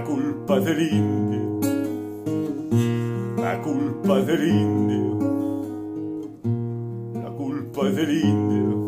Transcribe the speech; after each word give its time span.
La 0.00 0.06
culpa 0.06 0.58
del 0.60 0.80
indio, 0.80 1.60
la 3.36 3.60
culpa 3.60 4.20
del 4.22 4.48
indio, 4.48 5.18
la 7.22 7.30
culpa 7.30 7.84
del 7.90 8.10
indio, 8.10 8.86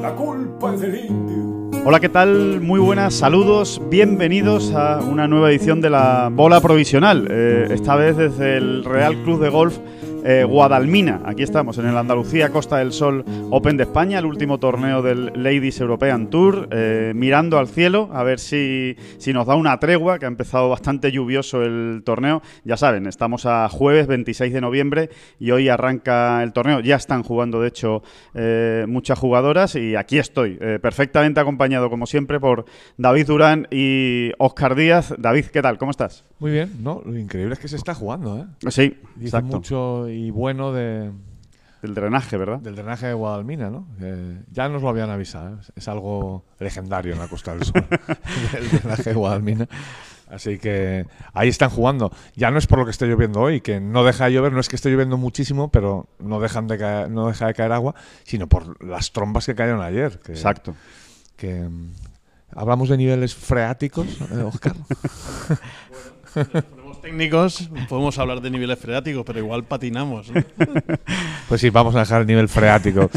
la 0.00 0.14
culpa 0.14 0.76
del 0.76 1.04
indio. 1.06 1.70
Hola, 1.84 1.98
¿qué 1.98 2.08
tal? 2.08 2.60
Muy 2.60 2.78
buenas, 2.78 3.14
saludos, 3.14 3.82
bienvenidos 3.90 4.72
a 4.72 5.00
una 5.00 5.26
nueva 5.26 5.50
edición 5.50 5.80
de 5.80 5.90
la 5.90 6.30
Bola 6.32 6.60
Provisional, 6.60 7.26
eh, 7.28 7.66
esta 7.70 7.96
vez 7.96 8.16
desde 8.16 8.58
el 8.58 8.84
Real 8.84 9.20
Club 9.24 9.40
de 9.40 9.48
Golf 9.48 9.78
eh, 10.24 10.44
Guadalmina. 10.44 11.20
Aquí 11.24 11.42
estamos 11.42 11.78
en 11.78 11.86
el 11.86 11.96
Andalucía 11.96 12.48
Costa 12.48 12.78
del 12.78 12.92
Sol 12.92 13.24
Open 13.50 13.76
de 13.76 13.84
España, 13.84 14.18
el 14.18 14.24
último 14.24 14.58
torneo 14.58 15.02
del 15.02 15.26
Ladies 15.34 15.80
European 15.80 16.30
Tour, 16.30 16.68
eh, 16.72 17.12
mirando 17.14 17.58
al 17.58 17.68
cielo 17.68 18.08
a 18.12 18.22
ver 18.24 18.40
si, 18.40 18.96
si 19.18 19.32
nos 19.32 19.46
da 19.46 19.54
una 19.54 19.78
tregua, 19.78 20.18
que 20.18 20.24
ha 20.24 20.28
empezado 20.28 20.70
bastante 20.70 21.12
lluvioso 21.12 21.62
el 21.62 22.02
torneo. 22.04 22.42
Ya 22.64 22.76
saben, 22.76 23.06
estamos 23.06 23.44
a 23.46 23.68
jueves 23.68 24.06
26 24.06 24.52
de 24.52 24.60
noviembre 24.60 25.10
y 25.38 25.50
hoy 25.50 25.68
arranca 25.68 26.42
el 26.42 26.52
torneo. 26.52 26.80
Ya 26.80 26.96
están 26.96 27.22
jugando, 27.22 27.60
de 27.60 27.68
hecho, 27.68 28.02
eh, 28.34 28.86
muchas 28.88 29.18
jugadoras 29.18 29.76
y 29.76 29.94
aquí 29.94 30.18
estoy, 30.18 30.58
eh, 30.60 30.78
perfectamente 30.80 31.40
acompañado, 31.40 31.90
como 31.90 32.06
siempre, 32.06 32.40
por 32.40 32.64
David 32.96 33.26
Durán 33.26 33.68
y 33.70 34.30
Oscar 34.38 34.74
Díaz. 34.74 35.14
David, 35.18 35.46
¿qué 35.46 35.60
tal? 35.60 35.76
¿Cómo 35.76 35.90
estás? 35.90 36.24
Muy 36.38 36.50
bien, 36.50 36.82
no, 36.82 37.02
lo 37.04 37.18
increíble 37.18 37.54
es 37.54 37.60
que 37.60 37.68
se 37.68 37.76
está 37.76 37.94
jugando, 37.94 38.38
¿eh? 38.38 38.70
Sí, 38.70 38.96
exacto. 39.20 39.56
mucho 39.56 40.08
y 40.14 40.30
bueno 40.30 40.72
de, 40.72 41.10
El 41.82 41.94
drenaje, 41.94 42.36
¿verdad? 42.36 42.60
del 42.60 42.76
drenaje 42.76 43.06
de 43.06 43.14
Guadalmina, 43.14 43.70
¿no? 43.70 43.86
Ya 44.52 44.68
nos 44.68 44.82
lo 44.82 44.88
habían 44.88 45.10
avisado, 45.10 45.56
¿eh? 45.56 45.58
es 45.76 45.88
algo 45.88 46.44
legendario 46.58 47.12
en 47.12 47.18
la 47.18 47.28
Costa 47.28 47.54
del 47.54 47.64
Sol, 47.64 47.84
el 48.56 48.70
drenaje 48.70 49.10
de 49.10 49.14
Guadalmina. 49.14 49.68
Así 50.28 50.58
que 50.58 51.06
ahí 51.32 51.48
están 51.48 51.70
jugando. 51.70 52.10
Ya 52.34 52.50
no 52.50 52.58
es 52.58 52.66
por 52.66 52.78
lo 52.78 52.84
que 52.84 52.90
esté 52.90 53.06
lloviendo 53.06 53.40
hoy, 53.40 53.60
que 53.60 53.80
no 53.80 54.04
deja 54.04 54.24
de 54.24 54.32
llover, 54.32 54.52
no 54.52 54.60
es 54.60 54.68
que 54.68 54.76
esté 54.76 54.90
lloviendo 54.90 55.16
muchísimo, 55.16 55.70
pero 55.70 56.08
no 56.18 56.40
dejan 56.40 56.66
de 56.66 56.78
caer, 56.78 57.10
no 57.10 57.28
deja 57.28 57.46
de 57.46 57.54
caer 57.54 57.72
agua, 57.72 57.94
sino 58.24 58.48
por 58.48 58.82
las 58.84 59.12
trombas 59.12 59.46
que 59.46 59.54
cayeron 59.54 59.82
ayer. 59.82 60.18
Que, 60.20 60.32
Exacto. 60.32 60.74
que, 61.36 61.60
mm, 61.60 61.92
hablamos 62.56 62.88
de 62.88 62.96
niveles 62.96 63.34
freáticos, 63.34 64.06
eh, 64.32 64.42
Oscar. 64.42 64.74
Ponemos 66.34 66.64
técnicos, 67.04 67.70
podemos 67.88 68.18
hablar 68.18 68.40
de 68.40 68.50
niveles 68.50 68.78
freáticos, 68.78 69.24
pero 69.26 69.38
igual 69.38 69.64
patinamos. 69.64 70.30
¿no? 70.30 70.40
Pues 71.48 71.60
sí, 71.60 71.68
vamos 71.68 71.94
a 71.94 71.98
dejar 72.00 72.22
el 72.22 72.26
nivel 72.26 72.48
freático 72.48 73.10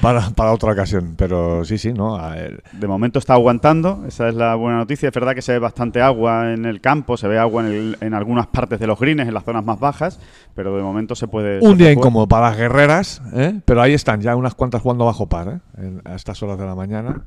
para, 0.00 0.30
para 0.30 0.52
otra 0.52 0.70
ocasión. 0.72 1.14
Pero 1.18 1.64
sí, 1.64 1.78
sí, 1.78 1.92
¿no? 1.92 2.16
A 2.16 2.30
ver, 2.30 2.62
De 2.72 2.86
momento 2.86 3.18
está 3.18 3.34
aguantando, 3.34 4.04
esa 4.06 4.28
es 4.28 4.36
la 4.36 4.54
buena 4.54 4.78
noticia. 4.78 5.08
Es 5.08 5.14
verdad 5.14 5.34
que 5.34 5.42
se 5.42 5.52
ve 5.52 5.58
bastante 5.58 6.00
agua 6.00 6.52
en 6.52 6.64
el 6.64 6.80
campo, 6.80 7.16
se 7.16 7.26
ve 7.26 7.38
agua 7.38 7.66
en, 7.66 7.72
el- 7.72 7.96
en 8.00 8.14
algunas 8.14 8.46
partes 8.46 8.78
de 8.78 8.86
los 8.86 8.98
greens, 9.00 9.22
en 9.22 9.34
las 9.34 9.42
zonas 9.44 9.64
más 9.64 9.80
bajas, 9.80 10.20
pero 10.54 10.76
de 10.76 10.82
momento 10.82 11.16
se 11.16 11.26
puede. 11.26 11.60
se 11.60 11.66
un 11.66 11.76
día 11.76 11.86
puede 11.86 11.94
jugar. 11.96 12.06
incómodo 12.06 12.28
para 12.28 12.50
las 12.50 12.56
guerreras, 12.56 13.20
¿eh? 13.34 13.60
pero 13.64 13.82
ahí 13.82 13.94
están 13.94 14.20
ya 14.20 14.36
unas 14.36 14.54
cuantas 14.54 14.80
jugando 14.80 15.04
bajo 15.04 15.26
par 15.26 15.48
¿eh? 15.48 15.58
En- 15.76 16.02
a 16.04 16.14
estas 16.14 16.40
horas 16.44 16.58
de 16.58 16.66
la 16.66 16.76
mañana. 16.76 17.22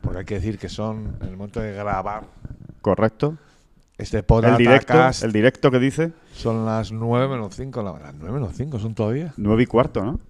Porque 0.00 0.20
hay 0.20 0.24
que 0.24 0.34
decir 0.36 0.58
que 0.58 0.70
son, 0.70 1.16
en 1.20 1.28
el 1.28 1.36
momento 1.36 1.60
de 1.60 1.74
grabar 1.74 2.22
Correcto. 2.80 3.36
Este 4.02 4.22
pod 4.22 4.44
El 4.44 4.56
directo, 4.56 4.94
el 5.22 5.32
directo 5.32 5.70
que 5.70 5.78
dice 5.78 6.12
son 6.34 6.64
las 6.64 6.92
9 6.92 7.28
menos 7.28 7.54
5. 7.54 7.82
La, 7.82 7.92
las 7.92 8.14
9 8.14 8.32
menos 8.32 8.52
5 8.56 8.78
son 8.78 8.94
todavía. 8.94 9.32
9 9.36 9.62
y 9.62 9.66
cuarto, 9.66 10.02
¿no? 10.02 10.20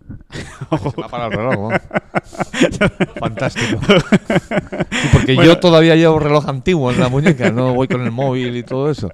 Se 0.90 0.96
me 0.96 1.04
ha 1.04 1.08
parado 1.08 1.30
el 1.30 1.36
reloj, 1.38 1.56
vamos. 1.56 1.80
Fantástico. 3.20 3.80
Sí, 4.90 5.08
porque 5.12 5.36
yo 5.36 5.58
todavía 5.58 5.96
llevo 5.96 6.18
reloj 6.18 6.48
antiguo 6.48 6.90
en 6.90 7.00
la 7.00 7.08
muñeca, 7.08 7.50
no 7.50 7.74
voy 7.74 7.88
con 7.88 8.02
el 8.02 8.10
móvil 8.10 8.56
y 8.56 8.62
todo 8.62 8.90
eso. 8.90 9.10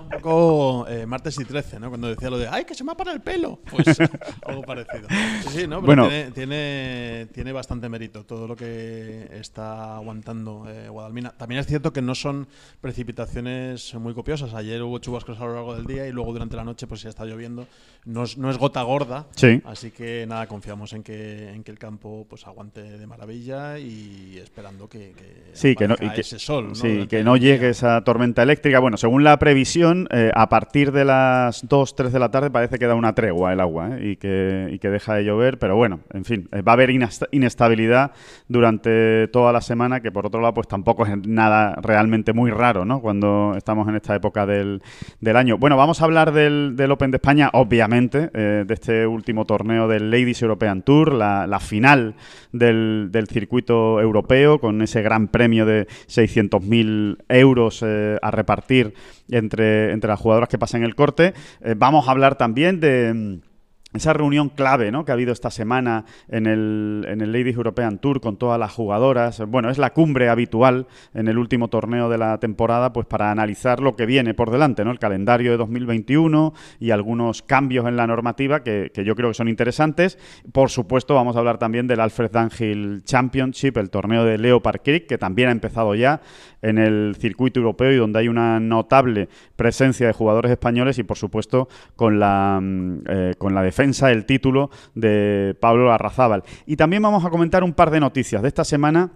Un 0.00 0.08
poco 0.08 0.86
eh, 0.88 1.06
martes 1.06 1.38
y 1.38 1.44
13, 1.44 1.80
¿no? 1.80 1.88
Cuando 1.88 2.08
decía 2.08 2.30
lo 2.30 2.38
de 2.38 2.48
¡ay, 2.48 2.64
que 2.64 2.74
se 2.74 2.82
me 2.84 2.92
ha 2.92 2.94
parado 2.96 3.16
el 3.16 3.22
pelo! 3.22 3.60
Pues 3.70 3.98
algo 4.46 4.62
parecido. 4.62 5.08
Sí, 5.42 5.60
sí, 5.60 5.66
¿no? 5.68 5.80
Pero 5.80 5.86
Bueno. 5.86 6.08
tiene, 6.08 6.30
tiene, 6.32 7.26
tiene 7.32 7.52
bastante 7.52 7.88
mérito 7.88 8.24
todo 8.24 8.46
lo 8.48 8.56
que 8.56 9.28
está 9.32 9.96
aguantando 9.96 10.64
eh, 10.68 10.88
Guadalmina. 10.88 11.30
También 11.30 11.60
es 11.60 11.66
cierto 11.66 11.92
que 11.92 12.02
no 12.02 12.14
son 12.14 12.48
precipitaciones 12.80 13.94
muy 13.94 14.14
copiosas. 14.14 14.54
Ayer 14.54 14.82
hubo 14.82 14.98
chubascos 14.98 15.38
a 15.40 15.44
lo 15.44 15.54
largo 15.54 15.74
del 15.74 15.86
día 15.86 16.06
y 16.06 16.12
luego 16.12 16.32
durante 16.32 16.56
la 16.56 16.64
noche 16.64 16.86
pues 16.86 17.02
ya 17.02 17.08
está 17.08 17.24
lloviendo. 17.24 17.66
No 18.04 18.24
es, 18.24 18.36
no 18.38 18.50
es 18.50 18.58
gota 18.58 18.82
gorda. 18.82 19.26
Sí. 19.36 19.60
Así 19.64 19.90
que 19.90 20.26
nada, 20.28 20.46
confiamos 20.46 20.92
en 20.92 21.02
que, 21.02 21.50
en 21.50 21.62
que 21.62 21.70
el 21.70 21.78
campo 21.78 22.26
pues 22.28 22.46
aguante 22.46 22.82
de 22.82 23.06
maravilla 23.06 23.78
y 23.78 24.38
esperando 24.42 24.88
que, 24.88 25.12
que 25.12 25.50
Sí, 25.52 25.74
que 25.74 25.88
no, 25.88 25.94
y 26.00 26.08
que, 26.10 26.20
ese 26.22 26.38
sol. 26.38 26.68
¿no? 26.68 26.74
sí, 26.74 27.06
que 27.08 27.22
no 27.22 27.36
llegue 27.36 27.70
esa 27.70 28.02
tormenta 28.02 28.42
eléctrica. 28.42 28.78
Bueno, 28.80 28.96
según 28.96 29.24
la 29.24 29.38
previsión, 29.38 29.59
eh, 30.10 30.30
a 30.34 30.48
partir 30.48 30.92
de 30.92 31.04
las 31.04 31.66
2, 31.68 31.94
3 31.96 32.12
de 32.12 32.18
la 32.18 32.30
tarde 32.30 32.50
parece 32.50 32.78
que 32.78 32.86
da 32.86 32.94
una 32.94 33.14
tregua 33.14 33.52
el 33.52 33.60
agua 33.60 33.96
¿eh? 33.98 34.10
y, 34.12 34.16
que, 34.16 34.68
y 34.72 34.78
que 34.78 34.90
deja 34.90 35.14
de 35.14 35.24
llover. 35.24 35.58
Pero 35.58 35.76
bueno, 35.76 36.00
en 36.12 36.24
fin, 36.24 36.48
eh, 36.52 36.62
va 36.62 36.72
a 36.72 36.74
haber 36.74 36.90
inesta- 36.90 37.28
inestabilidad 37.30 38.12
durante 38.48 39.28
toda 39.28 39.52
la 39.52 39.60
semana, 39.60 40.00
que 40.00 40.12
por 40.12 40.26
otro 40.26 40.40
lado, 40.40 40.54
pues 40.54 40.68
tampoco 40.68 41.06
es 41.06 41.16
nada 41.26 41.76
realmente 41.82 42.32
muy 42.32 42.50
raro, 42.50 42.84
¿no? 42.84 43.00
Cuando 43.00 43.54
estamos 43.56 43.88
en 43.88 43.96
esta 43.96 44.14
época 44.14 44.46
del, 44.46 44.82
del 45.20 45.36
año. 45.36 45.58
Bueno, 45.58 45.76
vamos 45.76 46.00
a 46.00 46.04
hablar 46.04 46.32
del, 46.32 46.74
del 46.76 46.90
Open 46.90 47.10
de 47.10 47.16
España, 47.16 47.50
obviamente, 47.52 48.28
de 48.28 48.74
este 48.74 49.06
último 49.06 49.44
torneo 49.44 49.88
del 49.88 50.10
Ladies 50.10 50.42
European 50.42 50.82
Tour, 50.82 51.12
la, 51.14 51.46
la 51.46 51.60
final 51.60 52.14
del, 52.52 53.08
del 53.10 53.28
circuito 53.28 54.00
europeo, 54.00 54.58
con 54.60 54.82
ese 54.82 55.02
gran 55.02 55.28
premio 55.28 55.66
de 55.66 55.86
600.000 56.08 57.18
euros 57.28 57.82
a 57.82 58.30
repartir 58.30 58.94
entre, 59.30 59.49
entre 59.52 60.08
las 60.08 60.20
jugadoras 60.20 60.48
que 60.48 60.58
pasan 60.58 60.82
el 60.82 60.94
corte. 60.94 61.34
Eh, 61.60 61.74
vamos 61.76 62.08
a 62.08 62.10
hablar 62.10 62.36
también 62.36 62.80
de... 62.80 63.40
esa 63.92 64.12
reunión 64.12 64.50
clave 64.50 64.92
¿no? 64.92 65.04
que 65.04 65.12
ha 65.12 65.14
habido 65.14 65.32
esta 65.32 65.50
semana 65.50 66.04
en 66.28 66.46
el, 66.46 67.04
en 67.08 67.20
el 67.20 67.32
Ladies 67.32 67.56
European 67.56 67.98
Tour 67.98 68.20
con 68.20 68.36
todas 68.36 68.58
las 68.58 68.72
jugadoras. 68.72 69.42
Bueno, 69.48 69.70
es 69.70 69.78
la 69.78 69.90
cumbre 69.90 70.28
habitual 70.28 70.86
en 71.12 71.28
el 71.28 71.38
último 71.38 71.68
torneo 71.68 72.08
de 72.08 72.18
la 72.18 72.38
temporada 72.38 72.92
pues 72.92 73.06
para 73.06 73.30
analizar 73.30 73.80
lo 73.80 73.96
que 73.96 74.06
viene 74.06 74.34
por 74.34 74.50
delante, 74.50 74.84
¿no? 74.84 74.92
el 74.92 74.98
calendario 74.98 75.50
de 75.50 75.56
2021 75.56 76.54
y 76.78 76.92
algunos 76.92 77.42
cambios 77.42 77.86
en 77.86 77.96
la 77.96 78.06
normativa 78.06 78.62
que, 78.62 78.90
que 78.94 79.04
yo 79.04 79.16
creo 79.16 79.30
que 79.30 79.34
son 79.34 79.48
interesantes. 79.48 80.18
Por 80.52 80.70
supuesto, 80.70 81.14
vamos 81.14 81.34
a 81.34 81.40
hablar 81.40 81.58
también 81.58 81.86
del 81.88 82.00
Alfred 82.00 82.30
Dunhill 82.30 83.02
Championship, 83.04 83.76
el 83.76 83.90
torneo 83.90 84.24
de 84.24 84.38
Leopard 84.38 84.82
Creek, 84.84 85.06
que 85.06 85.18
también 85.18 85.48
ha 85.48 85.52
empezado 85.52 85.94
ya 85.94 86.20
en 86.62 86.78
el 86.78 87.16
circuito 87.18 87.58
europeo 87.58 87.92
y 87.92 87.96
donde 87.96 88.20
hay 88.20 88.28
una 88.28 88.60
notable 88.60 89.28
presencia 89.56 90.06
de 90.06 90.12
jugadores 90.12 90.52
españoles 90.52 90.98
y, 90.98 91.02
por 91.02 91.16
supuesto, 91.16 91.68
con 91.96 92.20
la, 92.20 92.60
mm, 92.62 92.98
eh, 93.08 93.34
con 93.38 93.54
la 93.54 93.62
defensa 93.62 93.79
del 93.80 94.24
título 94.26 94.70
de 94.94 95.56
Pablo 95.60 95.92
Arrazábal. 95.92 96.42
Y 96.66 96.76
también 96.76 97.02
vamos 97.02 97.24
a 97.24 97.30
comentar 97.30 97.64
un 97.64 97.72
par 97.72 97.90
de 97.90 98.00
noticias 98.00 98.42
de 98.42 98.48
esta 98.48 98.64
semana 98.64 99.10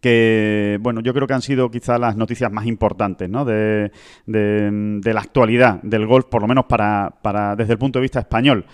que, 0.00 0.78
bueno, 0.80 1.00
yo 1.00 1.12
creo 1.12 1.26
que 1.26 1.34
han 1.34 1.42
sido 1.42 1.70
quizás 1.70 2.00
las 2.00 2.16
noticias 2.16 2.50
más 2.50 2.66
importantes 2.66 3.28
¿no? 3.28 3.44
de, 3.44 3.92
de- 4.26 4.98
de 5.00 5.14
la 5.14 5.20
actualidad 5.20 5.82
del 5.82 6.06
golf, 6.06 6.24
por 6.26 6.40
lo 6.42 6.48
menos 6.48 6.64
para, 6.64 7.12
para 7.22 7.54
desde 7.56 7.74
el 7.74 7.78
punto 7.78 7.98
de 7.98 8.02
vista 8.02 8.20
español. 8.20 8.64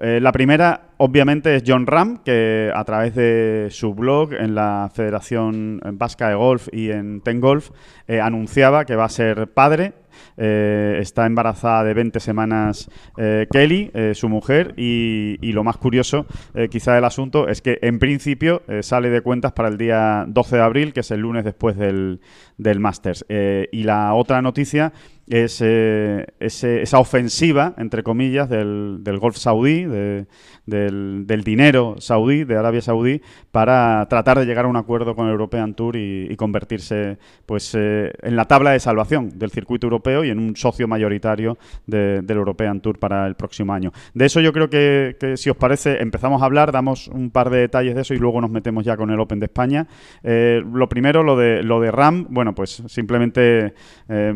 Eh, 0.00 0.18
la 0.20 0.32
primera, 0.32 0.88
obviamente, 0.98 1.56
es 1.56 1.62
John 1.66 1.86
Ram, 1.86 2.18
que 2.22 2.70
a 2.74 2.84
través 2.84 3.14
de 3.14 3.68
su 3.70 3.94
blog 3.94 4.34
en 4.34 4.54
la 4.54 4.90
Federación 4.92 5.80
Vasca 5.94 6.28
de 6.28 6.34
Golf 6.34 6.68
y 6.72 6.90
en 6.90 7.20
Ten 7.22 7.40
Golf 7.40 7.70
eh, 8.06 8.20
anunciaba 8.20 8.84
que 8.84 8.94
va 8.96 9.04
a 9.04 9.08
ser 9.10 9.48
padre 9.48 9.92
eh, 10.36 10.98
está 11.00 11.26
embarazada 11.26 11.84
de 11.84 11.94
20 11.94 12.20
semanas 12.20 12.90
eh, 13.16 13.46
Kelly, 13.50 13.90
eh, 13.94 14.12
su 14.14 14.28
mujer, 14.28 14.74
y, 14.76 15.38
y 15.40 15.52
lo 15.52 15.64
más 15.64 15.76
curioso 15.76 16.26
quizá 16.70 16.94
del 16.94 17.04
asunto 17.04 17.48
es 17.48 17.60
que 17.60 17.78
en 17.82 17.98
principio 17.98 18.62
sale 18.80 19.10
de 19.10 19.20
cuentas 19.20 19.52
para 19.52 19.68
el 19.68 19.76
día 19.76 20.24
12 20.26 20.56
de 20.56 20.62
abril, 20.62 20.92
que 20.92 21.00
es 21.00 21.10
el 21.10 21.20
lunes 21.20 21.44
después 21.44 21.76
del, 21.76 22.20
del 22.56 22.80
Masters. 22.80 23.24
Y 23.28 23.82
la 23.82 24.14
otra 24.14 24.42
noticia 24.42 24.92
es 25.28 25.60
eh, 25.64 26.26
ese- 26.40 26.82
esa 26.82 26.98
ofensiva, 26.98 27.74
entre 27.78 28.02
comillas, 28.02 28.48
del, 28.48 28.98
del 29.00 29.18
Golf 29.18 29.36
saudí, 29.36 29.84
de- 29.84 30.26
del, 30.66 31.26
del 31.26 31.42
dinero 31.44 31.94
saudí, 31.98 32.42
de 32.44 32.56
Arabia 32.56 32.80
Saudí, 32.80 33.20
para 33.52 34.04
tratar 34.08 34.38
de 34.38 34.46
llegar 34.46 34.64
a 34.64 34.68
un 34.68 34.76
acuerdo 34.76 35.14
con 35.14 35.26
el 35.26 35.32
European 35.32 35.74
Tour 35.74 35.96
y, 35.96 36.26
y 36.30 36.36
convertirse 36.36 37.18
pues 37.46 37.72
eh, 37.76 38.12
en 38.22 38.34
la 38.36 38.46
tabla 38.46 38.70
de 38.72 38.80
salvación 38.80 39.38
del 39.38 39.50
circuito 39.50 39.86
europeo 39.86 40.24
y 40.24 40.30
en 40.30 40.38
un 40.38 40.56
socio 40.56 40.88
mayoritario 40.88 41.56
de- 41.86 42.20
del 42.22 42.36
European 42.36 42.80
Tour 42.80 42.98
para 42.98 43.26
el 43.26 43.34
próximo 43.36 43.72
año. 43.72 43.92
De 44.14 44.26
eso 44.26 44.40
yo 44.40 44.52
creo 44.52 44.68
que, 44.68 45.16
que, 45.20 45.36
si 45.36 45.50
os 45.50 45.56
parece, 45.56 46.02
empezamos 46.02 46.42
a 46.42 46.46
hablar, 46.46 46.72
damos 46.72 47.08
un 47.08 47.30
par 47.30 47.50
de 47.50 47.58
detalles 47.58 47.94
de 47.94 48.00
eso 48.02 48.14
y 48.14 48.18
luego 48.18 48.40
nos 48.40 48.50
metemos 48.50 48.84
ya 48.84 48.96
con 48.96 49.10
el 49.10 49.20
Open 49.20 49.38
de 49.40 49.46
España. 49.46 49.86
Eh, 50.24 50.62
lo 50.72 50.88
primero, 50.88 51.22
lo 51.22 51.36
de, 51.36 51.62
lo 51.62 51.80
de 51.80 51.90
Ram, 51.90 52.26
bueno, 52.30 52.54
pues 52.54 52.82
simplemente... 52.88 53.74
eh, 54.08 54.34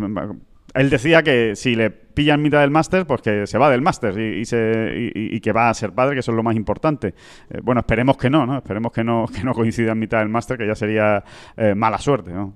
él 0.74 0.90
decía 0.90 1.22
que 1.22 1.56
si 1.56 1.74
le 1.74 1.90
pillan 1.90 2.40
mitad 2.42 2.60
del 2.60 2.70
máster, 2.70 3.06
pues 3.06 3.22
que 3.22 3.46
se 3.46 3.58
va 3.58 3.70
del 3.70 3.82
máster 3.82 4.18
y, 4.18 4.40
y 4.40 4.44
se- 4.44 5.12
y- 5.14 5.36
y 5.36 5.40
que 5.40 5.52
va 5.52 5.68
a 5.70 5.74
ser 5.74 5.92
padre, 5.92 6.14
que 6.14 6.20
eso 6.20 6.32
es 6.32 6.36
lo 6.36 6.42
más 6.42 6.56
importante. 6.56 7.14
Eh, 7.50 7.60
bueno, 7.62 7.80
esperemos 7.80 8.16
que 8.16 8.30
no, 8.30 8.46
¿no? 8.46 8.58
Esperemos 8.58 8.92
que 8.92 9.02
no, 9.04 9.26
que 9.34 9.42
no 9.44 9.52
coincida 9.54 9.92
en 9.92 9.98
mitad 9.98 10.18
del 10.18 10.28
máster, 10.28 10.56
que 10.58 10.66
ya 10.66 10.74
sería 10.74 11.24
eh, 11.56 11.74
mala 11.74 11.98
suerte, 11.98 12.32
¿no? 12.32 12.54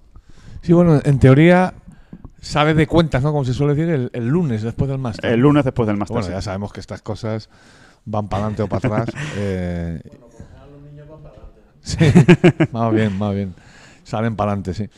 Sí, 0.63 0.73
bueno, 0.73 1.01
en 1.05 1.19
teoría 1.19 1.75
sale 2.41 2.75
de 2.75 2.87
cuentas, 2.87 3.23
¿no? 3.23 3.33
Como 3.33 3.45
se 3.45 3.55
suele 3.55 3.75
decir, 3.75 3.93
el, 3.93 4.11
el 4.13 4.27
lunes 4.29 4.63
después 4.63 4.89
del 4.89 4.99
máster. 4.99 5.31
El 5.33 5.41
lunes 5.41 5.65
después 5.65 5.87
del 5.87 5.97
máster. 5.97 6.15
Bueno, 6.15 6.27
sí. 6.27 6.33
ya 6.33 6.41
sabemos 6.43 6.73
que 6.73 6.81
estas 6.81 7.03
cosas 7.03 7.49
van 8.05 8.29
para 8.29 8.45
adelante 8.45 8.63
o 8.63 8.69
para 8.69 9.01
atrás. 9.03 9.15
eh, 9.37 10.01
sí, 11.81 11.99
más 12.73 12.93
bien, 12.93 13.17
más 13.19 13.35
bien. 13.35 13.55
Salen 14.05 14.37
para 14.37 14.53
adelante, 14.53 14.75
sí. 14.75 14.89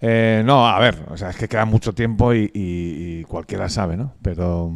Eh, 0.00 0.42
no, 0.44 0.66
a 0.68 0.78
ver, 0.78 1.06
o 1.10 1.16
sea, 1.16 1.30
es 1.30 1.36
que 1.36 1.48
queda 1.48 1.64
mucho 1.64 1.94
tiempo 1.94 2.34
y, 2.34 2.50
y- 2.54 3.20
y 3.20 3.24
cualquiera 3.24 3.68
sabe, 3.68 3.96
¿no? 3.96 4.14
Pero. 4.22 4.72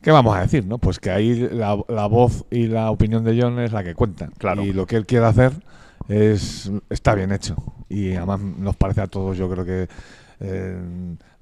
¿Qué 0.00 0.10
vamos 0.10 0.36
a 0.36 0.40
decir, 0.40 0.66
no? 0.66 0.78
Pues 0.78 0.98
que 0.98 1.10
ahí 1.10 1.48
la, 1.52 1.78
la 1.88 2.06
voz 2.06 2.44
y 2.50 2.66
la 2.66 2.90
opinión 2.90 3.22
de 3.22 3.40
John 3.40 3.60
es 3.60 3.72
la 3.72 3.84
que 3.84 3.94
cuentan. 3.94 4.32
Claro. 4.36 4.62
Y 4.64 4.72
lo 4.72 4.84
que 4.86 4.96
él 4.96 5.06
quiere 5.06 5.26
hacer 5.26 5.52
es 6.08 6.70
está 6.90 7.14
bien 7.14 7.30
hecho. 7.30 7.54
Y 7.88 8.14
además 8.14 8.40
nos 8.40 8.74
parece 8.74 9.02
a 9.02 9.06
todos, 9.06 9.36
yo 9.38 9.48
creo 9.48 9.64
que 9.64 9.88
eh, 10.40 10.76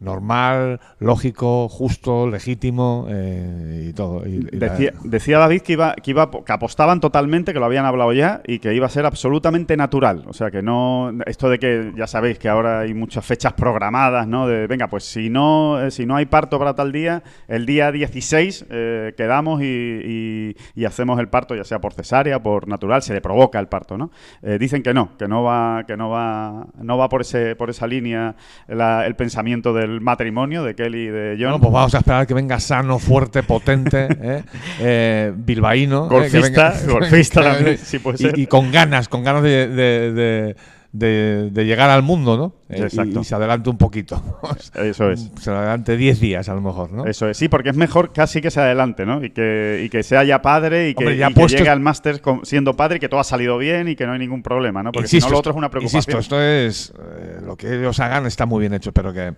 normal, 0.01 0.81
lógico, 0.99 1.69
justo, 1.69 2.27
legítimo 2.29 3.07
eh, 3.09 3.87
y 3.91 3.93
todo. 3.93 4.27
Y- 4.27 4.41
Decía, 4.51 4.93
decía 5.05 5.39
David 5.39 5.63
que 5.63 5.73
iba, 5.75 5.95
que 5.95 6.11
iba 6.11 6.31
que 6.31 6.53
apostaban 6.53 7.01
totalmente, 7.01 7.53
que 7.53 7.59
lo 7.61 7.67
habían 7.67 7.85
hablado 7.85 8.13
ya 8.13 8.41
y 8.47 8.59
que 8.59 8.75
iba 8.75 8.87
a 8.87 8.91
ser 8.91 9.07
absolutamente 9.07 9.77
natural. 9.77 10.25
O 10.27 10.33
sea 10.33 10.51
que 10.51 10.63
no 10.63 11.13
esto 11.27 11.49
de 11.49 11.59
que 11.59 11.93
ya 11.97 12.07
sabéis 12.07 12.39
que 12.39 12.49
ahora 12.49 12.81
hay 12.81 12.95
muchas 12.95 13.25
fechas 13.25 13.53
programadas, 13.53 14.27
¿no? 14.27 14.47
De 14.47 14.67
venga, 14.67 14.89
pues 14.89 15.05
si 15.05 15.31
no 15.31 15.81
eh, 15.81 15.91
si 15.91 16.07
no 16.07 16.17
hay 16.17 16.27
parto 16.27 16.59
para 16.59 16.75
tal 16.75 16.93
día, 16.93 17.23
el 17.49 17.67
día 17.67 17.93
16 17.93 18.67
eh, 18.71 19.15
quedamos 19.17 19.63
y, 19.63 19.65
y- 19.67 20.57
y 20.75 20.85
hacemos 20.85 21.19
el 21.21 21.29
parto, 21.29 21.55
ya 21.55 21.65
sea 21.65 21.81
por 21.81 21.93
cesárea, 21.93 22.43
por 22.43 22.67
natural, 22.69 23.03
se 23.03 23.13
le 23.15 23.21
provoca 23.21 23.59
el 23.59 23.69
parto, 23.69 23.97
¿no? 23.99 24.11
Eh, 24.43 24.59
dicen 24.59 24.83
que 24.83 24.95
no, 24.95 25.17
que 25.19 25.29
no 25.29 25.43
va 25.43 25.85
que 25.87 25.97
no 25.97 26.11
va 26.11 26.67
no 26.81 26.97
va 26.99 27.09
por 27.09 27.21
ese 27.23 27.55
por 27.57 27.71
esa 27.71 27.87
línea 27.87 28.35
la- 28.69 29.07
el 29.07 29.15
pensamiento 29.17 29.73
del 29.73 29.90
matrimonio 30.01 30.63
de 30.63 30.75
Kelly 30.75 30.99
y 31.03 31.07
de 31.09 31.37
John. 31.39 31.51
Bueno, 31.51 31.61
pues 31.61 31.73
vamos 31.73 31.95
a 31.95 31.99
esperar 31.99 32.27
que 32.27 32.35
venga 32.35 32.61
sano, 32.61 32.99
fuerte, 32.99 33.43
potente, 33.43 34.07
¿eh? 34.21 34.43
Eh, 34.81 35.33
bilbaíno. 35.35 36.07
¿eh? 36.07 36.09
Golfista, 36.09 36.71
venga- 36.71 36.75
golfista 36.93 37.43
también, 37.43 37.65
venga- 37.65 37.79
sí 37.85 37.99
puede 37.99 38.17
y- 38.17 38.27
ser. 38.27 38.39
Y, 38.39 38.47
con 38.47 38.71
ganas, 38.71 39.09
con 39.09 39.25
ganas 39.25 39.43
de, 39.43 39.69
de- 39.69 40.13
de- 40.13 40.57
de- 40.93 41.51
de 41.53 41.65
llegar 41.67 41.89
al 41.89 42.03
mundo, 42.03 42.37
¿no? 42.37 42.53
Eh, 42.69 42.79
y- 42.81 42.83
Exacto. 42.83 43.21
Y, 43.21 43.25
se 43.25 43.35
adelante 43.37 43.71
un 43.71 43.79
poquito. 43.79 44.21
Eso 44.75 45.09
es. 45.13 45.31
Se 45.41 45.51
adelante 45.53 45.97
10 45.97 46.19
días 46.19 46.49
a 46.49 46.55
lo 46.55 46.61
mejor, 46.61 46.91
¿no? 46.91 47.07
Eso 47.07 47.29
es, 47.29 47.37
sí, 47.37 47.47
porque 47.49 47.71
es 47.71 47.77
mejor 47.77 48.13
casi 48.13 48.41
que 48.41 48.51
se 48.51 48.59
adelante, 48.61 49.07
¿no? 49.07 49.25
Y 49.25 49.31
que, 49.31 49.83
y 49.85 49.89
que 49.89 50.03
sea 50.03 50.25
ya 50.25 50.43
padre 50.43 50.89
y 50.89 50.95
que, 50.95 51.05
Hombre, 51.05 51.17
ya 51.17 51.27
y 51.31 51.35
que 51.35 51.41
puestos- 51.43 51.59
llegue 51.61 51.71
al 51.71 51.79
máster 51.79 52.21
siendo 52.43 52.75
padre 52.75 52.97
y 52.97 52.99
que 52.99 53.09
todo 53.09 53.21
ha 53.21 53.25
salido 53.25 53.57
bien 53.57 53.87
y 53.87 53.95
que 53.95 54.05
no 54.05 54.15
hay 54.15 54.19
ningún 54.19 54.43
problema, 54.43 54.83
¿no? 54.83 54.91
Porque 54.91 55.07
si 55.07 55.21
no, 55.21 55.29
lo 55.31 55.39
otro 55.39 55.53
es 55.53 55.59
una 55.59 55.71
preocupación. 55.71 56.01
Insisto, 56.17 56.19
esto 56.19 56.43
es. 56.43 56.93
eh, 56.99 57.39
lo 57.47 57.57
que 57.57 57.73
ellos 57.73 58.01
hagan 58.01 58.27
está 58.27 58.45
muy 58.47 58.59
bien 58.59 58.75
hecho, 58.75 58.91
pero 58.91 59.13
que 59.13 59.35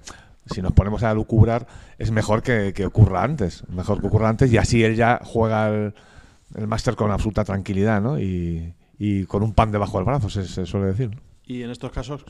si 0.47 0.63
nos 0.63 0.73
ponemos 0.73 1.03
a 1.03 1.15
lucubrar, 1.15 1.67
es 1.99 2.11
mejor 2.11 2.43
que, 2.43 2.73
que 2.75 2.87
ocurra 2.87 3.23
antes. 3.23 3.69
Mejor 3.69 4.01
que 4.01 4.07
ocurra 4.07 4.29
antes 4.29 4.53
y 4.53 4.59
así 4.59 4.83
él 4.83 4.97
ya 4.97 5.21
juega 5.25 5.69
el, 5.69 5.95
el 6.55 6.67
máster 6.67 6.97
con 6.97 7.11
absoluta 7.11 7.45
tranquilidad, 7.45 8.01
¿no? 8.01 8.19
Y, 8.21 8.75
y 8.99 9.25
con 9.25 9.43
un 9.43 9.53
pan 9.53 9.73
debajo 9.73 9.99
del 9.99 10.05
brazo, 10.05 10.31
se, 10.31 10.67
suele 10.67 10.87
decir. 10.87 11.11
Y 11.45 11.63
en 11.63 11.71
estos 11.71 11.91
casos 11.91 12.25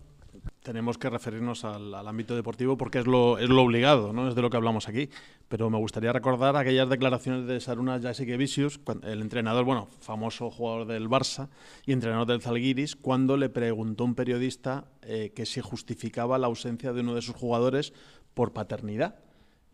tenemos 0.62 0.96
que 0.96 1.10
referirnos 1.10 1.64
al, 1.64 1.94
ámbito 1.94 2.36
deportivo 2.36 2.76
porque 2.76 2.98
es 2.98 3.06
lo, 3.06 3.38
es 3.38 3.48
lo 3.48 3.62
obligado, 3.62 4.12
¿no? 4.12 4.28
Es 4.28 4.34
de 4.34 4.42
lo 4.42 4.50
que 4.50 4.56
hablamos 4.56 4.88
aquí. 4.88 5.08
Pero 5.48 5.68
me 5.70 5.78
gustaría 5.78 6.12
recordar 6.12 6.56
aquellas 6.56 6.88
declaraciones 6.88 7.46
de 7.46 7.60
Saruna 7.60 8.00
Jasikevičius, 8.00 8.78
cuan- 8.78 9.00
el 9.04 9.20
entrenador, 9.20 9.64
bueno, 9.64 9.88
famoso 10.00 10.50
jugador 10.50 10.86
del 10.86 11.08
Barça 11.08 11.48
y 11.84 11.92
entrenador 11.92 12.26
del 12.26 12.40
Zalgiris, 12.40 12.96
cuando 12.96 13.36
le 13.36 13.48
preguntó 13.48 14.04
un 14.04 14.14
periodista 14.14 14.86
eh, 15.02 15.32
que 15.34 15.46
si 15.46 15.60
justificaba 15.60 16.38
la 16.38 16.46
ausencia 16.46 16.92
de 16.92 17.00
uno 17.00 17.14
de 17.14 17.22
sus 17.22 17.34
jugadores 17.34 17.92
por 18.34 18.52
paternidad. 18.52 19.16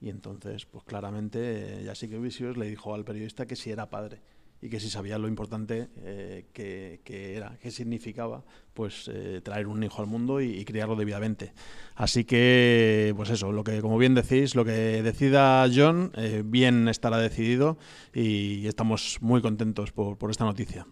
Y 0.01 0.11
entonces, 0.11 0.65
pues 0.65 0.85
claramente, 0.85 1.83
eh, 1.83 1.85
Jasikevičius 1.85 2.57
le 2.57 2.67
dijo 2.67 2.95
al 2.95 3.05
periodista 3.05 3.47
que 3.47 3.57
si 3.57 3.71
era 3.71 3.91
padre 3.91 4.23
y 4.61 4.69
que 4.69 4.81
si 4.81 4.91
sabía 4.91 5.19
lo 5.19 5.29
importante 5.29 5.89
eh, 5.99 6.47
que, 6.53 7.01
que 7.05 7.37
era, 7.37 7.57
qué 7.61 7.71
significaba, 7.71 8.43
pues 8.75 9.09
eh, 9.13 9.41
traer 9.43 9.69
un 9.69 9.83
hijo 9.83 10.03
al 10.03 10.09
mundo 10.09 10.41
y, 10.41 10.51
y 10.51 10.65
criarlo 10.65 10.97
debidamente. 10.97 11.53
Así 11.95 12.25
que, 12.25 13.13
pues 13.17 13.31
eso, 13.31 13.53
lo 13.53 13.63
que, 13.63 13.81
como 13.81 13.99
bien 13.99 14.15
decís, 14.15 14.55
lo 14.55 14.65
que 14.65 15.03
decida 15.03 15.67
John, 15.73 16.13
eh, 16.17 16.43
bien 16.45 16.89
estará 16.89 17.19
decidido 17.19 17.79
y 18.13 18.67
estamos 18.67 19.19
muy 19.21 19.41
contentos 19.41 19.93
por, 19.93 20.19
por 20.19 20.31
esta 20.31 20.45
noticia. 20.45 20.87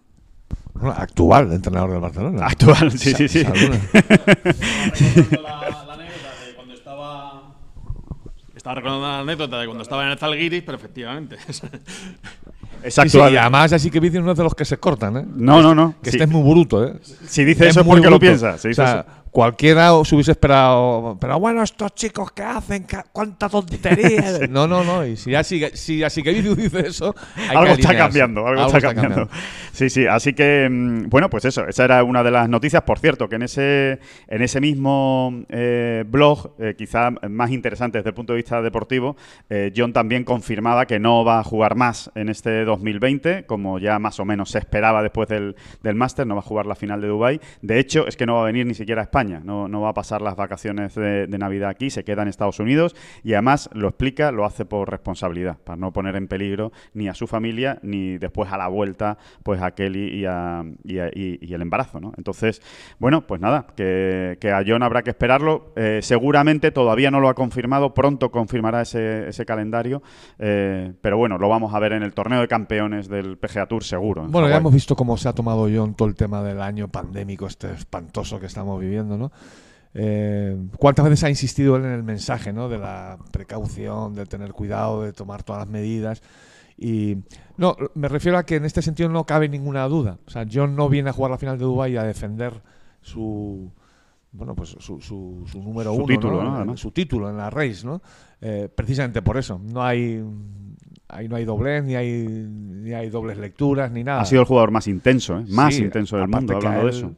Bueno, 0.75 0.95
actual 0.97 1.53
entrenador 1.53 1.91
del 1.91 2.01
Barcelona. 2.01 2.47
Actual, 2.47 2.93
sí, 2.93 3.15
sí, 3.15 3.29
sí. 3.29 3.45
Estaba 8.55 8.81
recordando 8.81 9.07
la 9.07 9.21
anécdota 9.21 9.61
de 9.61 9.67
cuando 9.67 9.83
estaba 9.85 10.05
en 10.05 10.11
el 10.11 10.19
Zalgiris, 10.19 10.65
pero 10.65 10.77
efectivamente. 10.77 11.37
Es 12.83 12.95
Sí, 12.95 13.01
sí, 13.09 13.19
actual. 13.19 13.33
y 13.33 13.37
además 13.37 13.73
así 13.73 13.91
que 13.91 13.99
Vicius 14.01 14.25
no 14.25 14.33
es 14.33 14.37
de 14.39 14.45
los 14.45 14.55
que 14.55 14.65
se 14.65 14.77
cortan, 14.79 15.17
¿eh? 15.17 15.25
No, 15.35 15.61
no, 15.63 15.75
no. 15.75 15.95
Que 16.03 16.11
Sí. 16.11 16.17
este 16.17 16.25
es 16.25 16.31
muy 16.31 16.49
bruto, 16.51 16.85
¿eh? 16.85 16.95
Si 17.27 17.45
dice 17.45 17.65
Es 17.65 17.71
eso 17.71 17.81
es 17.81 17.87
porque 17.87 18.09
lo 18.11 18.19
piensa. 18.19 18.59
Si 18.59 18.69
o 18.69 18.75
sea, 18.75 19.01
eso. 19.01 19.05
Cualquiera 19.37 19.93
os 19.93 20.11
hubiese 20.15 20.31
esperado. 20.31 21.19
Pero 21.21 21.39
bueno, 21.39 21.63
estos 21.63 21.95
chicos 21.95 22.33
que 22.33 22.43
hacen, 22.43 22.87
cuánta 23.13 23.51
tontería. 23.51 24.47
No, 24.49 24.67
no, 24.67 24.83
no. 24.83 25.05
Y 25.05 25.17
si 25.17 25.35
así, 25.35 25.63
si 25.75 26.03
así 26.03 26.23
que 26.23 26.33
dice 26.33 26.87
eso, 26.87 27.15
hay 27.37 27.49
que 27.51 27.57
algo 27.57 27.73
está 27.75 27.97
cambiando, 27.97 28.47
algo, 28.47 28.65
está, 28.65 28.81
cambiando. 28.81 29.29
Sí, 29.73 29.91
sí, 29.91 30.07
así 30.07 30.33
que, 30.33 30.69
mm, 30.71 31.11
bueno, 31.11 31.29
pues 31.29 31.45
eso, 31.45 31.67
esa 31.67 31.85
era 31.85 32.03
una 32.03 32.23
de 32.23 32.31
las 32.31 32.49
noticias. 32.49 32.83
Por 32.85 32.99
cierto, 32.99 33.29
que 33.29 33.37
en 33.37 33.43
ese, 33.43 33.99
en 34.29 34.41
ese 34.41 34.61
mismo 34.61 35.45
eh, 35.51 36.05
blog, 36.07 36.55
eh, 36.59 36.75
quizá 36.79 37.11
más 37.29 37.51
interesante 37.51 37.99
desde 37.99 38.11
el 38.11 38.15
punto 38.15 38.33
de 38.33 38.39
vista 38.39 38.63
deportivo, 38.63 39.17
eh, 39.51 39.71
John 39.77 39.93
también 39.93 40.25
confirmaba 40.25 40.87
que 40.87 40.99
no 40.99 41.27
va 41.27 41.41
a 41.41 41.45
jugar 41.45 41.75
más 41.75 42.11
en 42.15 42.31
este 42.31 42.65
2020, 42.65 43.45
como 43.45 43.79
ya 43.79 43.99
más 43.99 44.19
o 44.19 44.25
menos 44.25 44.51
se 44.51 44.59
esperaba 44.59 45.03
después 45.03 45.29
del, 45.29 45.57
del 45.83 45.95
máster, 45.95 46.27
no 46.27 46.37
va 46.37 46.41
a 46.41 46.45
jugar 46.45 46.65
la 46.65 46.75
final 46.75 47.03
de 47.03 47.09
Dubai. 47.09 47.41
De 47.61 47.79
hecho, 47.79 48.07
es 48.07 48.17
que 48.17 48.25
no 48.25 48.37
va 48.37 48.43
a 48.43 48.47
venir 48.47 48.65
ni 48.65 48.75
siquiera 48.75 49.03
a 49.03 49.05
España, 49.05 49.26
no, 49.27 49.69
no 49.69 49.81
va 49.81 49.91
a 49.91 49.95
pasar 49.95 50.23
las 50.23 50.37
vacaciones 50.37 50.95
de, 50.95 51.27
de 51.27 51.39
Navidad 51.39 51.69
aquí, 51.71 51.91
se 51.91 52.05
queda 52.05 52.23
en 52.23 52.29
Estados 52.29 52.61
Unidos 52.61 52.95
y 53.25 53.33
además 53.35 53.69
lo 53.73 53.89
explica, 53.89 54.31
lo 54.33 54.45
hace 54.45 54.65
por 54.65 54.91
responsabilidad, 54.91 55.59
para 55.65 55.77
no 55.77 55.93
poner 55.93 56.17
en 56.17 56.29
peligro 56.29 56.73
ni 56.95 57.09
a 57.09 57.15
su 57.15 57.27
familia 57.27 57.79
ni 57.83 58.19
después 58.19 58.51
a 58.53 58.57
la 58.57 58.69
vuelta 58.69 59.19
pues 59.43 59.61
a 59.63 59.71
Kelly 59.73 60.09
y, 60.21 60.25
a, 60.27 60.65
y, 60.85 60.99
a- 60.99 61.09
y- 61.09 61.39
y 61.41 61.55
el 61.55 61.63
embarazo, 61.63 62.01
¿no? 62.01 62.13
Entonces, 62.17 62.63
bueno, 62.99 63.27
pues 63.27 63.41
nada, 63.41 63.67
que, 63.77 64.37
que 64.41 64.51
a 64.51 64.63
John 64.67 64.83
habrá 64.83 65.03
que 65.03 65.11
esperarlo. 65.11 65.73
Eh, 65.77 66.01
seguramente 66.03 66.71
todavía 66.71 67.11
no 67.11 67.21
lo 67.21 67.29
ha 67.29 67.35
confirmado, 67.35 67.95
pronto 67.95 68.31
confirmará 68.31 68.83
ese, 68.83 69.29
ese 69.29 69.45
calendario, 69.45 70.03
eh, 70.39 70.93
pero 71.01 71.17
bueno, 71.19 71.39
lo 71.39 71.49
vamos 71.49 71.75
a 71.75 71.79
ver 71.79 71.93
en 71.93 72.03
el 72.03 72.13
torneo 72.15 72.41
de 72.41 72.49
campeones 72.49 73.09
del 73.09 73.37
PGA 73.39 73.67
Tour 73.67 73.85
seguro. 73.85 74.25
en 74.25 74.31
Bueno, 74.33 74.49
ya 74.49 74.57
hemos 74.57 74.73
visto 74.73 74.97
cómo 74.97 75.17
se 75.17 75.29
ha 75.29 75.33
tomado 75.33 75.69
John 75.75 75.95
todo 75.95 76.09
el 76.09 76.15
tema 76.15 76.43
del 76.43 76.61
año 76.61 76.89
pandémico, 76.89 77.47
este 77.47 77.71
espantoso 77.73 78.39
que 78.41 78.47
estamos 78.47 78.81
viviendo, 78.81 79.16
¿no? 79.17 79.33
Eh, 79.95 80.57
¿Cuántas 80.79 81.05
veces 81.05 81.25
ha 81.25 81.31
insistido 81.31 81.77
él 81.77 81.85
en 81.85 81.93
el 81.93 82.03
mensaje, 82.03 82.53
¿no? 82.53 82.69
De 82.69 82.79
la 82.79 83.19
precaución, 83.33 84.15
de 84.15 84.27
tener 84.27 84.53
cuidado, 84.53 85.03
de 85.03 85.13
tomar 85.13 85.43
todas 85.43 85.61
las 85.61 85.69
medidas. 85.69 86.23
Y 86.77 87.17
no, 87.57 87.77
me 87.95 88.09
refiero 88.09 88.37
a 88.37 88.45
que 88.45 88.57
en 88.57 88.67
este 88.67 88.83
sentido 88.83 89.09
no 89.09 89.25
cabe 89.25 89.49
ninguna 89.49 89.89
duda. 89.89 90.19
O 90.27 90.31
sea, 90.31 90.47
John 90.51 90.77
no 90.77 90.89
viene 90.91 91.11
a 91.11 91.13
jugar 91.15 91.31
la 91.31 91.39
final 91.39 91.59
de 91.59 91.65
Dubái 91.65 91.97
a 91.97 92.03
defender 92.03 92.63
su 93.01 93.73
bueno, 94.37 94.55
pues 94.55 94.77
su, 94.79 95.01
su, 95.01 95.45
su 95.47 95.63
número 95.63 95.93
Su 95.95 95.97
uno, 95.97 96.07
título, 96.07 96.43
¿no? 96.43 96.51
¿no? 96.51 96.57
Además. 96.57 96.81
su 96.81 96.91
título 96.91 97.31
en 97.31 97.39
la 97.39 97.49
race, 97.49 97.87
¿no? 97.87 98.03
Eh, 98.41 98.69
precisamente 98.75 99.23
por 99.23 99.39
eso. 99.39 99.59
No 99.59 99.83
hay, 99.83 100.23
ahí 101.09 101.29
no 101.29 101.37
hay 101.37 101.45
doblez, 101.45 101.85
ni 101.85 101.95
hay, 101.95 102.27
ni 102.29 102.93
hay 102.93 103.09
dobles 103.09 103.39
lecturas, 103.39 103.91
ni 103.91 104.05
nada. 104.05 104.21
Ha 104.21 104.25
sido 104.27 104.43
el 104.43 104.47
jugador 104.47 104.71
más 104.71 104.87
intenso, 104.89 105.39
¿eh? 105.39 105.45
más 105.49 105.75
Sí, 105.75 105.85
intenso 105.85 106.19
del 106.19 106.29
mundo, 106.29 106.57
hablando 106.57 106.85
de 106.85 106.91
eso. 106.91 107.15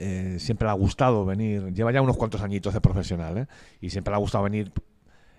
Eh, 0.00 0.38
siempre 0.38 0.66
le 0.66 0.70
ha 0.70 0.74
gustado 0.74 1.24
venir, 1.24 1.72
lleva 1.72 1.92
ya 1.92 2.02
unos 2.02 2.16
cuantos 2.16 2.40
añitos 2.42 2.74
de 2.74 2.80
profesional, 2.80 3.38
¿eh? 3.38 3.46
y 3.80 3.90
siempre 3.90 4.10
le 4.12 4.16
ha 4.16 4.18
gustado 4.20 4.44
venir 4.44 4.72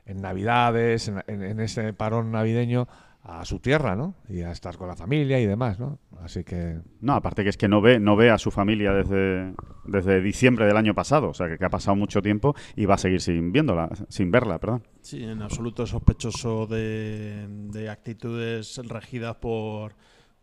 en 0.06 0.22
Navidades, 0.22 1.08
en, 1.08 1.24
en- 1.28 1.44
en 1.44 1.60
ese 1.60 1.94
parón 1.94 2.32
navideño, 2.32 2.88
a 3.24 3.46
su 3.46 3.60
tierra, 3.60 3.96
¿no? 3.96 4.16
Y 4.30 4.42
a 4.42 4.52
estar 4.52 4.78
con 4.78 4.88
la 4.88 4.96
familia 4.96 5.40
y 5.40 5.46
demás, 5.46 5.80
¿no? 5.80 6.00
Así 6.24 6.44
que 6.44 6.80
No, 7.02 7.14
aparte 7.14 7.44
que 7.44 7.50
es 7.50 7.58
que 7.58 7.68
no 7.68 7.80
ve, 7.80 8.00
no 8.00 8.16
ve 8.16 8.32
a 8.32 8.40
su 8.40 8.50
familia 8.50 8.94
desde, 8.94 9.54
desde 9.86 10.22
diciembre 10.22 10.66
del 10.66 10.76
año 10.76 10.96
pasado, 10.96 11.30
o 11.30 11.34
sea 11.36 11.48
que, 11.48 11.60
que 11.60 11.66
ha 11.66 11.70
pasado 11.70 11.96
mucho 11.96 12.24
tiempo 12.24 12.56
y 12.76 12.86
va 12.88 12.96
a 12.96 12.98
seguir 12.98 13.22
sin 13.22 13.52
viéndola, 13.52 13.90
sin 14.10 14.32
verla, 14.32 14.58
perdón. 14.58 14.82
Sí, 15.02 15.24
en 15.24 15.40
absoluto 15.44 15.86
sospechoso 15.86 16.66
de, 16.66 17.46
de 17.48 17.90
actitudes 17.92 18.82
regidas 18.88 19.36
por, 19.36 19.94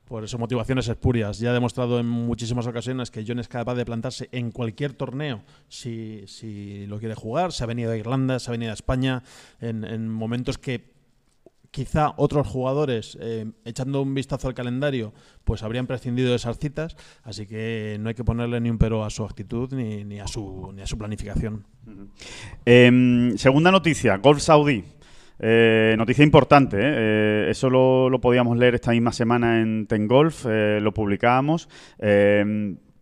por 0.09 0.25
eso, 0.25 0.39
motivaciones 0.39 0.89
espurias. 0.89 1.39
Ya 1.39 1.51
ha 1.51 1.53
demostrado 1.53 2.01
en 2.01 2.07
muchísimas 2.07 2.67
ocasiones 2.67 3.11
que 3.11 3.25
John 3.27 3.39
es 3.39 3.49
capaz 3.49 3.75
de 3.75 3.85
plantarse 3.85 4.29
en 4.33 4.51
cualquier 4.51 4.95
torneo 4.95 5.43
si, 5.69 6.25
si 6.27 6.87
lo 6.87 6.99
quiere 6.99 7.15
jugar. 7.15 7.53
Se 7.53 7.65
ha 7.65 7.67
venido 7.67 7.93
a 7.93 7.97
Irlanda, 7.97 8.39
se 8.39 8.51
ha 8.51 8.53
venido 8.53 8.71
a 8.71 8.75
España 8.75 9.23
en, 9.61 9.85
en 9.85 10.09
momentos 10.09 10.59
que 10.59 10.99
quizá 11.71 12.15
otros 12.17 12.47
jugadores, 12.47 13.17
eh, 13.21 13.47
echando 13.65 14.03
un 14.03 14.15
vistazo 14.15 14.49
al 14.49 14.55
calendario, 14.55 15.13
pues 15.45 15.63
habrían 15.63 15.87
prescindido 15.87 16.31
de 16.31 16.37
esas 16.37 16.59
citas. 16.59 16.97
Así 17.23 17.47
que 17.47 17.97
no 18.01 18.09
hay 18.09 18.15
que 18.15 18.25
ponerle 18.25 18.61
ni 18.61 18.71
un 18.71 18.79
pero 18.79 19.05
a 19.05 19.11
su 19.11 19.25
actitud 19.25 19.73
ni, 19.73 20.05
ni, 20.05 20.21
a, 20.21 20.27
su, 20.27 20.73
ni 20.75 20.83
a 20.83 20.87
su 20.87 20.97
planificación. 20.97 21.67
Em, 22.65 23.37
segunda 23.37 23.71
noticia, 23.71 24.17
Golf 24.17 24.41
Saudí. 24.41 24.85
Eh, 25.41 25.95
noticia 25.97 26.25
importante, 26.25 26.77
¿eh? 26.77 26.95
Eh, 26.97 27.47
eso 27.51 27.71
lo, 27.71 28.11
lo 28.11 28.21
podíamos 28.21 28.57
leer 28.57 28.75
esta 28.75 28.91
misma 28.91 29.13
semana 29.13 29.61
en 29.61 29.87
Tengolf, 29.87 30.47
eh, 30.49 30.79
lo 30.81 30.93
publicábamos. 30.93 31.69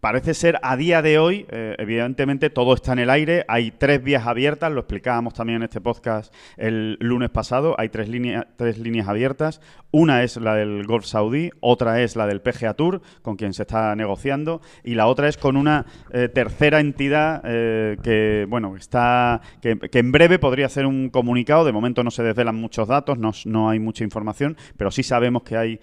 Parece 0.06 0.34
ser 0.34 0.60
a 0.62 0.76
día 0.76 1.02
de 1.02 1.18
hoy, 1.18 1.46
eh, 1.50 1.74
evidentemente 1.78 2.48
todo 2.48 2.74
está 2.74 2.92
en 2.92 3.00
el 3.00 3.10
aire, 3.10 3.44
hay 3.48 3.72
tres 3.72 4.00
vías 4.04 4.24
abiertas, 4.24 4.70
lo 4.70 4.78
explicábamos 4.78 5.34
también 5.34 5.56
en 5.56 5.62
este 5.64 5.80
podcast 5.80 6.32
el 6.56 6.96
lunes 7.00 7.28
pasado, 7.30 7.74
hay 7.76 7.88
tres, 7.88 8.08
línea- 8.08 8.46
tres 8.54 8.78
líneas 8.78 9.08
abiertas, 9.08 9.60
una 9.90 10.22
es 10.22 10.36
la 10.36 10.54
del 10.54 10.86
Golf 10.86 11.06
Saudí, 11.06 11.50
otra 11.58 12.02
es 12.02 12.14
la 12.14 12.28
del 12.28 12.40
PGA 12.40 12.74
Tour, 12.74 13.02
con 13.22 13.34
quien 13.34 13.52
se 13.52 13.62
está 13.62 13.96
negociando, 13.96 14.60
y 14.84 14.94
la 14.94 15.08
otra 15.08 15.26
es 15.26 15.36
con 15.38 15.56
una 15.56 15.86
eh, 16.12 16.28
tercera 16.28 16.78
entidad 16.78 17.42
eh, 17.44 17.96
que, 18.00 18.46
bueno, 18.48 18.76
está 18.76 19.40
que, 19.60 19.76
en 19.92 20.12
breve 20.12 20.38
podría 20.38 20.66
hacer 20.66 20.86
un 20.86 21.08
comunicado, 21.10 21.64
de 21.64 21.72
momento 21.72 22.04
no 22.04 22.12
se 22.12 22.22
desvelan 22.22 22.54
muchos 22.54 22.86
datos, 22.86 23.18
no, 23.18 23.32
no 23.44 23.70
hay 23.70 23.80
mucha 23.80 24.04
información, 24.04 24.56
pero 24.76 24.92
sí 24.92 25.02
sabemos 25.02 25.42
que 25.42 25.56
hay 25.56 25.80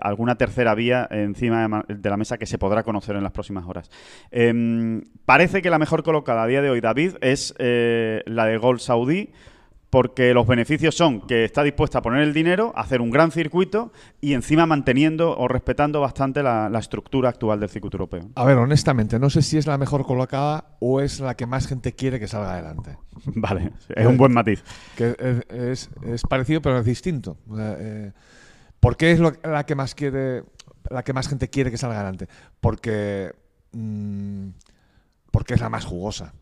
alguna 0.00 0.36
tercera 0.36 0.74
vía 0.74 1.06
encima 1.10 1.84
de, 1.86 1.96
de 1.96 2.08
la 2.10 2.16
mesa 2.16 2.38
que 2.38 2.46
se 2.46 2.56
podrá 2.56 2.82
conocer 2.82 3.14
en 3.14 3.22
las 3.22 3.32
próximas 3.32 3.41
horas. 3.50 3.90
Em, 4.30 5.02
parece 5.24 5.62
que 5.62 5.70
la 5.70 5.78
mejor 5.78 6.02
colocada 6.02 6.42
a 6.42 6.46
día 6.46 6.62
de 6.62 6.70
hoy, 6.70 6.80
David, 6.80 7.16
es 7.20 7.54
eh, 7.58 8.22
la 8.26 8.46
de 8.46 8.56
Gold 8.58 8.80
Saudí, 8.80 9.30
porque 9.90 10.32
los 10.32 10.46
beneficios 10.46 10.94
son 10.94 11.20
que 11.26 11.44
está 11.44 11.62
dispuesta 11.62 11.98
a 11.98 12.02
poner 12.02 12.22
el 12.22 12.32
dinero, 12.32 12.72
a 12.74 12.80
hacer 12.80 13.02
un 13.02 13.10
gran 13.10 13.30
circuito 13.30 13.92
y 14.22 14.32
encima 14.32 14.64
manteniendo 14.64 15.36
o 15.36 15.48
respetando 15.48 16.00
bastante 16.00 16.42
la, 16.42 16.70
la 16.70 16.78
estructura 16.78 17.28
actual 17.28 17.60
del 17.60 17.68
circuito 17.68 17.98
europeo. 17.98 18.30
A 18.34 18.44
ver, 18.46 18.56
honestamente, 18.56 19.18
no 19.18 19.28
sé 19.28 19.42
si 19.42 19.58
es 19.58 19.66
la 19.66 19.76
mejor 19.76 20.06
colocada 20.06 20.64
o 20.80 21.02
es 21.02 21.20
la 21.20 21.34
que 21.36 21.44
más 21.44 21.66
gente 21.66 21.92
quiere 21.92 22.18
que 22.18 22.26
salga 22.26 22.54
adelante. 22.54 22.96
Vale, 23.26 23.72
es 23.94 24.06
un 24.06 24.16
buen 24.16 24.32
matiz. 24.32 24.64
Que 24.96 25.14
es, 25.18 25.46
es- 25.50 25.90
es 26.06 26.22
parecido 26.22 26.62
pero 26.62 26.78
es 26.78 26.86
distinto. 26.86 27.36
Eh, 27.58 28.12
¿Por 28.80 28.96
qué 28.96 29.12
es 29.12 29.20
lo- 29.20 29.34
la 29.44 29.66
que 29.66 29.74
más 29.74 29.94
quiere, 29.94 30.42
la 30.90 31.02
que 31.02 31.12
más 31.12 31.28
gente 31.28 31.50
quiere 31.50 31.70
que 31.70 31.78
salga 31.78 31.96
adelante? 31.96 32.28
Porque, 32.60 33.34
mm, 33.72 34.48
porque 35.30 35.54
es 35.54 35.60
la 35.60 35.68
más 35.68 35.84
jugosa. 35.84 36.34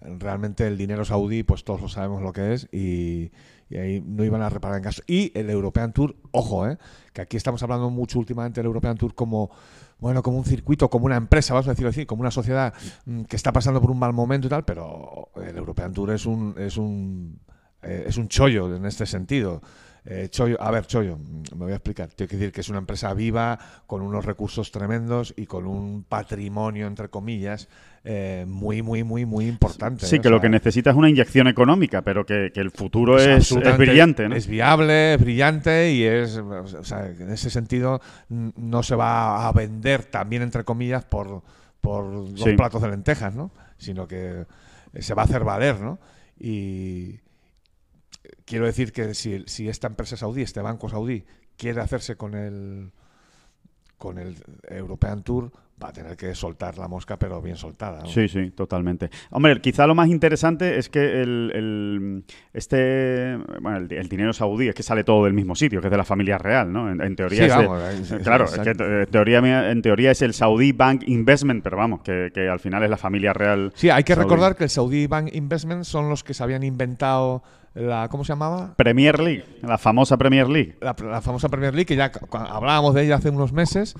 Realmente 0.00 0.66
el 0.66 0.78
dinero 0.78 1.04
saudí, 1.04 1.42
pues 1.42 1.64
todos 1.64 1.80
lo 1.80 1.88
sabemos 1.88 2.22
lo 2.22 2.32
que 2.32 2.54
es 2.54 2.68
y, 2.72 3.30
ahí 3.70 4.02
no 4.04 4.24
iban 4.24 4.42
a 4.42 4.48
reparar 4.48 4.78
en 4.78 4.82
caso. 4.82 5.02
Y 5.06 5.30
el 5.38 5.50
European 5.50 5.92
Tour, 5.92 6.16
ojo, 6.32 6.66
eh, 6.66 6.78
que 7.12 7.20
aquí 7.20 7.36
estamos 7.36 7.62
hablando 7.62 7.90
mucho 7.90 8.18
últimamente 8.18 8.60
del 8.60 8.66
European 8.66 8.96
Tour 8.96 9.14
como 9.14 9.50
bueno, 9.98 10.22
como 10.22 10.38
un 10.38 10.44
circuito, 10.44 10.88
como 10.88 11.04
una 11.04 11.16
empresa, 11.16 11.52
vamos 11.52 11.68
a 11.68 11.72
decirlo 11.72 11.90
así, 11.90 12.06
como 12.06 12.22
una 12.22 12.30
sociedad 12.30 12.72
mm, 13.04 13.24
que 13.24 13.36
está 13.36 13.52
pasando 13.52 13.80
por 13.80 13.90
un 13.90 13.98
mal 13.98 14.14
momento 14.14 14.46
y 14.46 14.50
tal, 14.50 14.64
pero 14.64 15.28
el 15.36 15.56
European 15.56 15.92
Tour 15.92 16.12
es 16.12 16.24
un 16.26 16.54
es 16.58 16.78
un 16.78 17.38
eh, 17.82 18.04
es 18.06 18.16
un 18.16 18.28
chollo 18.28 18.74
en 18.74 18.86
este 18.86 19.06
sentido. 19.06 19.62
Eh, 20.06 20.28
chollo, 20.30 20.60
a 20.62 20.70
ver, 20.70 20.86
chollo, 20.86 21.18
mm, 21.18 21.42
me 21.56 21.64
voy 21.64 21.72
a 21.72 21.76
explicar. 21.76 22.08
Tengo 22.08 22.28
que 22.28 22.36
decir 22.36 22.52
que 22.52 22.62
es 22.62 22.68
una 22.68 22.78
empresa 22.78 23.12
viva, 23.12 23.58
con 23.86 24.00
unos 24.02 24.24
recursos 24.24 24.70
tremendos 24.72 25.34
y 25.36 25.46
con 25.46 25.66
un 25.66 26.04
patrimonio, 26.04 26.86
entre 26.86 27.08
comillas, 27.08 27.68
eh, 28.02 28.46
muy, 28.48 28.80
muy, 28.80 29.04
muy, 29.04 29.26
muy 29.26 29.46
importante. 29.46 30.06
Sí, 30.06 30.16
¿eh? 30.16 30.20
que 30.20 30.28
O 30.28 30.30
lo 30.30 30.40
que 30.40 30.48
necesita 30.48 30.90
es 30.90 30.96
una 30.96 31.10
inyección 31.10 31.48
económica, 31.48 32.00
pero 32.02 32.24
que, 32.24 32.50
que 32.54 32.60
el 32.60 32.70
futuro 32.70 33.18
es 33.18 33.54
brillante, 33.76 34.26
¿no? 34.28 34.34
Es 34.36 34.46
viable, 34.46 35.14
es 35.14 35.20
brillante 35.20 35.92
y 35.92 36.04
es, 36.04 36.38
o 36.38 36.84
sea, 36.84 37.06
en 37.06 37.30
ese 37.30 37.50
sentido 37.50 38.00
no 38.28 38.82
se 38.82 38.94
va 38.94 39.46
a 39.46 39.52
vender 39.52 40.04
también 40.04 40.40
entre 40.42 40.64
comillas 40.64 41.04
por, 41.04 41.42
por 41.80 42.10
dos 42.10 42.40
Sí. 42.40 42.54
platos 42.56 42.80
de 42.80 42.88
lentejas, 42.88 43.34
¿no? 43.34 43.50
Sino 43.76 44.08
que 44.08 44.46
se 44.98 45.12
va 45.14 45.22
a 45.22 45.24
hacer 45.26 45.44
valer, 45.44 45.78
¿no? 45.80 45.98
Y 46.38 47.20
quiero 48.44 48.66
decir 48.66 48.92
que 48.92 49.14
si, 49.14 49.44
si 49.46 49.68
esta 49.68 49.86
empresa 49.86 50.16
saudí, 50.16 50.42
este 50.42 50.60
banco 50.60 50.88
saudí, 50.88 51.24
quiere 51.56 51.80
hacerse 51.80 52.16
con 52.16 52.34
el 52.34 52.92
con 53.98 54.18
el 54.18 54.42
European 54.68 55.22
Tour, 55.22 55.52
va 55.82 55.88
a 55.88 55.92
tener 55.92 56.16
que 56.16 56.34
soltar 56.34 56.76
la 56.78 56.88
mosca, 56.88 57.18
pero 57.18 57.40
bien 57.40 57.56
soltada. 57.56 58.00
¿no? 58.02 58.06
Sí, 58.06 58.28
sí, 58.28 58.50
totalmente. 58.50 59.10
Hombre, 59.30 59.60
quizá 59.60 59.86
lo 59.86 59.94
más 59.94 60.08
interesante 60.08 60.78
es 60.78 60.88
que 60.88 61.22
el, 61.22 61.50
el- 61.54 62.24
este, 62.52 63.36
bueno, 63.60 63.78
el, 63.78 63.92
el 63.92 64.08
dinero 64.08 64.32
saudí 64.32 64.68
es 64.68 64.74
que 64.74 64.82
sale 64.82 65.04
todo 65.04 65.24
del 65.24 65.32
mismo 65.32 65.54
sitio, 65.54 65.80
que 65.80 65.86
es 65.86 65.90
de 65.90 65.96
la 65.96 66.04
familia 66.04 66.36
real, 66.38 66.72
¿no? 66.72 66.90
En, 66.90 67.00
en 67.00 67.16
teoría 67.16 67.38
Sí, 67.38 67.44
es 67.44 67.56
vamos, 67.56 67.82
sí, 68.04 68.16
claro, 68.18 68.44
es 68.44 68.50
que 68.52 68.56
exacto. 68.70 68.84
en 68.84 69.06
teoría, 69.06 69.70
en 69.70 69.82
teoría 69.82 70.10
es 70.10 70.22
el 70.22 70.34
Saudi 70.34 70.72
Bank 70.72 71.02
Investment, 71.06 71.62
pero 71.62 71.76
vamos, 71.76 72.02
que, 72.02 72.30
que 72.34 72.48
al 72.48 72.60
final 72.60 72.82
es 72.82 72.90
la 72.90 72.96
familia 72.96 73.32
real. 73.32 73.72
Sí, 73.74 73.88
hay 73.90 74.04
que 74.04 74.14
saudí. 74.14 74.24
recordar 74.28 74.56
que 74.56 74.64
el 74.64 74.70
Saudi 74.70 75.06
Bank 75.06 75.30
Investment 75.32 75.84
son 75.84 76.08
los 76.08 76.22
que 76.24 76.34
se 76.34 76.42
habían 76.42 76.62
inventado 76.62 77.42
la 77.72 78.08
¿cómo 78.10 78.24
se 78.24 78.32
llamaba? 78.32 78.74
Premier 78.76 79.20
League, 79.20 79.44
la 79.62 79.78
famosa 79.78 80.16
Premier 80.16 80.48
League. 80.48 80.76
La, 80.80 80.96
la 81.08 81.20
famosa 81.20 81.48
Premier 81.48 81.72
League, 81.72 81.86
que 81.86 81.94
ya 81.94 82.10
hablábamos 82.32 82.94
de 82.94 83.04
ella 83.04 83.14
hace 83.14 83.30
unos 83.30 83.52
meses. 83.52 83.94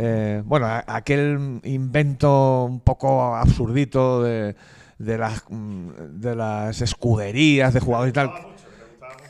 Eh, 0.00 0.42
bueno, 0.44 0.68
aquel 0.86 1.60
invento 1.64 2.66
un 2.66 2.78
poco 2.78 3.34
absurdito 3.34 4.22
de, 4.22 4.54
de, 4.96 5.18
las, 5.18 5.42
mm, 5.48 6.20
de 6.20 6.36
las 6.36 6.80
escuderías 6.80 7.74
de 7.74 7.80
jugadores 7.80 8.10
y 8.10 8.14
tal, 8.14 8.30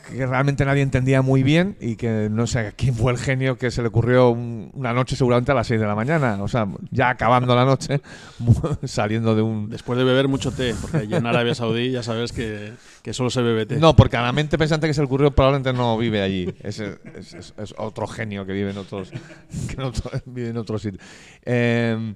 que 0.09 0.25
realmente 0.25 0.65
nadie 0.65 0.81
entendía 0.81 1.21
muy 1.21 1.43
bien 1.43 1.75
y 1.79 1.95
que 1.95 2.27
no 2.31 2.47
sé 2.47 2.73
quién 2.75 2.95
fue 2.95 3.11
el 3.11 3.17
genio 3.17 3.57
que 3.57 3.71
se 3.71 3.81
le 3.81 3.87
ocurrió 3.89 4.29
un- 4.29 4.71
una 4.73 4.93
noche 4.93 5.15
seguramente 5.15 5.51
a 5.51 5.55
las 5.55 5.67
6 5.67 5.79
de 5.79 5.85
la 5.87 5.95
mañana, 5.95 6.37
o 6.41 6.47
sea, 6.47 6.67
ya 6.91 7.09
acabando 7.09 7.55
la 7.55 7.65
noche, 7.65 8.01
saliendo 8.83 9.35
de 9.35 9.41
un, 9.41 9.69
Después 9.69 9.97
de 9.97 10.03
beber 10.05 10.27
mucho 10.27 10.51
té, 10.51 10.73
porque 10.81 10.97
allí 10.97 11.15
en 11.15 11.25
Arabia 11.25 11.55
Saudí 11.55 11.91
ya 11.91 12.03
sabes 12.03 12.31
que, 12.31 12.73
que 13.01 13.13
solo 13.13 13.29
se 13.29 13.41
bebe 13.41 13.65
té. 13.65 13.77
No, 13.77 13.95
porque 13.95 14.17
a 14.17 14.21
la 14.21 14.31
mente 14.31 14.57
pensante 14.57 14.87
que 14.87 14.93
se 14.93 15.01
le 15.01 15.05
ocurrió 15.05 15.31
probablemente 15.31 15.73
no 15.73 15.97
vive 15.97 16.21
allí. 16.21 16.53
Es, 16.61 16.79
es- 16.79 17.33
es- 17.33 17.53
es 17.57 17.75
otro 17.77 18.07
genio 18.07 18.45
que 18.45 18.53
vive 18.53 18.71
en 18.71 18.77
otros, 18.77 19.11
que 19.67 19.73
en 19.73 19.81
otro- 19.81 20.11
vive 20.25 20.49
en 20.49 20.57
otro 20.57 20.79
sitio. 20.79 20.99
Eh, 21.45 22.13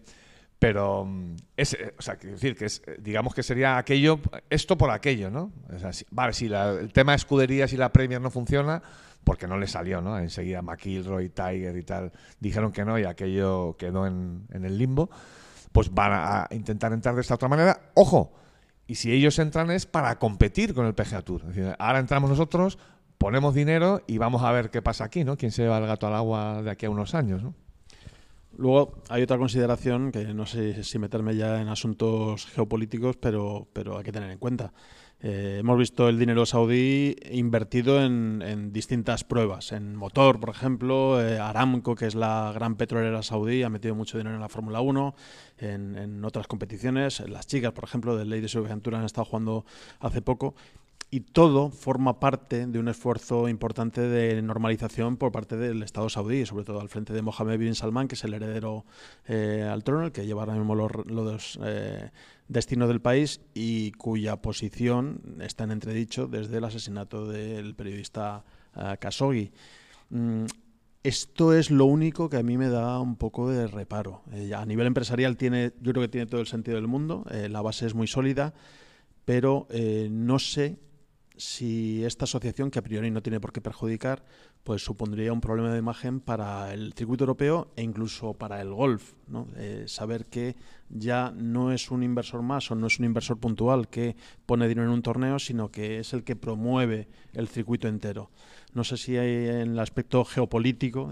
pero, 0.63 1.03
mm, 1.03 1.35
es, 1.57 1.73
eh, 1.73 1.93
o 1.99 2.01
sea, 2.01 2.15
quiero 2.15 2.35
decir 2.35 2.55
que 2.55 2.63
es, 2.63 2.81
eh, 2.87 2.95
digamos 3.01 3.35
que 3.35 3.43
sería 3.43 3.77
aquello, 3.77 4.21
esto 4.49 4.77
por 4.77 4.91
aquello, 4.91 5.29
¿no? 5.29 5.51
O 5.69 5.77
sea, 5.77 5.91
si- 5.91 6.05
vale, 6.09 6.31
si 6.31 6.47
la- 6.47 6.69
el 6.69 6.93
tema 6.93 7.11
de 7.11 7.17
escuderías 7.17 7.73
y 7.73 7.75
la 7.75 7.91
Premier 7.91 8.21
no 8.21 8.31
funciona, 8.31 8.81
porque 9.25 9.45
no 9.45 9.57
le 9.57 9.67
salió, 9.67 9.99
¿no? 9.99 10.17
Enseguida 10.17 10.61
McIlroy, 10.61 11.27
Tiger 11.27 11.75
y 11.75 11.83
tal 11.83 12.13
dijeron 12.39 12.71
que 12.71 12.85
no 12.85 12.97
y 12.97 13.03
aquello 13.03 13.75
quedó 13.77 14.07
en, 14.07 14.47
el 14.53 14.77
limbo, 14.77 15.09
pues 15.73 15.93
van 15.93 16.13
a, 16.13 16.47
intentar 16.51 16.93
entrar 16.93 17.13
de 17.15 17.19
esta 17.19 17.35
otra 17.35 17.49
manera. 17.49 17.81
¡Ojo! 17.95 18.31
Y 18.87 18.95
si 18.95 19.11
ellos 19.11 19.37
entran 19.39 19.69
es 19.69 19.85
para 19.85 20.17
competir 20.17 20.73
con 20.73 20.85
el 20.85 20.93
PGA 20.93 21.23
Tour. 21.23 21.41
Es 21.41 21.47
decir, 21.55 21.75
ahora 21.77 21.99
entramos 21.99 22.29
nosotros, 22.29 22.79
ponemos 23.17 23.53
dinero 23.53 24.01
y 24.07 24.17
vamos 24.17 24.43
a 24.43 24.51
ver 24.53 24.69
qué 24.69 24.81
pasa 24.81 25.03
aquí, 25.03 25.25
¿no? 25.25 25.35
Quién 25.35 25.51
se 25.51 25.63
lleva 25.63 25.77
el 25.79 25.87
gato 25.87 26.07
al 26.07 26.15
agua 26.15 26.61
de 26.61 26.71
aquí 26.71 26.85
a 26.85 26.89
unos 26.89 27.15
años, 27.15 27.43
¿no? 27.43 27.53
Luego 28.57 29.01
hay 29.09 29.23
otra 29.23 29.37
consideración 29.37 30.11
que 30.11 30.33
no 30.33 30.45
sé 30.45 30.83
si 30.83 30.99
meterme 30.99 31.35
ya 31.35 31.61
en 31.61 31.67
asuntos 31.67 32.45
geopolíticos, 32.47 33.17
pero, 33.17 33.67
pero 33.73 33.97
hay 33.97 34.03
que 34.03 34.11
tener 34.11 34.29
en 34.29 34.37
cuenta. 34.37 34.73
Eh, 35.25 35.59
hemos 35.59 35.77
visto 35.77 36.09
el 36.09 36.19
dinero 36.19 36.45
saudí 36.45 37.15
invertido 37.31 38.03
en, 38.03 38.73
distintas 38.73 39.23
pruebas. 39.23 39.71
En 39.71 39.95
motor, 39.95 40.37
por 40.37 40.49
ejemplo, 40.49 41.25
eh, 41.25 41.39
Aramco, 41.39 41.95
que 41.95 42.07
es 42.07 42.13
la 42.13 42.51
gran 42.53 42.75
petrolera 42.75 43.23
saudí, 43.23 43.63
ha 43.63 43.69
metido 43.69 43.95
mucho 43.95 44.17
dinero 44.17 44.35
en 44.35 44.41
la 44.41 44.49
Fórmula 44.49 44.81
1, 44.81 45.15
en, 45.59 46.25
otras 46.25 46.47
competiciones. 46.47 47.21
Las 47.21 47.47
chicas, 47.47 47.71
por 47.71 47.85
ejemplo, 47.85 48.17
del 48.17 48.29
Ladies 48.29 48.57
of 48.57 48.67
Ventura 48.67 48.99
han 48.99 49.05
estado 49.05 49.23
jugando 49.23 49.65
hace 50.01 50.21
poco 50.21 50.55
y 51.13 51.19
todo 51.19 51.69
forma 51.69 52.19
parte 52.19 52.65
de 52.65 52.79
un 52.79 52.87
esfuerzo 52.87 53.47
importante 53.47 54.01
de 54.01 54.41
normalización 54.41 55.15
por 55.15 55.31
parte 55.31 55.55
del 55.57 55.83
Estado 55.83 56.09
saudí, 56.09 56.43
sobre 56.47 56.65
todo 56.65 56.81
al 56.81 56.89
frente 56.89 57.13
de 57.13 57.21
Mohammed 57.21 57.59
bin 57.59 57.75
Salman, 57.75 58.07
que 58.07 58.15
es 58.15 58.23
el 58.23 58.33
heredero 58.33 58.83
eh, 59.27 59.61
al 59.61 59.83
trono, 59.83 60.05
el 60.05 60.11
que 60.11 60.25
lleva 60.25 60.41
ahora 60.41 60.55
mismo 60.55 60.73
los, 60.73 61.59
eh, 61.63 62.09
destinos 62.47 62.87
del 62.87 62.99
país 62.99 63.41
y 63.53 63.91
cuya 63.91 64.37
posición 64.37 65.21
está 65.39 65.65
en 65.65 65.71
entredicho 65.73 66.25
desde 66.25 66.57
el 66.57 66.63
asesinato 66.63 67.27
del 67.27 67.75
periodista 67.75 68.43
eh, 68.75 68.97
Khashoggi. 68.99 69.51
Mm, 70.09 70.45
esto 71.03 71.53
es 71.53 71.69
lo 71.69 71.85
único 71.85 72.27
que 72.27 72.37
a 72.37 72.43
mí 72.43 72.57
me 72.57 72.69
da 72.69 72.99
un 72.99 73.17
poco 73.17 73.51
de 73.51 73.67
reparo. 73.67 74.23
a 74.57 74.65
nivel 74.65 74.87
empresarial 74.87 75.37
tiene, 75.37 75.73
yo 75.79 75.91
creo 75.91 76.05
que 76.05 76.09
tiene 76.09 76.25
todo 76.25 76.41
el 76.41 76.47
sentido 76.47 76.77
del 76.77 76.87
mundo, 76.87 77.23
la 77.29 77.61
base 77.61 77.85
es 77.85 77.93
muy 77.93 78.07
sólida, 78.07 78.55
pero 79.25 79.67
no 80.09 80.39
sé 80.39 80.79
si 81.43 82.05
esta 82.05 82.23
asociación, 82.23 82.71
que 82.71 82.79
a 82.79 82.81
priori 82.81 83.11
no 83.11 83.21
tiene 83.21 83.41
por 83.41 83.51
qué 83.51 83.59
perjudicar, 83.59 84.23
pues 84.63 84.83
supondría 84.83 85.33
un 85.33 85.41
problema 85.41 85.71
de 85.71 85.79
imagen 85.79 86.21
para 86.21 86.73
el 86.73 86.93
circuito 86.93 87.25
europeo 87.25 87.71
e 87.75 87.83
incluso 87.83 88.33
para 88.33 88.61
el 88.61 88.73
golf. 88.73 89.13
¿no? 89.27 89.47
Eh, 89.57 89.83
saber 89.87 90.25
que 90.25 90.55
ya 90.89 91.33
no 91.35 91.71
es 91.73 91.91
un 91.91 92.01
inversor 92.01 92.43
más 92.43 92.71
o 92.71 92.75
no 92.75 92.87
es 92.87 92.99
un 92.99 93.05
inversor 93.05 93.37
puntual 93.39 93.89
que 93.89 94.15
pone 94.45 94.67
dinero 94.67 94.87
en 94.87 94.93
un 94.93 95.01
torneo, 95.01 95.37
sino 95.37 95.69
que 95.69 95.99
es 95.99 96.13
el 96.13 96.23
que 96.23 96.35
promueve 96.35 97.09
el 97.33 97.47
circuito 97.49 97.87
entero. 97.87 98.31
No 98.73 98.83
sé 98.83 98.97
si 98.97 99.17
hay 99.17 99.49
en 99.49 99.71
el 99.73 99.79
aspecto 99.79 100.23
geopolítico, 100.23 101.09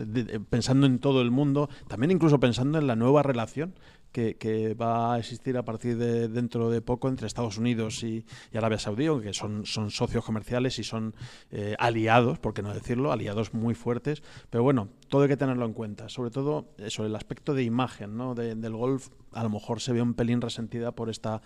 pensando 0.50 0.88
en 0.88 1.00
todo 1.00 1.22
el 1.22 1.30
mundo, 1.30 1.70
también 1.88 2.12
incluso 2.12 2.40
pensando 2.40 2.80
en 2.80 2.88
la 2.88 2.96
nueva 2.96 3.22
relación 3.22 3.74
que, 4.12 4.76
va 4.80 5.14
a 5.14 5.20
existir 5.20 5.58
a 5.58 5.64
partir 5.64 5.98
de 5.98 6.28
dentro 6.28 6.70
de 6.70 6.82
poco 6.82 7.08
entre 7.10 7.28
Estados 7.28 7.58
Unidos 7.58 8.04
y, 8.04 8.26
Arabia 8.54 8.80
Saudí, 8.80 9.08
que 9.22 9.34
son, 9.34 9.66
socios 9.66 10.24
comerciales 10.24 10.80
y 10.80 10.84
son 10.84 11.16
eh, 11.52 11.76
aliados, 11.80 12.40
por 12.40 12.54
qué 12.54 12.62
no 12.62 12.74
decirlo, 12.74 13.12
aliados 13.12 13.54
muy 13.54 13.74
fuertes. 13.74 14.24
Pero 14.50 14.64
bueno, 14.64 14.90
todo 15.12 15.24
hay 15.24 15.28
que 15.28 15.38
tenerlo 15.38 15.66
en 15.66 15.74
cuenta. 15.74 16.08
Sobre 16.08 16.32
todo 16.32 16.70
eso, 16.78 17.06
el 17.06 17.14
aspecto 17.18 17.54
de 17.54 17.64
imagen 17.64 18.16
¿no? 18.16 18.34
del 18.34 18.76
golf 18.76 19.10
a 19.34 19.44
lo 19.44 19.50
mejor 19.50 19.82
se 19.82 19.92
ve 19.92 20.02
un 20.02 20.14
pelín 20.14 20.40
resentida 20.40 20.94
por 20.94 21.10
esta 21.10 21.42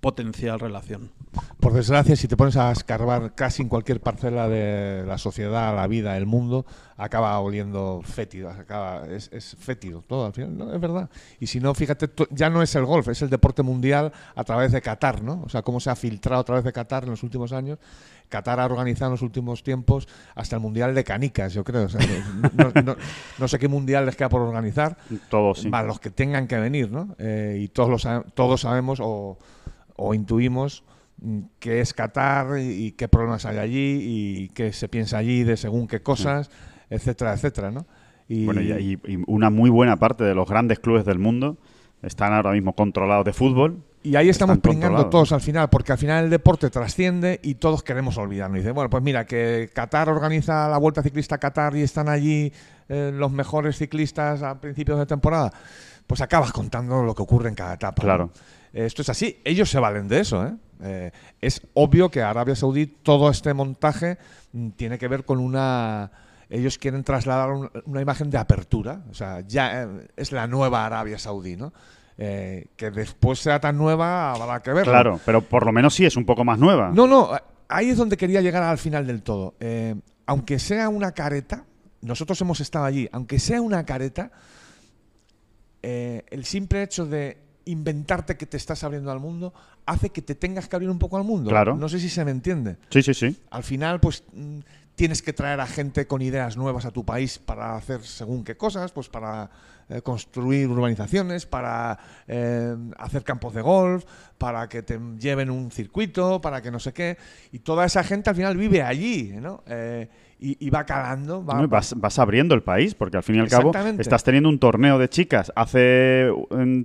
potencial 0.00 0.58
relación. 0.58 1.12
Por 1.60 1.74
desgracia, 1.74 2.16
si 2.16 2.26
te 2.26 2.36
pones 2.36 2.56
a 2.56 2.72
escarbar 2.72 3.34
casi 3.34 3.62
en 3.62 3.68
cualquier 3.68 4.00
parcela 4.00 4.48
de 4.48 5.04
la 5.06 5.18
sociedad, 5.18 5.76
la 5.76 5.86
vida, 5.86 6.16
el 6.16 6.26
mundo, 6.26 6.64
acaba 6.96 7.38
oliendo 7.38 8.00
fétido, 8.02 8.48
acaba, 8.48 9.06
es, 9.06 9.56
fétido 9.58 10.02
todo 10.02 10.26
al 10.26 10.32
final, 10.32 10.56
¿no? 10.56 10.74
es 10.74 10.80
verdad. 10.80 11.10
Y 11.38 11.46
si 11.46 11.60
no, 11.60 11.74
fíjate, 11.74 12.10
ya 12.30 12.48
no 12.48 12.62
es 12.62 12.74
el 12.74 12.84
golf, 12.86 13.08
es 13.08 13.20
el 13.22 13.30
deporte 13.30 13.62
mundial 13.62 14.10
a 14.34 14.42
través 14.42 14.72
de 14.72 14.80
Qatar, 14.80 15.22
¿no? 15.22 15.42
O 15.44 15.48
sea, 15.50 15.62
cómo 15.62 15.80
se 15.80 15.90
ha 15.90 15.96
filtrado 15.96 16.40
a 16.40 16.44
través 16.44 16.64
de 16.64 16.72
Qatar 16.72 17.04
en 17.04 17.10
los 17.10 17.22
últimos 17.22 17.52
años. 17.52 17.78
Qatar 18.32 18.58
ha 18.58 18.66
organizado 18.66 19.10
en 19.10 19.12
los 19.12 19.22
últimos 19.22 19.62
tiempos 19.62 20.08
hasta 20.34 20.56
el 20.56 20.62
Mundial 20.62 20.94
de 20.94 21.04
Canicas, 21.04 21.52
yo 21.54 21.62
creo. 21.62 21.86
no, 23.38 23.46
sé 23.46 23.58
qué 23.60 23.68
Mundial 23.68 24.06
les 24.06 24.16
queda 24.16 24.28
por 24.28 24.40
organizar. 24.40 24.96
Todos, 25.28 25.60
sí. 25.60 25.68
Más 25.68 25.86
los 25.86 26.00
que 26.00 26.10
tengan 26.10 26.48
que 26.48 26.58
venir, 26.58 26.90
¿no? 26.90 27.14
Eh, 27.18 27.60
y 27.60 27.68
todos, 27.68 28.08
todos 28.34 28.62
sabemos 28.62 28.98
o 29.00 29.38
o 29.96 30.14
intuimos 30.14 30.84
mm, 31.20 31.40
qué 31.58 31.80
es 31.80 31.94
Qatar 31.94 32.58
y 32.58 32.92
qué 32.92 33.08
problemas 33.08 33.46
hay 33.46 33.58
allí 33.58 33.98
y 34.02 34.48
qué 34.48 34.72
se 34.72 34.88
piensa 34.88 35.18
allí 35.18 35.44
de 35.44 35.56
según 35.56 35.86
qué 35.86 36.02
cosas, 36.02 36.50
etcétera, 36.90 37.34
etcétera, 37.34 37.70
¿no? 37.70 37.86
Y, 38.28 38.46
bueno, 38.46 38.62
y, 38.62 38.98
una 39.26 39.50
muy 39.50 39.68
buena 39.68 39.98
parte 39.98 40.24
de 40.24 40.34
los 40.34 40.48
grandes 40.48 40.78
clubes 40.78 41.04
del 41.04 41.18
mundo 41.18 41.58
están 42.02 42.32
ahora 42.32 42.52
mismo 42.52 42.74
controlados 42.74 43.24
de 43.24 43.32
fútbol. 43.32 43.82
Y 44.04 44.16
ahí 44.16 44.28
estamos 44.28 44.58
pringando 44.58 45.06
todos 45.06 45.32
al 45.32 45.40
final, 45.40 45.70
porque 45.70 45.92
al 45.92 45.98
final 45.98 46.24
el 46.24 46.30
deporte 46.30 46.70
trasciende 46.70 47.38
y 47.42 47.54
todos 47.54 47.82
queremos 47.82 48.18
olvidarnos. 48.18 48.56
Y 48.56 48.60
dice, 48.60 48.72
bueno, 48.72 48.90
pues 48.90 49.02
mira, 49.02 49.26
que 49.26 49.70
Qatar 49.72 50.08
organiza 50.08 50.68
la 50.68 50.78
Vuelta 50.78 51.02
Ciclista 51.02 51.38
Qatar 51.38 51.76
y 51.76 51.82
están 51.82 52.08
allí 52.08 52.52
eh, 52.88 53.12
los 53.14 53.30
mejores 53.30 53.78
ciclistas 53.78 54.42
a 54.42 54.60
principios 54.60 54.98
de 54.98 55.06
temporada, 55.06 55.52
pues 56.06 56.20
acabas 56.20 56.52
contando 56.52 57.02
lo 57.04 57.14
que 57.14 57.22
ocurre 57.22 57.48
en 57.48 57.54
cada 57.54 57.74
etapa. 57.74 58.02
Claro. 58.02 58.30
Esto 58.72 59.02
es 59.02 59.08
así. 59.08 59.40
Ellos 59.44 59.70
se 59.70 59.78
valen 59.78 60.08
de 60.08 60.20
eso. 60.20 60.44
¿eh? 60.46 60.54
Eh, 60.82 61.10
es 61.40 61.62
obvio 61.74 62.10
que 62.10 62.22
Arabia 62.22 62.56
Saudí, 62.56 62.86
todo 62.86 63.30
este 63.30 63.54
montaje 63.54 64.18
mm, 64.52 64.70
tiene 64.70 64.98
que 64.98 65.08
ver 65.08 65.24
con 65.24 65.38
una... 65.38 66.10
Ellos 66.48 66.76
quieren 66.76 67.02
trasladar 67.02 67.50
una 67.86 68.00
imagen 68.00 68.30
de 68.30 68.38
apertura. 68.38 69.02
O 69.10 69.14
sea, 69.14 69.40
ya 69.40 69.84
eh, 69.84 70.08
es 70.16 70.32
la 70.32 70.46
nueva 70.46 70.84
Arabia 70.84 71.18
Saudí, 71.18 71.56
¿no? 71.56 71.72
Que 72.16 72.90
después 72.94 73.38
sea 73.38 73.60
tan 73.60 73.76
nueva 73.76 74.32
habrá 74.32 74.60
que 74.60 74.72
verlo. 74.72 74.92
Claro, 74.92 75.20
pero 75.24 75.42
por 75.42 75.66
lo 75.66 75.72
menos 75.72 75.94
sí 75.94 76.04
es 76.04 76.16
un 76.16 76.24
poco 76.24 76.44
más 76.44 76.58
nueva. 76.58 76.90
No, 76.94 77.06
no, 77.06 77.30
ahí 77.68 77.90
es 77.90 77.96
donde 77.96 78.16
quería 78.16 78.40
llegar 78.40 78.62
al 78.62 78.78
final 78.78 79.06
del 79.06 79.22
todo. 79.22 79.54
aunque 80.26 80.58
sea 80.58 80.88
una 80.88 81.12
careta, 81.12 81.64
nosotros 82.00 82.40
hemos 82.40 82.60
estado 82.60 82.84
allí, 82.84 83.08
aunque 83.12 83.38
sea 83.38 83.60
una 83.60 83.84
careta, 83.84 84.30
el 85.82 86.44
simple 86.44 86.82
hecho 86.82 87.06
de 87.06 87.42
inventarte 87.64 88.36
que 88.36 88.46
te 88.46 88.56
estás 88.56 88.82
abriendo 88.84 89.10
al 89.10 89.20
mundo 89.20 89.52
hace 89.86 90.10
que 90.10 90.22
te 90.22 90.34
tengas 90.34 90.68
que 90.68 90.76
abrir 90.76 90.90
un 90.90 90.98
poco 90.98 91.16
al 91.16 91.24
mundo. 91.24 91.50
Claro. 91.50 91.76
No 91.76 91.88
sé 91.88 91.98
si 91.98 92.08
se 92.08 92.24
me 92.24 92.30
entiende. 92.30 92.76
Sí, 92.90 93.02
sí, 93.02 93.14
sí. 93.14 93.36
Al 93.50 93.62
final, 93.62 94.00
pues 94.00 94.24
mm, 94.32 94.60
tienes 94.94 95.22
que 95.22 95.32
traer 95.32 95.60
a 95.60 95.66
gente 95.66 96.06
con 96.06 96.22
ideas 96.22 96.56
nuevas 96.56 96.84
a 96.84 96.90
tu 96.90 97.04
país 97.04 97.38
para 97.38 97.76
hacer 97.76 98.02
según 98.02 98.44
qué 98.44 98.56
cosas, 98.56 98.92
pues 98.92 99.08
para 99.08 99.50
eh, 99.92 100.02
construir 100.02 100.68
urbanizaciones, 100.68 101.46
para 101.46 101.98
eh, 102.26 102.74
hacer 102.98 103.22
campos 103.24 103.54
de 103.54 103.60
golf, 103.60 104.04
para 104.38 104.68
que 104.68 104.82
te 104.82 104.98
lleven 105.18 105.50
un 105.50 105.70
circuito, 105.70 106.40
para 106.40 106.62
que 106.62 106.70
no 106.70 106.78
sé 106.78 106.92
qué. 106.92 107.18
Y 107.52 107.58
toda 107.58 107.84
esa 107.84 108.02
gente 108.02 108.30
al 108.30 108.36
final 108.36 108.56
vive 108.56 108.82
allí, 108.82 109.34
¿no? 109.40 109.62
Eh, 110.42 110.56
y, 110.58 110.70
va 110.70 110.84
calando. 110.84 111.42
vas, 111.42 112.18
abriendo 112.18 112.54
el 112.54 112.62
país, 112.62 112.94
porque 112.94 113.16
al 113.16 113.22
fin 113.22 113.36
y 113.36 113.38
al 113.38 113.48
cabo 113.48 113.72
estás 113.98 114.24
teniendo 114.24 114.48
un 114.48 114.58
torneo 114.58 114.98
de 114.98 115.08
chicas 115.08 115.52
hace 115.54 116.28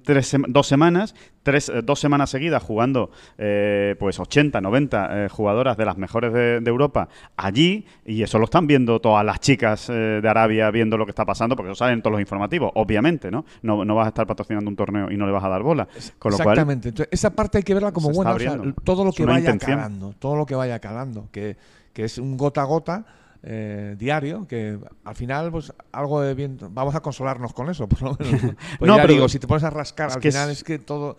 tres, 0.03 0.35
dos 0.47 0.67
semanas, 0.67 1.15
tres, 1.41 1.69
eh, 1.69 1.81
dos 1.83 1.99
semanas 1.99 2.29
seguidas 2.29 2.61
jugando 2.61 3.09
eh, 3.37 3.95
pues 3.99 4.19
80, 4.19 4.61
90 4.61 5.25
eh, 5.25 5.29
jugadoras 5.29 5.77
de 5.77 5.85
las 5.85 5.97
mejores 5.97 6.33
de, 6.33 6.67
Europa 6.67 7.07
allí, 7.37 7.85
y 8.05 8.21
eso 8.21 8.37
lo 8.39 8.45
están 8.45 8.67
viendo 8.67 8.99
todas 8.99 9.25
las 9.25 9.39
chicas 9.39 9.87
de 9.87 10.27
Arabia 10.27 10.69
viendo 10.69 10.97
lo 10.97 11.05
que 11.05 11.11
está 11.11 11.25
pasando, 11.25 11.55
porque 11.55 11.69
lo 11.69 11.75
saben 11.75 12.01
todos 12.01 12.11
los 12.11 12.21
informativos, 12.21 12.71
obviamente, 12.75 13.31
¿no? 13.31 13.45
¿no? 13.61 13.85
No 13.85 13.95
vas 13.95 14.05
a 14.05 14.09
estar 14.09 14.27
patrocinando 14.27 14.69
un 14.69 14.75
torneo 14.75 15.09
y 15.09 15.17
no 15.17 15.25
le 15.25 15.31
vas 15.31 15.43
a 15.43 15.49
dar 15.49 15.63
bola. 15.63 15.87
Con 16.19 16.31
lo 16.31 16.37
Exactamente. 16.37 16.89
Entonces, 16.89 17.09
esa 17.11 17.31
parte 17.31 17.59
hay 17.59 17.63
que 17.63 17.73
verla 17.73 17.93
como 17.93 18.11
buena, 18.11 18.35
todo 18.83 19.05
lo 19.05 19.13
que 19.13 19.25
vaya 19.25 19.57
calando, 19.57 20.13
todo 20.19 20.35
lo 20.35 20.45
que 20.45 20.55
vaya 20.55 20.79
calando, 20.79 21.29
que, 21.31 21.55
que 21.93 22.03
es 22.03 22.17
un 22.17 22.35
gota 22.35 22.61
a 22.61 22.65
gota 22.65 23.05
eh, 23.43 23.95
diario, 23.97 24.47
que 24.47 24.79
al 25.03 25.15
final, 25.15 25.51
pues 25.51 25.73
algo 25.91 26.21
de 26.21 26.33
bien. 26.33 26.57
Vamos 26.71 26.95
a 26.95 27.01
consolarnos 27.01 27.53
con 27.53 27.69
eso, 27.69 27.87
por 27.89 28.01
lo 28.01 28.17
menos. 28.19 28.41
Pues 28.79 28.89
no, 28.89 28.95
pero 28.97 29.13
digo, 29.13 29.29
si 29.29 29.39
te 29.39 29.47
pones 29.47 29.63
a 29.63 29.69
rascar, 29.69 30.11
al 30.11 30.21
final 30.21 30.49
es 30.49 30.63
que 30.63 30.79
todo. 30.79 31.17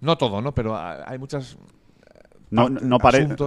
No 0.00 0.16
todo, 0.16 0.40
¿no? 0.40 0.54
Pero 0.54 0.76
hay 0.76 1.18
muchas. 1.18 1.56
No, 2.50 2.68
no, 2.68 2.98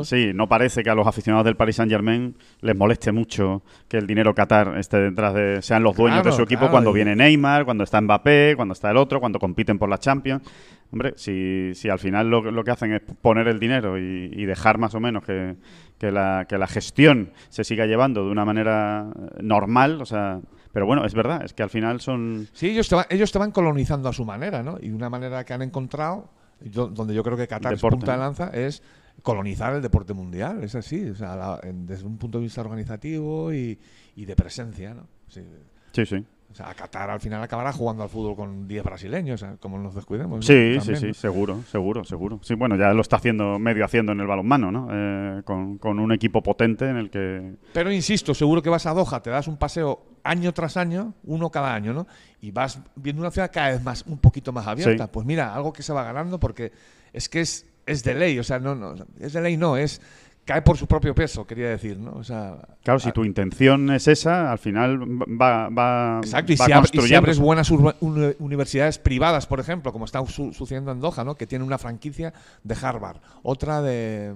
sí, 0.04 0.32
no 0.34 0.48
parece 0.48 0.84
que 0.84 0.90
a 0.90 0.96
los 0.96 1.08
aficionados 1.08 1.46
del 1.46 1.56
Paris 1.56 1.78
Saint 1.78 1.92
Germain 1.92 2.36
les 2.62 2.76
moleste 2.76 3.12
mucho 3.12 3.64
que 3.88 3.98
el 3.98 4.06
dinero 4.06 4.36
Qatar 4.36 4.78
esté 4.78 4.98
detrás 4.98 5.34
de. 5.34 5.62
sean 5.62 5.84
los 5.84 5.96
dueños 5.96 6.24
de 6.24 6.32
su 6.32 6.44
equipo 6.44 6.70
cuando 6.70 6.94
viene 6.94 7.16
Neymar, 7.16 7.66
cuando 7.66 7.84
está 7.84 8.00
Mbappé, 8.00 8.54
cuando 8.56 8.74
está 8.74 8.92
el 8.92 8.98
otro, 8.98 9.20
cuando 9.20 9.40
compiten 9.40 9.80
por 9.80 9.90
la 9.90 9.98
Champions. 9.98 10.44
Hombre, 10.92 11.14
si, 11.16 11.72
si 11.74 11.90
al 11.90 12.00
final 12.00 12.30
lo, 12.30 12.52
lo 12.52 12.64
que 12.64 12.72
hacen 12.72 12.94
es 12.94 13.02
poner 13.22 13.48
el 13.48 13.60
dinero 13.60 13.98
y 13.98 14.46
dejar 14.46 14.78
más 14.78 14.94
o 14.94 15.00
menos 15.00 15.24
que, 15.24 15.56
que 16.02 16.12
la, 16.12 16.48
que 16.50 16.58
la 16.58 16.66
gestión 16.66 17.32
se 17.50 17.64
siga 17.64 17.86
llevando 17.86 18.26
de 18.26 18.32
una 18.32 18.44
manera 18.44 19.06
normal, 19.40 20.02
o 20.02 20.06
sea, 20.08 20.40
pero 20.74 20.88
bueno, 20.88 21.06
es 21.06 21.14
verdad, 21.14 21.44
es 21.46 21.54
que 21.54 21.62
al 21.62 21.70
final 21.70 22.02
son... 22.02 22.48
Sí, 22.54 22.70
ellos 22.70 22.88
estaban, 22.88 23.06
ellos 23.12 23.26
estaban 23.26 23.52
colonizando 23.52 24.10
a 24.10 24.14
su 24.14 24.26
manera, 24.26 24.64
¿no? 24.64 24.78
Y 24.82 24.90
una 24.90 25.12
manera 25.12 25.44
que 25.46 25.54
han 25.54 25.62
encontrado, 25.62 26.32
donde 26.64 27.14
yo 27.14 27.24
creo 27.24 27.38
que 27.38 27.48
Qatar 27.48 27.74
es 27.74 27.82
punta 27.82 28.14
de 28.14 28.18
lanza, 28.18 28.50
es 28.50 28.82
colonizar 29.22 29.74
el 29.76 29.82
deporte 29.82 30.14
mundial, 30.14 30.64
es 30.64 30.76
así, 30.76 31.10
o 31.10 31.16
sea, 31.16 31.60
desde 31.64 32.06
un 32.06 32.18
punto 32.18 32.40
de 32.40 32.44
vista 32.44 32.62
organizativo 32.62 33.54
y, 33.54 33.80
y 34.16 34.26
de 34.26 34.36
presencia, 34.36 34.94
¿no? 34.94 35.08
Sí, 35.28 35.42
sí. 35.94 36.06
sí. 36.06 36.26
O 36.52 36.56
sea, 36.56 36.74
Qatar 36.74 37.10
al 37.10 37.22
final 37.22 37.42
acabará 37.42 37.72
jugando 37.72 38.04
al 38.04 38.10
fútbol 38.10 38.36
con 38.36 38.68
10 38.68 38.84
brasileños, 38.84 39.46
como 39.60 39.78
nos 39.78 39.96
descuidemos. 39.96 40.46
Sí, 40.46 40.80
sí, 40.82 40.96
sí, 40.96 41.14
seguro, 41.14 41.62
seguro, 41.72 42.04
seguro. 42.04 42.40
Sí, 42.44 42.56
bueno, 42.56 42.76
ya 42.76 42.94
lo 42.94 43.02
está 43.02 43.16
haciendo, 43.16 43.58
medio 43.58 43.86
haciendo 43.86 44.12
en 44.12 44.20
el 44.20 44.28
balonmano, 44.28 44.72
¿no? 44.72 44.88
Eh, 44.92 45.42
con, 45.44 46.00
un 46.00 46.12
equipo 46.12 46.44
potente 46.44 46.90
en 46.90 46.98
el 46.98 47.10
que... 47.10 47.56
Pero 47.74 47.92
insisto, 47.92 48.34
seguro 48.34 48.62
que 48.62 48.70
vas 48.70 48.86
a 48.86 48.94
Doha, 48.94 49.22
te 49.22 49.30
das 49.30 49.48
un 49.48 49.58
paseo 49.58 50.04
año 50.24 50.54
tras 50.54 50.76
año, 50.76 51.14
uno 51.24 51.50
cada 51.50 51.74
año, 51.74 51.94
¿no? 51.94 52.08
Y 52.42 52.52
vas 52.52 52.80
viendo 52.96 53.22
una 53.22 53.32
ciudad 53.32 53.50
cada 53.54 53.70
vez 53.70 53.84
más, 53.84 54.04
un 54.06 54.18
poquito 54.18 54.52
más 54.52 54.68
abierta. 54.68 55.06
Sí. 55.06 55.10
Pues 55.14 55.26
mira, 55.26 55.56
algo 55.56 55.72
que 55.72 55.84
se 55.84 55.94
va 55.94 56.04
ganando 56.04 56.40
porque 56.40 56.74
es 57.14 57.30
que 57.30 57.42
es, 57.42 57.66
es 57.86 58.04
de 58.04 58.14
ley, 58.14 58.40
o 58.40 58.44
sea, 58.44 58.60
no, 58.60 58.76
no, 58.76 58.96
es 59.20 59.34
de 59.34 59.42
ley, 59.42 59.58
no, 59.58 59.78
es 59.78 60.02
cae 60.52 60.62
por 60.62 60.78
su 60.78 60.88
propio 60.88 61.16
peso, 61.16 61.46
quería 61.48 61.70
decir, 61.70 61.98
¿no? 61.98 62.12
O 62.14 62.24
sea, 62.24 62.58
Claro, 62.84 63.00
si 63.00 63.12
tu 63.12 63.24
intención 63.26 63.90
es 63.92 64.08
esa, 64.08 64.52
al 64.52 64.60
final 64.60 65.00
va, 65.02 65.70
va, 65.70 66.20
Exacto, 66.24 66.52
y 66.54 66.56
va 66.56 66.66
si, 66.66 66.72
ab- 66.72 66.84
y 66.84 66.86
si 66.88 66.92
construyendo. 66.92 67.18
abres 67.20 67.40
buenas 67.40 67.72
uni- 67.72 68.36
universidades 68.40 68.98
privadas, 69.00 69.48
por 69.48 69.60
ejemplo, 69.60 69.92
como 69.92 70.06
está 70.06 70.26
su- 70.26 70.54
sucediendo 70.54 70.92
en 70.92 71.00
Doha, 71.00 71.24
¿no? 71.24 71.36
que 71.36 71.48
tiene 71.48 71.64
una 71.66 71.78
franquicia 71.78 72.34
de 72.64 72.76
Harvard, 72.82 73.18
otra 73.44 73.82
de... 73.82 74.34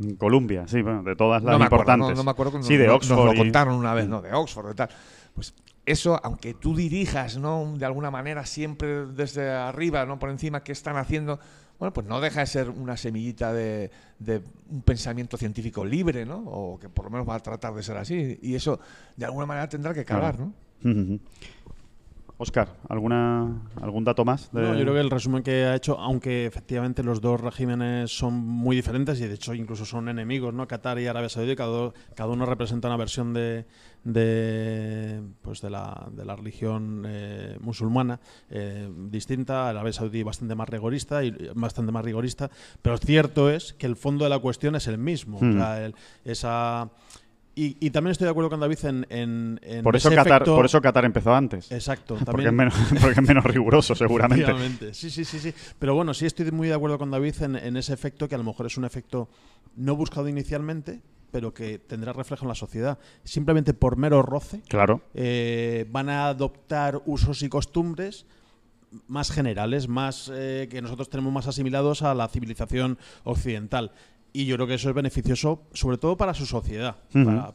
En 0.00 0.14
Colombia, 0.16 0.64
sí, 0.68 0.80
bueno, 0.80 1.02
de 1.02 1.16
todas 1.16 1.42
las 1.42 1.52
no 1.52 1.58
me 1.58 1.64
acuerdo, 1.64 1.82
importantes. 1.82 2.08
no, 2.10 2.14
no 2.14 2.24
me 2.24 2.30
acuerdo, 2.30 2.52
que 2.58 2.62
sí, 2.62 2.76
de 2.76 2.86
nos- 2.86 2.96
Oxford. 2.96 3.16
nos 3.16 3.24
lo 3.26 3.34
y- 3.34 3.38
contaron 3.38 3.74
una 3.74 3.94
vez, 3.94 4.06
¿no? 4.06 4.22
De 4.22 4.32
Oxford, 4.32 4.68
de 4.68 4.74
tal. 4.74 4.88
Pues 5.34 5.54
eso, 5.84 6.20
aunque 6.22 6.54
tú 6.54 6.76
dirijas, 6.76 7.36
¿no? 7.36 7.74
De 7.76 7.84
alguna 7.84 8.10
manera, 8.12 8.46
siempre 8.46 9.06
desde 9.06 9.50
arriba, 9.50 10.06
¿no? 10.06 10.18
Por 10.20 10.30
encima, 10.30 10.62
¿qué 10.62 10.70
están 10.72 10.96
haciendo? 10.96 11.40
Bueno, 11.78 11.92
pues 11.92 12.06
no 12.06 12.20
deja 12.20 12.40
de 12.40 12.46
ser 12.46 12.70
una 12.70 12.96
semillita 12.96 13.52
de, 13.52 13.90
de 14.18 14.42
un 14.70 14.82
pensamiento 14.82 15.36
científico 15.36 15.84
libre, 15.84 16.24
¿no? 16.24 16.38
O 16.46 16.78
que 16.78 16.88
por 16.88 17.04
lo 17.06 17.10
menos 17.10 17.28
va 17.28 17.34
a 17.34 17.40
tratar 17.40 17.74
de 17.74 17.82
ser 17.82 17.96
así. 17.98 18.38
Y 18.40 18.54
eso, 18.54 18.80
de 19.16 19.26
alguna 19.26 19.46
manera, 19.46 19.68
tendrá 19.68 19.92
que 19.92 20.04
calar, 20.04 20.38
¿no? 20.38 20.52
Oscar, 22.38 22.68
¿alguna, 22.90 23.62
¿algún 23.80 24.04
dato 24.04 24.24
más? 24.24 24.52
de- 24.52 24.60
No, 24.60 24.74
yo 24.74 24.82
creo 24.82 24.92
que 24.94 25.00
el 25.00 25.10
resumen 25.10 25.42
que 25.42 25.64
ha 25.64 25.74
hecho, 25.74 25.98
aunque 25.98 26.44
efectivamente 26.44 27.02
los 27.02 27.22
dos 27.22 27.40
regímenes 27.40 28.14
son 28.14 28.34
muy 28.34 28.76
diferentes 28.76 29.18
y 29.20 29.26
de 29.26 29.34
hecho 29.34 29.54
incluso 29.54 29.86
son 29.86 30.08
enemigos, 30.10 30.52
¿no? 30.52 30.68
Qatar 30.68 30.98
y 30.98 31.06
Arabia 31.06 31.30
Saudí, 31.30 31.56
cada, 31.56 31.92
cada 32.14 32.28
uno 32.30 32.44
representa 32.44 32.88
una 32.88 32.98
versión 32.98 33.32
de, 33.32 33.64
de, 34.04 35.22
pues 35.42 35.60
de, 35.62 35.70
la, 35.70 36.08
de 36.12 36.24
la 36.24 36.36
religión 36.36 37.04
eh, 37.06 37.56
musulmana 37.60 38.20
eh, 38.50 38.90
distinta, 39.08 39.68
Arabia 39.70 39.92
Saudí 39.92 40.22
bastante 40.22 40.54
más 40.54 40.68
rigorista 40.68 41.24
y 41.24 41.30
bastante 41.54 41.90
más 41.92 42.04
rigorista, 42.04 42.50
pero 42.82 42.98
cierto 42.98 43.50
es 43.50 43.72
que 43.72 43.86
el 43.86 43.96
fondo 43.96 44.24
de 44.24 44.30
la 44.30 44.38
cuestión 44.38 44.74
es 44.76 44.86
el 44.88 44.98
mismo. 44.98 45.38
Hmm. 45.40 45.50
O 45.50 45.52
sea, 45.54 45.84
el- 45.86 45.94
esa 46.24 46.90
y, 47.56 47.76
y 47.80 47.90
también 47.90 48.12
estoy 48.12 48.26
de 48.26 48.30
acuerdo 48.30 48.50
con 48.50 48.60
David 48.60 48.78
en, 48.84 49.06
en, 49.10 49.58
en 49.62 49.82
por, 49.82 49.96
eso 49.96 50.08
ese 50.08 50.16
Qatar, 50.16 50.42
efecto- 50.42 50.54
por 50.54 50.66
eso 50.66 50.80
Qatar 50.80 51.04
empezó 51.06 51.34
antes. 51.34 51.72
Exacto, 51.72 52.14
Porque 52.24 52.44
también 52.44 52.48
es, 52.48 52.54
menos, 52.54 52.74
porque 53.02 53.20
es 53.20 53.26
menos 53.26 53.44
riguroso, 53.44 53.94
seguramente. 53.96 54.92
Sí, 54.94 55.10
sí, 55.10 55.24
sí, 55.24 55.38
sí. 55.38 55.52
Pero 55.78 55.94
bueno, 55.94 56.14
sí 56.14 56.26
estoy 56.26 56.50
muy 56.52 56.68
de 56.68 56.74
acuerdo 56.74 56.98
con 56.98 57.10
David 57.10 57.34
en, 57.42 57.56
en 57.56 57.76
ese 57.76 57.92
efecto 57.94 58.28
que 58.28 58.34
a 58.34 58.38
lo 58.38 58.44
mejor 58.44 58.66
es 58.66 58.76
un 58.76 58.84
efecto 58.84 59.28
no 59.74 59.96
buscado 59.96 60.28
inicialmente, 60.28 61.00
pero 61.32 61.52
que 61.52 61.78
tendrá 61.78 62.12
reflejo 62.12 62.44
en 62.44 62.48
la 62.50 62.54
sociedad. 62.54 62.98
Simplemente 63.24 63.74
por 63.74 63.96
mero 63.96 64.22
roce 64.22 64.60
Claro. 64.68 65.02
eh, 65.14 65.86
van 65.90 66.08
a 66.08 66.28
adoptar 66.28 67.00
usos 67.06 67.42
y 67.42 67.48
costumbres 67.48 68.26
más 69.08 69.30
generales, 69.30 69.88
más 69.88 70.30
eh, 70.32 70.68
que 70.70 70.80
nosotros 70.80 71.10
tenemos 71.10 71.32
más 71.32 71.46
asimilados 71.46 72.02
a 72.02 72.14
la 72.14 72.28
civilización 72.28 72.98
occidental. 73.24 73.92
Y 74.38 74.44
yo 74.44 74.56
creo 74.56 74.66
que 74.66 74.74
eso 74.74 74.90
es 74.90 74.94
beneficioso, 74.94 75.62
sobre 75.72 75.96
todo 75.96 76.16
para 76.16 76.34
su 76.34 76.44
sociedad. 76.44 76.96
Para- 77.12 77.52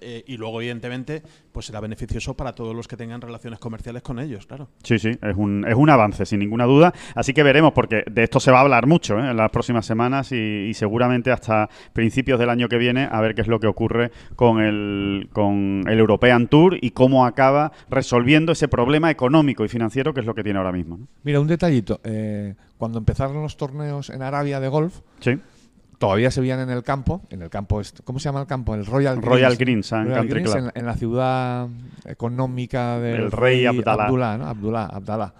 eh, 0.00 0.24
y 0.26 0.36
luego, 0.36 0.60
evidentemente, 0.60 1.22
pues 1.52 1.66
será 1.66 1.78
beneficioso 1.78 2.34
para 2.34 2.52
todos 2.52 2.74
los 2.74 2.88
que 2.88 2.96
tengan 2.96 3.20
relaciones 3.20 3.60
comerciales 3.60 4.02
con 4.02 4.18
ellos, 4.18 4.44
claro. 4.46 4.68
Sí, 4.82 4.98
sí, 4.98 5.10
es 5.22 5.36
un, 5.36 5.64
es 5.68 5.74
un 5.76 5.88
avance, 5.88 6.26
sin 6.26 6.40
ninguna 6.40 6.64
duda. 6.64 6.92
Así 7.14 7.32
que 7.32 7.44
veremos, 7.44 7.72
porque 7.74 8.02
de 8.10 8.24
esto 8.24 8.40
se 8.40 8.50
va 8.50 8.58
a 8.58 8.62
hablar 8.62 8.86
mucho 8.88 9.18
¿eh? 9.20 9.30
en 9.30 9.36
las 9.36 9.50
próximas 9.50 9.86
semanas 9.86 10.32
y, 10.32 10.36
y 10.68 10.74
seguramente 10.74 11.30
hasta 11.30 11.68
principios 11.92 12.40
del 12.40 12.50
año 12.50 12.68
que 12.68 12.76
viene, 12.78 13.08
a 13.10 13.20
ver 13.20 13.34
qué 13.36 13.42
es 13.42 13.46
lo 13.48 13.60
que 13.60 13.68
ocurre 13.68 14.10
con 14.34 14.60
el, 14.60 15.28
con 15.32 15.84
el 15.86 15.98
European 15.98 16.48
Tour 16.48 16.76
y 16.80 16.90
cómo 16.90 17.24
acaba 17.24 17.70
resolviendo 17.88 18.50
ese 18.50 18.66
problema 18.66 19.12
económico 19.12 19.64
y 19.64 19.68
financiero 19.68 20.12
que 20.12 20.20
es 20.20 20.26
lo 20.26 20.34
que 20.34 20.42
tiene 20.42 20.58
ahora 20.58 20.72
mismo. 20.72 20.96
¿no? 20.96 21.06
Mira, 21.22 21.38
un 21.38 21.46
detallito. 21.46 22.00
eh, 22.02 22.54
cuando 22.78 22.98
empezaron 22.98 23.40
los 23.42 23.56
torneos 23.56 24.10
en 24.10 24.22
Arabia 24.22 24.60
de 24.60 24.68
golf, 24.68 25.00
Sí, 25.20 25.38
todavía 25.98 26.30
se 26.30 26.40
veían 26.40 26.60
en 26.60 26.70
el 26.70 26.82
campo, 26.82 27.22
en 27.30 27.42
el 27.42 27.50
campo, 27.50 27.80
¿cómo 28.04 28.18
se 28.18 28.24
llama 28.28 28.40
el 28.40 28.46
campo? 28.46 28.74
El 28.74 28.84
Royal 28.86 29.16
Greens. 29.16 29.26
Royal 29.28 29.56
Greens 29.56 29.90
Royal 29.90 30.08
Country 30.12 30.28
Greens, 30.40 30.50
Club. 30.52 30.70
en, 30.74 30.80
en 30.80 30.86
la 30.86 30.94
ciudad 30.94 31.68
económica 32.04 32.98
del 32.98 33.14
El 33.24 33.32
rey 33.32 33.66
Abdalá. 33.66 34.04
Abdullah, 34.04 34.38
¿no? 34.38 34.46
Abdullah, 34.46 34.84
Abdalá. 34.86 35.34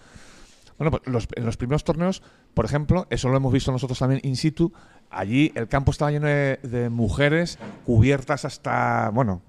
Bueno, 0.78 0.90
pues 0.90 1.02
los- 1.06 1.28
en 1.34 1.46
los 1.46 1.56
primeros 1.56 1.84
torneos, 1.84 2.22
por 2.54 2.64
ejemplo, 2.64 3.06
eso 3.10 3.28
lo 3.28 3.36
hemos 3.36 3.52
visto 3.52 3.72
nosotros 3.72 3.98
también 3.98 4.20
in 4.24 4.36
situ, 4.36 4.72
allí 5.10 5.52
el 5.54 5.68
campo 5.68 5.90
estaba 5.90 6.10
lleno 6.10 6.26
de, 6.26 6.58
de 6.62 6.90
mujeres 6.90 7.58
cubiertas 7.84 8.44
hasta, 8.44 9.10
bueno, 9.14 9.40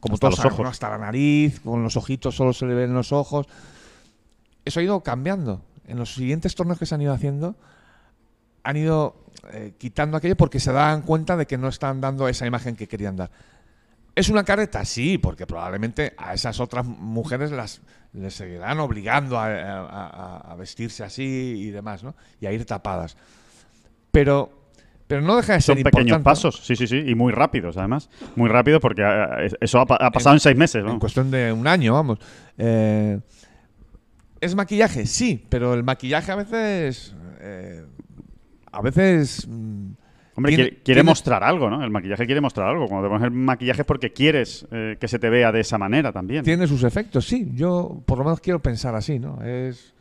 como 0.00 0.14
Hasta 0.14 0.28
todos 0.30 0.38
los 0.38 0.46
ojos. 0.52 0.64
¿no? 0.64 0.68
hasta 0.70 0.88
la 0.88 0.98
nariz, 0.98 1.60
con 1.60 1.82
los 1.82 1.96
ojitos 1.98 2.34
solo 2.34 2.54
se 2.54 2.64
le 2.66 2.74
ven 2.74 2.94
los 2.94 3.12
ojos. 3.12 3.46
Eso 4.64 4.80
ha 4.80 4.82
ido 4.82 5.00
cambiando. 5.02 5.62
En 5.86 5.98
los 5.98 6.14
siguientes 6.14 6.54
torneos 6.54 6.78
que 6.78 6.86
se 6.86 6.94
han 6.94 7.02
ido 7.02 7.12
haciendo, 7.12 7.56
han 8.62 8.76
ido 8.78 9.16
eh, 9.52 9.74
quitando 9.78 10.16
aquello 10.16 10.36
porque 10.36 10.60
se 10.60 10.72
dan 10.72 11.02
cuenta 11.02 11.36
de 11.36 11.46
que 11.46 11.56
no 11.58 11.68
están 11.68 12.00
dando 12.00 12.28
esa 12.28 12.46
imagen 12.46 12.76
que 12.76 12.86
querían 12.88 13.16
dar. 13.16 13.30
¿Es 14.14 14.28
una 14.28 14.44
careta? 14.44 14.84
Sí, 14.84 15.18
porque 15.18 15.46
probablemente 15.46 16.14
a 16.18 16.34
esas 16.34 16.58
otras 16.60 16.84
mujeres 16.84 17.52
las 17.52 17.80
les 18.12 18.34
seguirán 18.34 18.80
obligando 18.80 19.38
a, 19.38 19.46
a- 19.46 19.86
a- 19.86 20.52
a 20.52 20.56
vestirse 20.56 21.04
así 21.04 21.22
y 21.22 21.70
demás, 21.70 22.02
¿no? 22.02 22.14
Y 22.40 22.46
a 22.46 22.52
ir 22.52 22.64
tapadas. 22.64 23.16
Pero, 24.10 24.50
pero 25.06 25.20
no 25.22 25.36
deja 25.36 25.52
de 25.54 25.60
ser 25.60 25.76
son 25.76 25.84
pequeños 25.84 26.20
pasos, 26.22 26.60
sí, 26.64 26.74
sí, 26.74 26.88
sí, 26.88 26.96
y 27.06 27.14
muy 27.14 27.32
rápidos 27.32 27.76
además. 27.76 28.10
Muy 28.34 28.48
rápidos 28.48 28.80
porque 28.80 29.02
eh, 29.02 29.50
eso 29.60 29.78
ha, 29.80 29.86
pa- 29.86 29.98
ha 30.00 30.10
pasado 30.10 30.34
en, 30.34 30.40
seis 30.40 30.56
meses. 30.56 30.82
¿no? 30.84 30.90
En 30.92 30.98
cuestión 30.98 31.30
de 31.30 31.52
un 31.52 31.66
año, 31.68 31.94
vamos. 31.94 32.18
Eh, 32.58 33.20
¿Es 34.40 34.54
maquillaje? 34.54 35.06
Sí, 35.06 35.46
pero 35.48 35.74
el 35.74 35.84
maquillaje 35.84 36.32
a 36.32 36.36
veces... 36.36 37.14
eh, 37.40 37.84
a 38.72 38.80
veces... 38.82 39.46
mm, 39.48 39.86
Hombre, 40.36 40.50
tiene- 40.54 40.62
quiere, 40.70 40.82
quiere 40.82 41.00
tiene- 41.00 41.10
mostrar 41.10 41.42
algo, 41.44 41.68
¿no? 41.68 41.82
El 41.84 41.90
maquillaje 41.90 42.24
quiere 42.24 42.40
mostrar 42.40 42.68
algo. 42.68 42.86
Cuando 42.86 43.06
te 43.06 43.10
pones 43.10 43.24
el 43.26 43.32
maquillaje 43.32 43.82
es 43.82 43.86
porque 43.86 44.12
quieres 44.12 44.66
eh, 44.70 44.96
que 44.98 45.08
se 45.08 45.18
te 45.18 45.28
vea 45.28 45.52
de 45.52 45.60
esa 45.60 45.76
manera 45.76 46.12
también. 46.12 46.44
Tiene 46.44 46.66
sus 46.66 46.82
efectos, 46.84 47.26
sí. 47.26 47.50
Yo 47.54 48.00
por 48.06 48.18
lo 48.18 48.24
menos 48.24 48.40
quiero 48.40 48.60
pensar 48.60 48.94
así, 48.94 49.18
¿no? 49.18 49.42
Es 49.42 49.92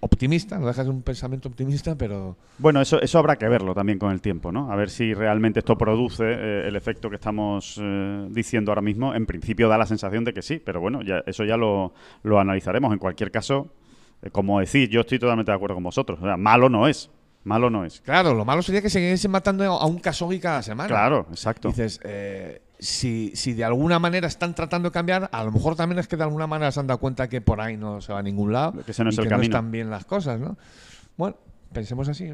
optimista, 0.00 0.58
no 0.58 0.66
deja 0.66 0.82
de 0.82 0.86
ser 0.86 0.94
un 0.94 1.02
pensamiento 1.02 1.48
optimista, 1.48 1.96
pero 1.96 2.36
Bueno, 2.58 2.80
eso, 2.80 3.00
eso 3.00 3.18
habrá 3.18 3.36
que 3.36 3.48
verlo 3.48 3.74
también 3.74 3.98
con 3.98 4.12
el 4.12 4.20
tiempo, 4.20 4.52
¿no? 4.52 4.70
A 4.70 4.76
ver 4.76 4.90
si 4.90 5.14
realmente 5.14 5.60
esto 5.60 5.76
produce 5.76 6.22
eh, 6.26 6.68
el 6.68 6.76
efecto 6.76 7.08
que 7.08 7.16
estamos 7.16 7.80
eh, 7.82 8.28
diciendo 8.30 8.70
ahora 8.70 8.82
mismo. 8.82 9.14
En 9.14 9.26
principio 9.26 9.68
da 9.68 9.78
la 9.78 9.86
sensación 9.86 10.22
de 10.22 10.32
que 10.34 10.42
sí, 10.42 10.60
pero 10.64 10.80
bueno, 10.80 11.02
ya, 11.02 11.22
eso 11.26 11.44
ya 11.44 11.56
lo, 11.56 11.92
lo 12.22 12.38
analizaremos. 12.38 12.92
En 12.92 12.98
cualquier 12.98 13.30
caso, 13.32 13.68
como 14.32 14.60
decís, 14.60 14.88
yo 14.90 15.00
estoy 15.00 15.18
totalmente 15.18 15.50
de 15.50 15.56
acuerdo 15.56 15.74
con 15.74 15.82
vosotros. 15.84 16.20
O 16.20 16.24
sea, 16.24 16.36
malo 16.36 16.68
no 16.68 16.86
es. 16.86 17.10
Malo 17.46 17.70
no 17.70 17.84
es. 17.84 18.00
claro, 18.00 18.34
lo 18.34 18.44
malo 18.44 18.60
sería 18.60 18.82
que 18.82 18.90
siguiesen 18.90 19.30
matando 19.30 19.64
a 19.64 19.86
un 19.86 20.00
Khashoggi 20.00 20.40
cada 20.40 20.62
semana. 20.62 20.88
Claro, 20.88 21.26
exacto. 21.30 21.68
Dices, 21.68 22.00
eh, 22.02 22.60
si, 22.78 23.30
si 23.36 23.52
de 23.54 23.62
alguna 23.64 24.00
manera 24.00 24.26
están 24.26 24.52
tratando 24.52 24.88
de 24.90 24.92
cambiar, 24.92 25.28
a 25.32 25.44
lo 25.44 25.52
mejor 25.52 25.76
también 25.76 26.00
es 26.00 26.08
que 26.08 26.16
de 26.16 26.24
alguna 26.24 26.48
manera 26.48 26.72
se 26.72 26.80
han 26.80 26.88
dado 26.88 26.98
cuenta 26.98 27.28
que 27.28 27.40
por 27.40 27.60
ahí 27.60 27.76
no 27.76 28.00
se 28.00 28.12
va 28.12 28.18
a 28.18 28.22
ningún 28.22 28.52
lado 28.52 28.84
Que 28.84 28.90
ese 28.90 29.04
no 29.04 29.10
es 29.10 29.16
y 29.16 29.20
el 29.20 29.26
que 29.26 29.30
camino. 29.30 29.48
no 29.52 29.56
están 29.58 29.70
bien 29.70 29.90
las 29.90 30.04
cosas, 30.04 30.40
¿no? 30.40 30.56
Bueno, 31.16 31.36
pensemos 31.76 32.08
así. 32.08 32.28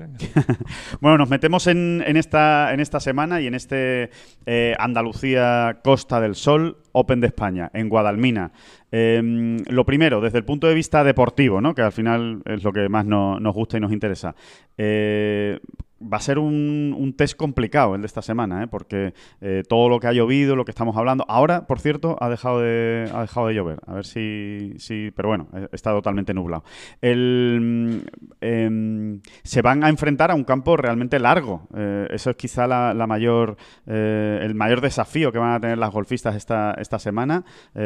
Bueno, 1.00 1.18
nos 1.18 1.28
metemos 1.28 1.66
en, 1.66 2.02
esta, 2.16 2.72
en 2.72 2.81
esta 2.81 3.00
semana 3.00 3.40
y 3.40 3.46
en 3.48 3.55
este 3.55 4.11
eh, 4.46 4.74
Andalucía 4.78 5.81
Costa 5.83 6.20
del 6.20 6.35
Sol 6.35 6.78
Open 6.92 7.20
de 7.20 7.26
España, 7.26 7.70
en 7.74 7.88
Guadalmina. 7.88 8.52
Eh, 8.92 9.59
lo 9.68 9.85
primero, 9.85 10.20
desde 10.20 10.38
el 10.38 10.44
punto 10.44 10.66
de 10.68 10.74
vista 10.74 11.02
deportivo, 11.02 11.61
¿no? 11.61 11.74
que 11.74 11.83
al 11.83 11.92
final 11.92 12.42
es 12.46 12.62
lo 12.62 12.72
que 12.72 12.88
más 12.88 13.05
no- 13.05 13.40
nos 13.40 13.55
gusta 13.55 13.76
y 13.78 13.81
nos 13.81 13.92
interesa. 13.92 14.35
Eh, 14.78 15.59
va 16.03 16.19
a 16.19 16.21
ser 16.21 16.38
un, 16.38 16.95
un 16.99 17.12
test 17.15 17.37
complicado 17.37 17.95
el 17.95 18.03
de 18.03 18.07
esta 18.07 18.23
semana, 18.23 18.65
¿eh? 18.65 18.67
porque 18.67 19.15
eh, 19.41 19.62
todo 19.69 19.88
lo 19.88 20.01
que 20.01 20.07
ha 20.07 20.12
llovido, 20.12 20.57
lo 20.57 20.65
que 20.65 20.71
estamos 20.71 20.97
hablando. 20.97 21.25
Ahora, 21.29 21.67
por 21.67 21.81
cierto, 21.81 22.17
ha 22.21 22.29
dejado 22.29 22.61
de, 22.61 23.11
ha 23.12 23.23
dejado 23.23 23.49
de 23.49 23.55
llover. 23.55 23.81
A 23.87 23.95
ver 23.95 24.07
si, 24.07 24.75
si. 24.79 25.11
Pero 25.15 25.29
bueno, 25.29 25.49
eh, 25.55 25.69
está 25.73 25.91
totalmente 25.91 26.35
nublado. 26.35 26.65
El, 27.01 27.61
mm, 27.61 27.99
em, 28.41 29.21
se 29.43 29.62
van 29.62 29.85
a 29.85 29.88
enfrentar 29.88 30.31
a 30.31 30.35
un 30.35 30.45
campo 30.45 30.77
realmente 30.77 31.19
largo. 31.19 31.69
Eh, 31.77 32.09
eso 32.11 32.31
es 32.31 32.37
quizá 32.37 32.67
la, 32.67 32.95
la 32.95 33.07
mayor, 33.07 33.57
el 33.87 34.55
mayor 34.55 34.81
desafío 34.81 35.33
que 35.33 35.38
van 35.38 35.53
a 35.53 35.61
tener 35.61 35.79
las 35.79 35.91
golfistas 35.91 36.37
esta, 36.37 36.75
esta 36.79 36.99
semana, 36.99 37.45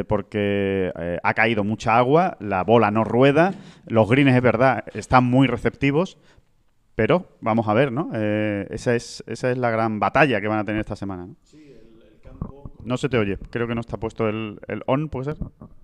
porque 0.09 0.93
ha 1.23 1.35
caído 1.35 1.65
mucha 1.65 1.97
agua, 1.97 2.37
la 2.41 2.63
bola 2.65 2.91
no 2.91 3.05
rueda, 3.05 3.55
los 3.87 4.09
greens, 4.09 4.35
es 4.35 4.43
verdad, 4.43 4.85
están 4.95 5.25
muy 5.25 5.47
receptivos. 5.47 6.19
Pero 6.97 7.27
vamos 7.43 7.69
a 7.69 7.75
ver, 7.75 7.93
¿no? 7.93 8.11
Eh, 8.15 8.67
esa, 8.71 8.95
es, 8.97 9.23
esa 9.27 9.51
es 9.51 9.59
la 9.59 9.71
gran 9.71 10.01
batalla 10.01 10.41
que 10.41 10.49
van 10.49 10.59
a 10.59 10.65
tener 10.65 10.81
esta 10.81 10.97
semana. 10.97 11.27
¿no? 11.27 11.37
Sí, 11.45 11.59
el, 11.59 12.03
el 12.03 12.21
campo, 12.23 12.73
No 12.85 12.97
se 12.97 13.11
te 13.11 13.19
oye. 13.19 13.37
Creo 13.51 13.69
que 13.69 13.75
no 13.75 13.83
está 13.83 13.99
puesto 13.99 14.27
el, 14.31 14.59
el 14.67 14.83
on, 14.87 15.11
¿puede 15.11 15.35
ser? 15.35 15.37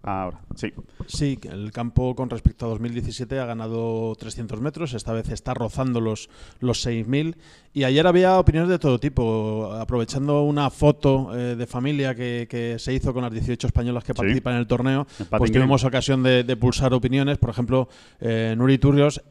Ahora, 0.03 0.41
sí. 0.57 0.73
Sí, 1.07 1.39
el 1.51 1.71
campo 1.71 2.15
con 2.15 2.31
respecto 2.31 2.65
a 2.65 2.71
2017 2.71 3.39
ha 3.39 3.45
ganado 3.45 4.15
300 4.19 4.63
metros, 4.63 4.95
esta 4.95 5.13
vez 5.13 5.29
está 5.29 5.53
rozando 5.53 6.01
los, 6.01 6.31
los 6.61 6.87
6.000 6.87 7.37
y 7.75 7.85
ayer 7.85 8.07
había 8.07 8.39
opiniones 8.39 8.71
de 8.71 8.79
todo 8.79 8.99
tipo, 8.99 9.71
aprovechando 9.75 10.45
una 10.45 10.71
foto 10.71 11.37
eh, 11.39 11.57
de 11.57 11.67
familia 11.67 12.15
que, 12.15 12.47
que 12.49 12.79
se 12.79 12.95
hizo 12.95 13.13
con 13.13 13.23
las 13.23 13.33
18 13.33 13.67
españolas 13.67 14.03
que 14.03 14.15
participan 14.15 14.55
en 14.55 14.61
el 14.61 14.67
torneo, 14.67 15.07
El 15.21 15.27
pues 15.27 15.53
tuvimos 15.53 15.85
ocasión 15.85 16.23
de, 16.23 16.43
de 16.43 16.57
pulsar 16.57 16.95
opiniones, 16.95 17.37
por 17.37 17.51
ejemplo, 17.51 17.89
eh, 18.19 18.55
Nuri 18.57 18.79
Turrios 18.79 19.23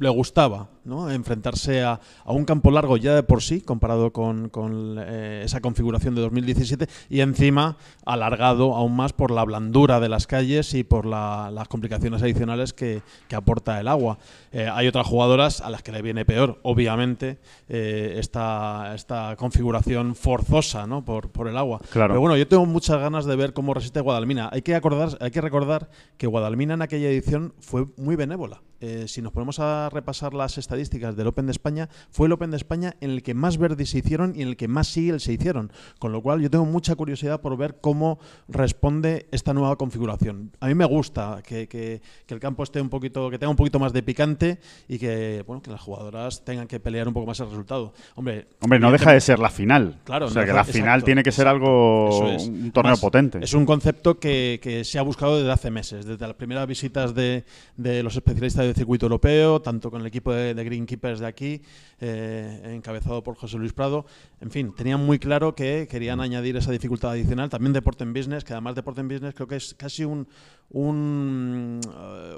le 0.00 0.08
gustaba 0.08 0.68
¿no? 0.84 1.10
enfrentarse 1.10 1.82
a, 1.82 2.00
a 2.24 2.32
un 2.32 2.44
campo 2.44 2.70
largo 2.70 2.96
ya 2.96 3.14
de 3.14 3.22
por 3.22 3.42
sí, 3.42 3.60
comparado 3.60 4.12
con, 4.12 4.48
con, 4.50 4.96
eh, 5.00 5.42
esa 5.44 5.60
configuración 5.60 6.14
de 6.14 6.20
2017, 6.20 6.86
y 7.10 7.20
encima 7.20 7.76
alargado 8.04 8.74
aún 8.74 8.94
más 8.94 9.12
por 9.12 9.30
la 9.30 9.44
blandura 9.44 9.98
de 10.00 10.08
las 10.08 10.26
calles 10.26 10.74
y 10.74 10.84
por 10.84 11.06
la- 11.06 11.50
las 11.52 11.68
complicaciones 11.68 12.22
adicionales 12.22 12.72
que, 12.72 13.02
que 13.28 13.36
aporta 13.36 13.80
el 13.80 13.88
agua. 13.88 14.18
Eh, 14.52 14.68
hay 14.72 14.86
otras 14.86 15.06
jugadoras 15.06 15.60
a 15.60 15.70
las 15.70 15.82
que 15.82 15.92
le 15.92 16.02
viene 16.02 16.24
peor, 16.24 16.60
obviamente, 16.62 17.38
eh, 17.68 18.16
esta, 18.18 18.92
esta 18.94 19.34
configuración 19.36 20.14
forzosa 20.14 20.86
¿no? 20.86 21.04
por, 21.04 21.30
por 21.30 21.48
el 21.48 21.56
agua. 21.56 21.80
Claro. 21.90 22.12
Pero 22.14 22.20
bueno, 22.20 22.36
yo 22.36 22.46
tengo 22.46 22.64
muchas 22.66 22.98
ganas 23.00 23.24
de 23.24 23.34
ver 23.36 23.52
cómo 23.52 23.74
resiste 23.74 24.00
Guadalmina. 24.00 24.48
Hay 24.52 24.62
que, 24.62 24.74
acordar, 24.74 25.10
hay 25.20 25.30
que 25.30 25.40
recordar 25.40 25.88
que 26.16 26.26
Guadalmina 26.26 26.74
en 26.74 26.82
aquella 26.82 27.08
edición 27.08 27.54
fue 27.60 27.86
muy 27.96 28.14
benévola. 28.16 28.62
Eh, 28.80 29.04
si 29.08 29.22
nos 29.22 29.32
ponemos 29.32 29.58
a 29.58 29.88
repasar 29.90 30.34
las 30.34 30.58
estadísticas 30.58 31.16
del 31.16 31.26
Open 31.28 31.46
de 31.46 31.52
España, 31.52 31.88
fue 32.10 32.26
el 32.26 32.32
Open 32.32 32.50
de 32.50 32.56
España 32.58 32.94
en 33.00 33.10
el 33.10 33.22
que 33.22 33.34
más 33.34 33.56
verdes 33.58 33.90
se 33.90 33.98
hicieron 33.98 34.34
y 34.36 34.42
en 34.42 34.48
el 34.48 34.56
que 34.56 34.68
más 34.68 34.88
sigles 34.88 35.22
se 35.22 35.32
hicieron. 35.32 35.72
Con 35.98 36.12
lo 36.12 36.20
cual 36.22 36.40
yo 36.40 36.50
tengo 36.50 36.64
mucha 36.66 36.94
curiosidad 36.94 37.40
por 37.40 37.56
ver 37.56 37.76
cómo 37.80 38.18
responde 38.48 39.26
esta 39.32 39.52
nueva 39.54 39.76
configuración. 39.76 40.50
A 40.60 40.66
mí 40.68 40.74
me 40.74 40.84
gusta 40.84 41.40
que, 41.46 41.68
que- 41.68 42.00
que 42.26 42.34
el 42.34 42.40
campo 42.40 42.62
esté 42.62 42.80
un 42.80 42.88
poquito, 42.88 43.30
que 43.30 43.38
tenga 43.38 43.50
un 43.50 43.56
poquito 43.56 43.78
más 43.78 43.92
de 43.92 44.02
picante 44.02 44.58
y 44.88 44.98
que, 44.98 45.44
bueno, 45.46 45.62
que 45.62 45.70
las 45.70 45.80
jugadoras 45.80 46.44
tengan 46.44 46.66
que 46.66 46.80
pelear 46.80 47.06
un 47.08 47.14
poco 47.14 47.26
más 47.26 47.38
el 47.40 47.46
resultado. 47.48 47.92
Hombre, 48.14 48.48
Hombre, 48.60 48.78
no 48.78 48.90
deja 48.90 49.12
de 49.12 49.20
ser 49.20 49.38
la 49.38 49.50
final. 49.50 50.00
Claro, 50.04 50.26
o 50.26 50.28
sea, 50.30 50.42
no 50.42 50.46
que 50.46 50.52
deja- 50.52 50.56
la 50.58 50.64
final 50.64 50.84
exacto, 50.88 51.04
tiene 51.04 51.22
que 51.22 51.32
ser 51.32 51.48
algo, 51.48 52.28
es. 52.30 52.46
un 52.48 52.70
torneo 52.72 52.90
Además, 52.92 53.00
potente. 53.00 53.38
Es 53.42 53.54
un 53.54 53.66
concepto 53.66 54.18
que, 54.18 54.58
que 54.62 54.84
se 54.84 54.98
ha 54.98 55.02
buscado 55.02 55.36
desde 55.38 55.52
hace 55.52 55.70
meses, 55.70 56.04
desde 56.06 56.26
las 56.26 56.36
primeras 56.36 56.66
visitas 56.66 57.14
de, 57.14 57.44
de 57.76 58.02
los 58.02 58.14
especialistas 58.16 58.65
del 58.66 58.74
circuito 58.76 59.06
europeo, 59.06 59.60
tanto 59.62 59.90
con 59.90 60.00
el 60.00 60.06
equipo 60.06 60.32
de, 60.32 60.54
de 60.54 60.64
Greenkeepers 60.64 61.20
de 61.20 61.26
aquí, 61.26 61.62
eh, 62.00 62.72
encabezado 62.74 63.22
por 63.22 63.36
José 63.36 63.56
Luis 63.58 63.72
Prado. 63.72 64.04
En 64.40 64.50
fin, 64.50 64.74
tenían 64.74 65.04
muy 65.04 65.18
claro 65.18 65.54
que 65.54 65.86
querían 65.90 66.20
añadir 66.20 66.56
esa 66.56 66.70
dificultad 66.70 67.10
adicional. 67.12 67.48
También 67.48 67.72
Deporte 67.72 68.04
en 68.04 68.12
Business, 68.12 68.44
que 68.44 68.52
además 68.52 68.74
Deporte 68.74 69.00
en 69.00 69.08
Business 69.08 69.34
creo 69.34 69.48
que 69.48 69.56
es 69.56 69.74
casi 69.74 70.04
un, 70.04 70.28
un 70.70 71.80
eh, 71.84 72.34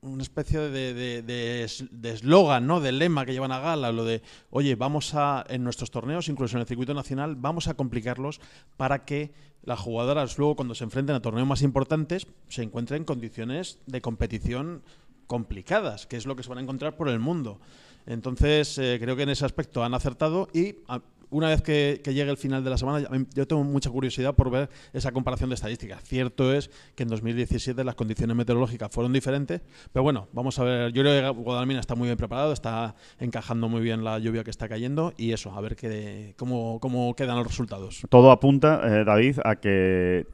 una 0.00 0.22
especie 0.22 0.58
de 0.60 0.94
de- 0.94 1.22
de 1.22 2.10
eslogan, 2.10 2.66
¿no? 2.66 2.80
de 2.80 2.92
lema 2.92 3.24
que 3.26 3.32
llevan 3.32 3.52
a 3.52 3.60
gala, 3.60 3.92
lo 3.92 4.04
de, 4.04 4.22
oye, 4.50 4.74
vamos 4.74 5.14
a, 5.14 5.44
en 5.48 5.64
nuestros 5.64 5.90
torneos, 5.90 6.28
incluso 6.28 6.56
en 6.56 6.62
el 6.62 6.66
circuito 6.66 6.94
nacional, 6.94 7.36
vamos 7.36 7.68
a 7.68 7.74
complicarlos 7.74 8.40
para 8.76 9.04
que 9.04 9.32
las 9.62 9.78
jugadoras 9.78 10.38
luego 10.38 10.56
cuando 10.56 10.74
se 10.74 10.82
enfrenten 10.84 11.14
a 11.14 11.20
torneos 11.22 11.46
más 11.46 11.62
importantes 11.62 12.26
se 12.48 12.62
encuentren 12.64 13.02
en 13.02 13.04
condiciones 13.04 13.78
de 13.86 14.00
competición 14.00 14.82
complicadas, 15.26 16.06
que 16.06 16.16
es 16.16 16.26
lo 16.26 16.36
que 16.36 16.42
se 16.42 16.48
van 16.48 16.58
a 16.58 16.62
encontrar 16.62 16.96
por 16.96 17.08
el 17.08 17.18
mundo. 17.18 17.60
Entonces, 18.06 18.76
eh, 18.78 18.98
creo 19.00 19.16
que 19.16 19.22
en 19.22 19.28
ese 19.30 19.44
aspecto 19.44 19.84
han 19.84 19.94
acertado 19.94 20.48
y 20.52 20.76
a- 20.88 21.00
una 21.32 21.48
vez 21.48 21.62
que, 21.62 22.00
que 22.04 22.14
llegue 22.14 22.30
el 22.30 22.36
final 22.36 22.62
de 22.62 22.70
la 22.70 22.78
semana, 22.78 23.08
yo 23.34 23.46
tengo 23.46 23.64
mucha 23.64 23.90
curiosidad 23.90 24.34
por 24.34 24.50
ver 24.50 24.68
esa 24.92 25.12
comparación 25.12 25.50
de 25.50 25.54
estadísticas. 25.54 26.02
Cierto 26.04 26.52
es 26.54 26.70
que 26.94 27.02
en 27.02 27.08
2017 27.08 27.82
las 27.84 27.94
condiciones 27.94 28.36
meteorológicas 28.36 28.92
fueron 28.92 29.12
diferentes, 29.12 29.62
pero 29.92 30.02
bueno, 30.02 30.28
vamos 30.32 30.58
a 30.58 30.64
ver. 30.64 30.92
Yo 30.92 31.02
creo 31.02 31.34
que 31.34 31.40
Guadalmina 31.40 31.80
está 31.80 31.94
muy 31.94 32.06
bien 32.06 32.16
preparado, 32.16 32.52
está 32.52 32.94
encajando 33.18 33.68
muy 33.68 33.80
bien 33.80 34.04
la 34.04 34.18
lluvia 34.18 34.44
que 34.44 34.50
está 34.50 34.68
cayendo 34.68 35.12
y 35.16 35.32
eso, 35.32 35.52
a 35.52 35.60
ver 35.60 35.74
qué, 35.74 36.34
cómo, 36.36 36.78
cómo 36.80 37.14
quedan 37.14 37.36
los 37.36 37.46
resultados. 37.46 38.02
Todo 38.08 38.30
apunta, 38.30 38.80
eh, 38.84 39.04
David, 39.04 39.38
a 39.44 39.56
que 39.56 40.26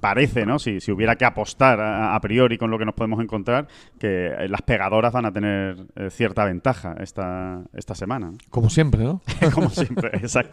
parece, 0.00 0.46
¿no? 0.46 0.58
Si, 0.58 0.80
si 0.80 0.92
hubiera 0.92 1.16
que 1.16 1.24
apostar 1.24 1.80
a, 1.80 2.14
a 2.14 2.20
priori 2.20 2.58
con 2.58 2.70
lo 2.70 2.78
que 2.78 2.84
nos 2.84 2.94
podemos 2.94 3.20
encontrar, 3.20 3.68
que 3.98 4.32
las 4.48 4.62
pegadoras 4.62 5.12
van 5.12 5.26
a 5.26 5.32
tener 5.32 5.86
eh, 5.96 6.10
cierta 6.10 6.44
ventaja 6.44 6.96
esta, 7.00 7.62
esta 7.74 7.94
semana. 7.94 8.32
Como 8.50 8.70
siempre, 8.70 9.04
¿no? 9.04 9.20
Como 9.54 9.70
siempre, 9.70 10.10
exacto. 10.14 10.45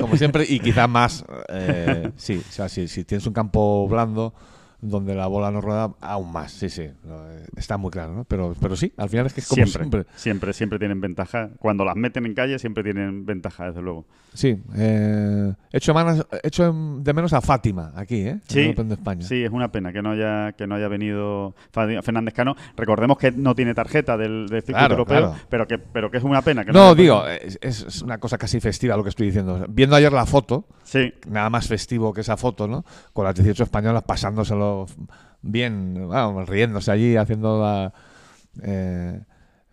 Como 0.00 0.16
siempre, 0.16 0.44
y 0.48 0.60
quizá 0.60 0.86
más. 0.86 1.24
eh, 1.48 2.10
sí, 2.16 2.42
o 2.48 2.52
sea, 2.52 2.68
si, 2.68 2.88
si 2.88 3.04
tienes 3.04 3.26
un 3.26 3.32
campo 3.32 3.86
blando 3.88 4.34
donde 4.82 5.14
la 5.14 5.26
bola 5.26 5.50
no 5.50 5.60
rueda, 5.60 5.92
aún 6.00 6.32
más. 6.32 6.52
Sí, 6.52 6.68
sí. 6.70 6.88
no, 7.04 7.30
eh, 7.30 7.44
Está 7.56 7.76
muy 7.76 7.90
claro, 7.90 8.14
¿no? 8.14 8.24
Pero, 8.24 8.54
pero 8.60 8.76
sí, 8.76 8.92
al 8.96 9.08
final 9.08 9.26
es 9.26 9.34
que 9.34 9.40
es 9.40 9.48
como 9.48 9.56
Siempre, 9.66 9.82
siempre. 9.84 10.04
siempre, 10.16 10.52
siempre, 10.52 10.78
tienen 10.78 11.00
ventaja. 11.00 11.50
Cuando 11.58 11.84
las 11.84 11.96
meten 11.96 12.26
en 12.26 12.34
calle, 12.34 12.58
siempre 12.58 12.82
tienen 12.82 13.24
ventaja, 13.26 13.66
desde 13.66 13.82
luego. 13.82 14.06
Sí, 14.32 14.56
eh, 14.76 15.52
echo, 15.72 15.92
manos- 15.92 16.24
echo 16.44 16.72
de 17.00 17.12
menos 17.12 17.32
a 17.32 17.40
Fátima 17.40 17.92
aquí, 17.96 18.16
¿eh? 18.20 18.28
En 18.30 18.42
Sí, 18.46 18.60
el 18.60 18.70
Open 18.70 18.88
de 18.88 18.94
España. 18.94 19.22
sí, 19.26 19.42
es 19.42 19.50
una 19.50 19.72
pena 19.72 19.92
que 19.92 20.02
no 20.02 20.12
haya 20.12 20.52
que 20.52 20.66
no 20.68 20.76
haya 20.76 20.86
venido 20.88 21.54
Fernández 21.72 22.32
Cano. 22.34 22.54
Recordemos 22.76 23.18
que 23.18 23.32
no 23.32 23.54
tiene 23.56 23.74
tarjeta 23.74 24.16
del, 24.16 24.46
del 24.48 24.62
circuito 24.62 24.78
Claro, 24.78 24.94
europeo, 24.94 25.18
claro. 25.30 25.34
pero 25.48 25.66
que 25.66 25.78
pero 25.78 26.10
que 26.12 26.18
es 26.18 26.22
una 26.24 26.42
pena 26.42 26.64
que 26.64 26.72
No, 26.72 26.90
haya 26.90 26.94
digo, 26.94 27.24
es 27.26 28.02
una 28.02 28.18
cosa 28.18 28.38
casi 28.38 28.60
festiva 28.60 28.96
lo 28.96 29.02
que 29.02 29.08
estoy 29.10 29.26
diciendo. 29.26 29.66
Viendo 29.68 29.96
ayer 29.96 30.12
la 30.12 30.26
foto, 30.26 30.64
sí, 30.84 31.12
nada 31.28 31.50
más 31.50 31.66
festivo 31.66 32.12
que 32.14 32.20
esa 32.20 32.36
foto, 32.36 32.68
¿no? 32.68 32.84
Con 33.12 33.24
las 33.24 33.34
18 33.34 33.64
españolas 33.64 34.04
pasándoselo 34.04 34.69
bien, 35.42 36.08
vamos, 36.08 36.48
riéndose 36.48 36.90
allí, 36.90 37.16
haciendo 37.16 37.60
la. 37.60 37.92
Eh, 38.62 39.20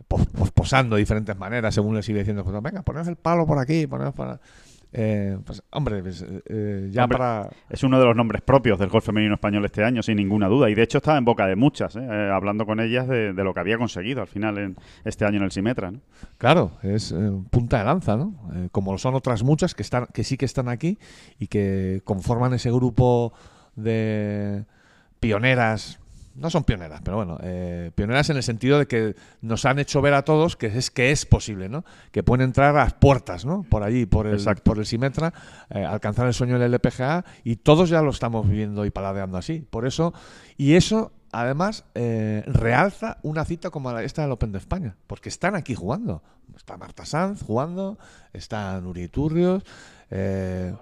pos- 0.08 0.26
pos- 0.28 0.52
posando 0.52 0.96
de 0.96 1.02
diferentes 1.02 1.38
maneras, 1.38 1.74
según 1.74 1.96
les 1.96 2.08
iba 2.10 2.20
diciendo, 2.20 2.44
pues, 2.44 2.62
venga, 2.62 2.82
poned 2.84 3.08
el 3.08 3.16
palo 3.16 3.46
por 3.46 3.60
aquí, 3.60 3.88
poned 3.88 4.12
para. 4.12 4.40
Eh, 4.94 5.38
pues, 5.46 5.62
hombre, 5.72 6.02
pues, 6.02 6.26
eh, 6.46 6.88
ya 6.92 7.04
Hombre, 7.04 7.18
para. 7.18 7.50
es 7.70 7.84
uno 7.84 8.00
de 8.00 8.06
los 8.06 8.16
nombres 8.16 8.42
propios 8.42 8.80
del 8.80 8.88
golf 8.88 9.06
femenino 9.06 9.34
español 9.34 9.66
este 9.66 9.84
año, 9.84 10.02
sin 10.02 10.16
ninguna 10.16 10.48
duda. 10.48 10.70
Y 10.70 10.76
de 10.76 10.84
hecho 10.84 11.00
estaba 11.00 11.18
en 11.18 11.26
boca 11.26 11.46
de 11.46 11.58
muchas, 11.58 11.98
¿eh? 11.98 12.30
Hablando 12.34 12.66
con 12.66 12.80
ellas 12.80 13.06
de, 13.08 13.34
de 13.34 13.44
lo 13.44 13.54
que 13.54 13.60
había 13.60 13.78
conseguido 13.78 14.22
al 14.22 14.28
final 14.28 14.58
en 14.58 14.78
este 15.04 15.26
año 15.26 15.38
en 15.40 15.44
el 15.44 15.52
Simetra. 15.52 15.92
¿no? 15.92 16.00
Claro, 16.38 16.72
es 16.84 17.14
punta 17.50 17.80
de 17.80 17.84
lanza, 17.84 18.16
¿no? 18.16 18.34
Como 18.72 18.94
lo 18.94 18.98
son 18.98 19.14
otras 19.16 19.44
muchas 19.44 19.76
que 19.76 19.84
están, 19.84 20.08
que 20.14 20.24
sí 20.24 20.38
que 20.38 20.46
están 20.46 20.70
aquí 20.70 20.98
y 21.38 21.48
que 21.48 22.02
conforman 22.06 22.54
ese 22.54 22.72
grupo 22.72 23.34
de 23.76 24.64
pioneras. 25.20 26.00
No 26.36 26.52
son 26.52 26.64
pioneras, 26.66 27.02
pero 27.04 27.18
bueno, 27.18 27.40
eh, 27.42 27.90
pioneras 27.96 28.30
en 28.30 28.38
el 28.38 28.44
sentido 28.44 28.78
de 28.78 28.86
que 28.86 29.16
nos 29.42 29.66
han 29.66 29.80
hecho 29.80 30.04
ver 30.04 30.14
a 30.14 30.22
todos 30.24 30.56
que 30.56 30.68
es 30.68 30.92
que 30.92 31.10
es 31.10 31.26
posible, 31.26 31.68
¿no? 31.68 31.84
Que 32.12 32.22
pueden 32.22 32.44
entrar 32.46 32.76
a 32.76 32.84
las 32.84 32.94
puertas, 32.94 33.44
¿no? 33.44 33.64
Por 33.64 33.82
allí, 33.82 34.06
por 34.06 34.28
el, 34.28 34.34
Exacto. 34.36 34.62
por 34.64 34.78
el 34.78 34.86
Simetra, 34.86 35.34
eh, 35.72 35.84
alcanzar 35.84 36.28
el 36.28 36.36
sueño 36.36 36.60
del 36.60 36.72
LPGA 36.76 37.26
y 37.44 37.56
todos 37.56 37.90
ya 37.90 38.04
lo 38.04 38.12
estamos 38.12 38.48
viviendo 38.48 38.86
y 38.86 38.92
paladeando 38.92 39.36
así. 39.40 39.66
Por 39.68 39.88
eso, 39.88 40.14
y 40.58 40.76
eso 40.76 41.12
además 41.32 41.86
eh, 41.96 42.44
realza 42.46 43.18
una 43.24 43.44
cita 43.44 43.72
como 43.72 43.92
la- 43.92 44.04
esta 44.04 44.22
del 44.22 44.32
Open 44.32 44.52
de 44.52 44.60
España, 44.60 44.96
porque 45.08 45.30
están 45.30 45.56
aquí 45.56 45.74
jugando. 45.74 46.22
Está 46.56 46.78
Marta 46.78 47.04
Sanz 47.04 47.42
jugando, 47.42 47.98
está 48.32 48.80
Nuri 48.80 49.08
Turrios, 49.08 49.64
eh, 50.12 50.74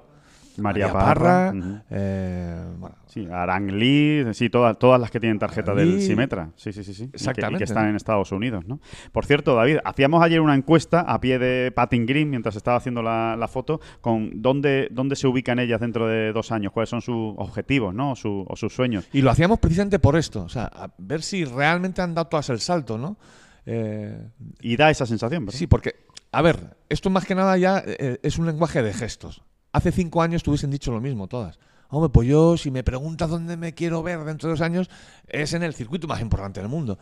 María, 0.58 0.88
María 0.88 0.94
Parra, 0.94 1.52
Parra, 1.54 1.84
eh, 1.89 2.65
bueno, 2.78 2.96
sí, 3.08 3.28
Arang 3.32 3.72
Lee, 3.72 4.26
sí, 4.34 4.50
todas, 4.50 4.78
todas 4.80 5.00
las 5.00 5.12
que 5.12 5.20
tienen 5.20 5.39
tarjeta 5.39 5.74
del. 5.74 6.02
Simetra. 6.02 6.52
Sí, 6.56 6.72
sí, 6.74 6.84
sí, 6.84 6.94
sí. 6.94 7.04
Y 7.04 7.08
que- 7.08 7.08
Y 7.08 7.10
que, 7.12 7.15
Exactamente, 7.18 7.63
están 7.63 7.88
en 7.89 7.96
Estados 7.96 8.32
Unidos, 8.32 8.65
¿no? 8.65 8.80
Por 9.12 9.26
cierto, 9.26 9.56
David, 9.56 9.78
hacíamos 9.84 10.24
ayer 10.24 10.41
una 10.41 10.56
encuesta 10.56 11.02
a 11.02 11.20
pie 11.20 11.39
de 11.39 11.72
Patting 11.72 12.06
Green 12.06 12.30
mientras 12.30 12.56
estaba 12.56 12.78
haciendo 12.78 13.02
la, 13.02 13.36
la 13.38 13.48
foto 13.48 13.80
con 14.02 14.41
dónde, 14.41 14.88
dónde 14.91 15.15
se 15.15 15.28
ubican 15.28 15.60
ellas 15.60 15.80
dentro 15.80 16.08
de 16.08 16.32
dos 16.34 16.52
años, 16.52 16.72
cuáles 16.72 16.89
son 16.89 17.02
sus 17.02 17.34
objetivos, 17.38 17.94
¿no? 17.94 18.12
O, 18.12 18.15
su- 18.15 18.46
o 18.48 18.56
sus 18.56 18.74
sueños. 18.74 19.08
Y 19.13 19.22
lo 19.22 19.32
hacíamos 19.32 19.60
precisamente 19.60 20.00
por 20.00 20.15
esto, 20.15 20.44
o 20.44 20.50
sea, 20.50 20.65
a 20.65 20.89
ver 20.98 21.22
si 21.22 21.46
realmente 21.46 22.02
han 22.02 22.13
dado 22.15 22.28
todas 22.28 22.50
el 22.50 22.60
salto, 22.60 22.98
¿no? 22.98 23.18
Eh, 23.65 24.30
Y 24.62 24.78
da 24.78 24.89
esa 24.91 25.06
sensación, 25.06 25.46
¿verdad? 25.46 25.58
sí, 25.58 25.68
porque, 25.68 25.96
a 26.32 26.41
ver, 26.41 26.76
esto 26.89 27.10
más 27.10 27.26
que 27.26 27.34
nada 27.34 27.58
ya 27.58 27.82
eh, 27.86 28.20
es 28.22 28.38
un 28.38 28.46
lenguaje 28.46 28.84
de 28.84 28.94
gestos. 28.94 29.41
Hace 29.76 29.92
cinco 29.92 30.22
años 30.22 30.42
tuviesen 30.42 30.72
dicho 30.72 30.90
lo 30.94 31.02
mismo 31.02 31.28
todas. 31.28 31.60
Hombre, 31.90 32.10
pues 32.10 32.30
yo, 32.30 32.56
si 32.56 32.72
me 32.72 32.82
preguntas 32.82 33.30
dónde 33.30 33.58
me 33.58 33.74
quiero 33.74 34.02
ver 34.02 34.24
dentro 34.24 34.48
de 34.48 34.54
dos 34.54 34.62
años, 34.62 34.90
es 35.28 35.52
en 35.54 35.64
el 35.64 35.74
circuito 35.74 36.08
más 36.08 36.22
importante 36.22 36.62
del 36.62 36.70
mundo. 36.70 36.98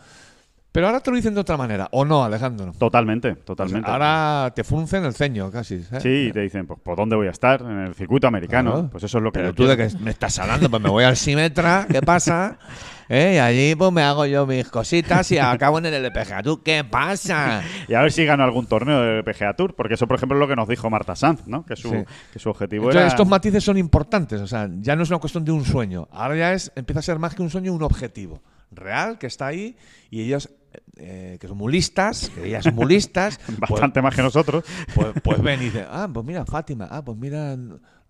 Pero 0.72 0.88
ahora 0.88 1.00
te 1.02 1.12
lo 1.12 1.16
dicen 1.16 1.36
de 1.36 1.40
otra 1.40 1.56
manera, 1.56 1.88
¿o 1.92 2.04
no, 2.04 2.24
Alejandro? 2.24 2.74
Totalmente, 2.76 3.36
totalmente. 3.36 3.88
Ahora 3.88 4.52
te 4.56 4.64
fruncen 4.64 5.06
el 5.06 5.14
ceño 5.14 5.52
casi. 5.52 5.76
¿eh? 5.76 6.00
Sí, 6.02 6.32
te 6.34 6.40
dicen, 6.42 6.66
pues, 6.66 6.80
¿por 6.80 6.98
dónde 6.98 7.16
voy 7.16 7.28
a 7.28 7.30
estar? 7.30 7.62
En 7.62 7.78
el 7.82 7.94
circuito 7.94 8.26
americano. 8.26 8.72
Claro. 8.72 8.90
Pues 8.90 9.04
eso 9.04 9.20
es 9.20 9.24
lo 9.24 9.32
que 9.32 9.40
Pero 9.40 9.54
tú 9.54 9.68
de 9.68 9.76
quiero. 9.76 9.92
que 9.96 10.04
me 10.04 10.10
estás 10.10 10.40
hablando, 10.40 10.72
pues 10.72 10.82
me 10.82 10.90
voy 10.90 11.04
al 11.04 11.16
Simetra, 11.16 11.86
¿qué 11.88 12.02
pasa? 12.02 12.58
¿eh? 13.14 13.36
Y 13.36 13.38
allí 13.38 13.76
pues 13.76 13.92
me 13.92 14.02
hago 14.02 14.26
yo 14.26 14.46
mis 14.46 14.68
cositas 14.70 15.32
y 15.32 15.38
acabo 15.38 15.78
en 15.78 15.86
el 15.86 15.94
LPGA. 16.06 16.42
¿Tú 16.44 16.62
qué 16.64 16.84
pasa? 16.84 17.62
Y 17.88 17.94
a 17.94 18.02
ver 18.02 18.12
si 18.12 18.26
gano 18.26 18.44
algún 18.44 18.66
torneo 18.66 19.02
del 19.02 19.24
PGA 19.24 19.56
Tour, 19.56 19.76
porque 19.76 19.94
eso, 19.96 20.08
por 20.08 20.18
ejemplo, 20.18 20.38
es 20.38 20.40
lo 20.40 20.48
que 20.48 20.56
nos 20.56 20.68
dijo 20.68 20.90
Marta 20.90 21.16
Sanz, 21.16 21.48
¿no? 21.48 21.66
Que 21.66 21.76
su, 21.76 21.90
Sí. 21.90 21.98
que 22.32 22.40
su 22.40 22.50
objetivo 22.50 22.84
Entonces, 22.86 23.02
era... 23.02 23.08
estos 23.10 23.28
matices 23.28 23.64
son 23.64 23.78
importantes, 23.78 24.42
o 24.42 24.48
sea, 24.48 24.70
ya 24.80 24.96
no 24.96 25.04
es 25.04 25.10
una 25.10 25.20
cuestión 25.20 25.44
de 25.46 25.52
un 25.52 25.64
sueño, 25.66 26.08
ahora 26.12 26.36
ya 26.36 26.54
es 26.54 26.72
empieza 26.76 27.00
a 27.00 27.04
ser 27.04 27.20
más 27.20 27.36
que 27.36 27.42
un 27.42 27.50
sueño, 27.50 27.74
un 27.74 27.84
objetivo 27.84 28.42
real 28.72 29.18
que 29.20 29.28
está 29.28 29.48
ahí 29.48 29.76
y 30.10 30.22
ellos 30.22 30.50
eh, 30.98 31.38
que 31.40 31.48
son 31.48 31.58
muy 31.58 31.72
listas, 31.72 32.32
que 32.34 32.48
ellas 32.48 32.64
son 32.64 32.74
muy 32.76 32.86
listas, 32.88 33.38
pues- 33.46 33.60
Bastante 33.60 34.02
más 34.02 34.16
que 34.16 34.22
nosotros. 34.24 34.64
pues, 34.96 35.08
pues 35.24 35.42
ven 35.44 35.62
y 35.62 35.66
dicen, 35.66 35.86
ah, 35.92 36.08
pues 36.12 36.26
mira 36.26 36.46
Fátima, 36.46 36.88
ah, 36.90 37.04
pues 37.04 37.18
mira 37.18 37.56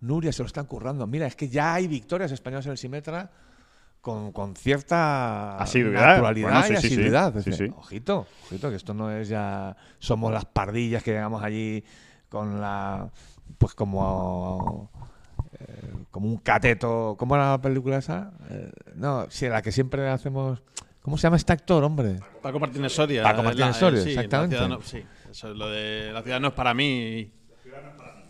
Nuria, 0.00 0.32
se 0.32 0.42
lo 0.42 0.46
están 0.46 0.66
currando, 0.66 1.06
mira, 1.06 1.26
es 1.26 1.36
que 1.36 1.48
ya 1.48 1.74
hay 1.74 1.86
victorias 1.88 2.30
españolas 2.32 2.64
en 2.66 2.72
el 2.72 2.78
Simetra 2.78 3.30
con, 4.04 4.32
con 4.32 4.54
cierta 4.54 5.56
Asiduidad. 5.56 6.08
naturalidad 6.08 6.50
Bueno, 6.50 6.66
sí, 6.66 6.72
y 6.74 6.76
asiduidad. 6.76 7.32
Sí, 7.42 7.50
Dice, 7.50 7.66
sí. 7.68 7.74
Ojito, 7.74 8.26
ojito, 8.44 8.68
que 8.70 8.76
esto 8.76 8.92
no 8.92 9.10
es 9.10 9.28
ya 9.28 9.74
somos 9.98 10.30
las 10.30 10.44
pardillas 10.44 11.02
que 11.02 11.12
llegamos 11.12 11.42
allí 11.42 11.82
con 12.28 12.60
la 12.60 13.08
pues 13.56 13.74
como 13.74 14.90
eh, 15.58 15.92
como 16.10 16.28
un 16.28 16.36
cateto. 16.36 17.16
¿Cómo 17.18 17.34
era 17.34 17.52
la 17.52 17.60
película 17.62 17.96
esa? 17.96 18.32
Eh, 18.50 18.70
no, 18.94 19.26
sí, 19.30 19.48
la 19.48 19.62
que 19.62 19.72
siempre 19.72 20.06
hacemos. 20.08 20.62
¿Cómo 21.00 21.16
se 21.16 21.22
llama 21.22 21.36
este 21.36 21.52
actor, 21.54 21.82
hombre? 21.82 22.18
Paco 22.42 22.58
Martínez 22.60 22.92
Soria. 22.92 23.22
Paco 23.22 23.42
Martínez 23.42 23.70
La- 23.70 23.76
eh, 23.76 23.80
Soria, 23.80 24.00
sí, 24.02 24.14
la 24.14 24.20
exactamente. 24.22 24.56
ciudad 24.56 24.68
no- 24.68 24.82
sí, 24.82 25.02
eso 25.30 25.50
es 25.50 25.56
lo 25.56 25.68
de 25.70 26.12
la 26.12 26.22
ciudad 26.22 26.40
no 26.40 26.48
es 26.48 26.54
para 26.54 26.74
mí. 26.74 27.32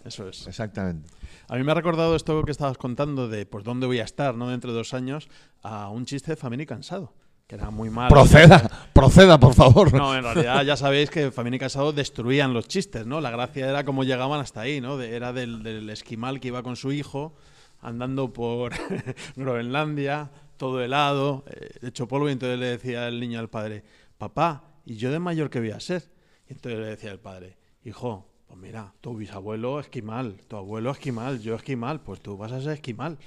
Eso 0.04 0.28
es. 0.28 0.46
Exactamente. 0.46 1.08
A 1.48 1.57
mí 1.57 1.62
me 1.62 1.72
ha 1.72 1.74
recordado 1.74 2.16
esto 2.16 2.42
que 2.44 2.50
estabas 2.50 2.78
contando 2.78 3.28
de 3.28 3.46
pues 3.46 3.64
dónde 3.64 3.87
voy 3.87 3.98
a 4.00 4.04
estar, 4.04 4.35
¿no? 4.35 4.48
Dentro 4.48 4.72
de 4.72 4.78
dos 4.78 4.94
años, 4.94 5.28
a 5.62 5.88
un 5.90 6.04
chiste 6.07 6.33
de 6.33 6.37
Famini 6.37 6.64
Cansado, 6.66 7.12
que 7.46 7.54
era 7.57 7.70
muy 7.70 7.90
malo. 7.90 8.09
Proceda, 8.09 8.70
proceda, 8.92 9.38
por 9.38 9.54
favor. 9.54 9.92
No, 9.92 10.14
en 10.16 10.22
realidad 10.22 10.62
ya 10.64 10.76
sabéis 10.76 11.11
que 11.11 11.30
Famini 11.30 11.57
y 11.57 11.61
Casado 11.61 11.92
destruían 11.92 12.54
los 12.54 12.66
chistes, 12.68 13.07
¿no? 13.07 13.20
La 13.20 13.30
gracia 13.30 13.68
era 13.68 13.85
cómo 13.85 14.04
llegaban 14.04 14.40
hasta 14.40 14.62
ahí, 14.62 14.80
¿no? 14.80 14.96
De- 14.96 15.14
era 15.14 15.33
del, 15.33 15.62
del 15.62 15.90
esquimal 15.90 16.40
que 16.40 16.48
iba 16.48 16.62
con 16.62 16.76
su 16.76 16.92
hijo 16.92 17.35
andando 17.83 18.33
por 18.33 18.72
Groenlandia, 19.37 20.30
todo 20.57 20.83
helado, 20.83 21.44
eh, 21.48 21.68
hecho 21.83 22.09
polvo, 22.09 22.28
y 22.28 22.33
entonces 22.33 22.59
le 22.59 22.66
decía 22.66 23.09
el 23.09 23.20
niño 23.20 23.38
al 23.40 23.50
padre, 23.50 23.85
papá, 24.16 24.64
¿y 24.87 24.96
yo 24.96 25.11
de 25.12 25.18
mayor 25.18 25.50
qué 25.50 25.61
voy 25.61 25.70
a 25.72 25.80
ser? 25.80 26.11
Y 26.48 26.54
entonces 26.54 26.80
le 26.80 26.87
decía 26.87 27.11
el 27.12 27.18
padre, 27.20 27.59
hijo, 27.85 28.26
pues 28.46 28.59
mira, 28.61 28.92
tu 29.00 29.16
bisabuelo 29.16 29.80
esquimal, 29.80 30.40
tu 30.48 30.57
abuelo 30.57 30.90
esquimal, 30.90 31.40
yo 31.40 31.54
esquimal, 31.54 32.00
pues 32.00 32.20
tú 32.20 32.37
vas 32.37 32.52
a 32.52 32.61
ser 32.61 32.72
esquimal. 32.72 33.18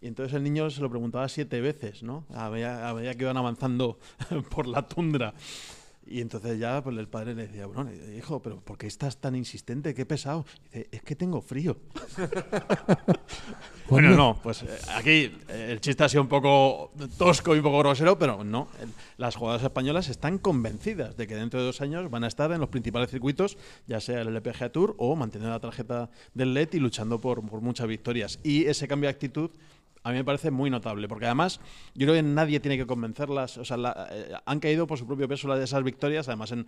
Y 0.00 0.08
entonces 0.08 0.34
el 0.34 0.42
niño 0.42 0.68
se 0.70 0.80
lo 0.80 0.90
preguntaba 0.90 1.28
siete 1.28 1.60
veces, 1.60 2.02
¿no? 2.02 2.24
A 2.34 2.50
medida, 2.50 2.88
a 2.88 2.94
medida 2.94 3.14
que 3.14 3.22
iban 3.22 3.36
avanzando 3.36 3.98
por 4.50 4.66
la 4.66 4.88
tundra. 4.88 5.34
Y 6.06 6.20
entonces 6.20 6.58
ya 6.58 6.82
pues 6.82 6.96
el 6.98 7.08
padre 7.08 7.34
le 7.34 7.46
decía, 7.46 7.66
bueno, 7.66 7.88
hijo, 8.16 8.42
pero 8.42 8.60
¿por 8.60 8.76
qué 8.76 8.86
estás 8.86 9.16
tan 9.18 9.34
insistente? 9.36 9.94
Qué 9.94 10.04
pesado. 10.04 10.44
Dice, 10.64 10.88
es 10.90 11.02
que 11.02 11.14
tengo 11.16 11.40
frío. 11.40 11.76
bueno, 13.88 14.10
no, 14.10 14.38
pues 14.42 14.62
eh, 14.62 14.66
aquí 14.94 15.32
eh, 15.48 15.68
el 15.70 15.80
chiste 15.80 16.02
ha 16.04 16.08
sido 16.08 16.22
un 16.22 16.28
poco 16.28 16.92
tosco 17.18 17.54
y 17.54 17.58
un 17.58 17.64
poco 17.64 17.78
grosero, 17.78 18.18
pero 18.18 18.42
no. 18.44 18.68
El- 18.80 18.88
las 19.18 19.36
jugadoras 19.36 19.62
españolas 19.64 20.08
están 20.08 20.38
convencidas 20.38 21.16
de 21.16 21.26
que 21.26 21.34
dentro 21.36 21.60
de 21.60 21.66
dos 21.66 21.80
años 21.80 22.10
van 22.10 22.24
a 22.24 22.28
estar 22.28 22.50
en 22.52 22.60
los 22.60 22.68
principales 22.68 23.10
circuitos, 23.10 23.56
ya 23.86 24.00
sea 24.00 24.22
el 24.22 24.28
LPGA 24.34 24.70
Tour 24.70 24.94
o 24.98 25.14
manteniendo 25.14 25.50
la 25.54 25.60
tarjeta 25.60 26.10
del 26.34 26.54
LED 26.54 26.70
y 26.72 26.78
luchando 26.78 27.20
por, 27.20 27.46
por 27.48 27.60
muchas 27.60 27.86
victorias. 27.86 28.40
Y 28.42 28.64
ese 28.66 28.88
cambio 28.88 29.08
de 29.08 29.12
actitud 29.12 29.50
a 30.04 30.10
mí 30.10 30.16
me 30.16 30.24
parece 30.24 30.50
muy 30.50 30.68
notable, 30.70 31.08
porque 31.08 31.26
además 31.26 31.60
yo 31.94 32.06
creo 32.06 32.14
que 32.14 32.22
nadie 32.22 32.60
tiene 32.60 32.76
que 32.76 32.86
convencerlas, 32.86 33.58
o 33.58 33.64
sea, 33.64 33.76
la- 33.76 34.08
eh, 34.10 34.32
han 34.44 34.60
caído 34.60 34.86
por 34.86 34.98
su 34.98 35.06
propio 35.06 35.28
peso 35.28 35.46
las 35.48 35.58
de 35.58 35.64
esas 35.64 35.82
victorias, 35.84 36.28
además 36.28 36.52
en, 36.52 36.66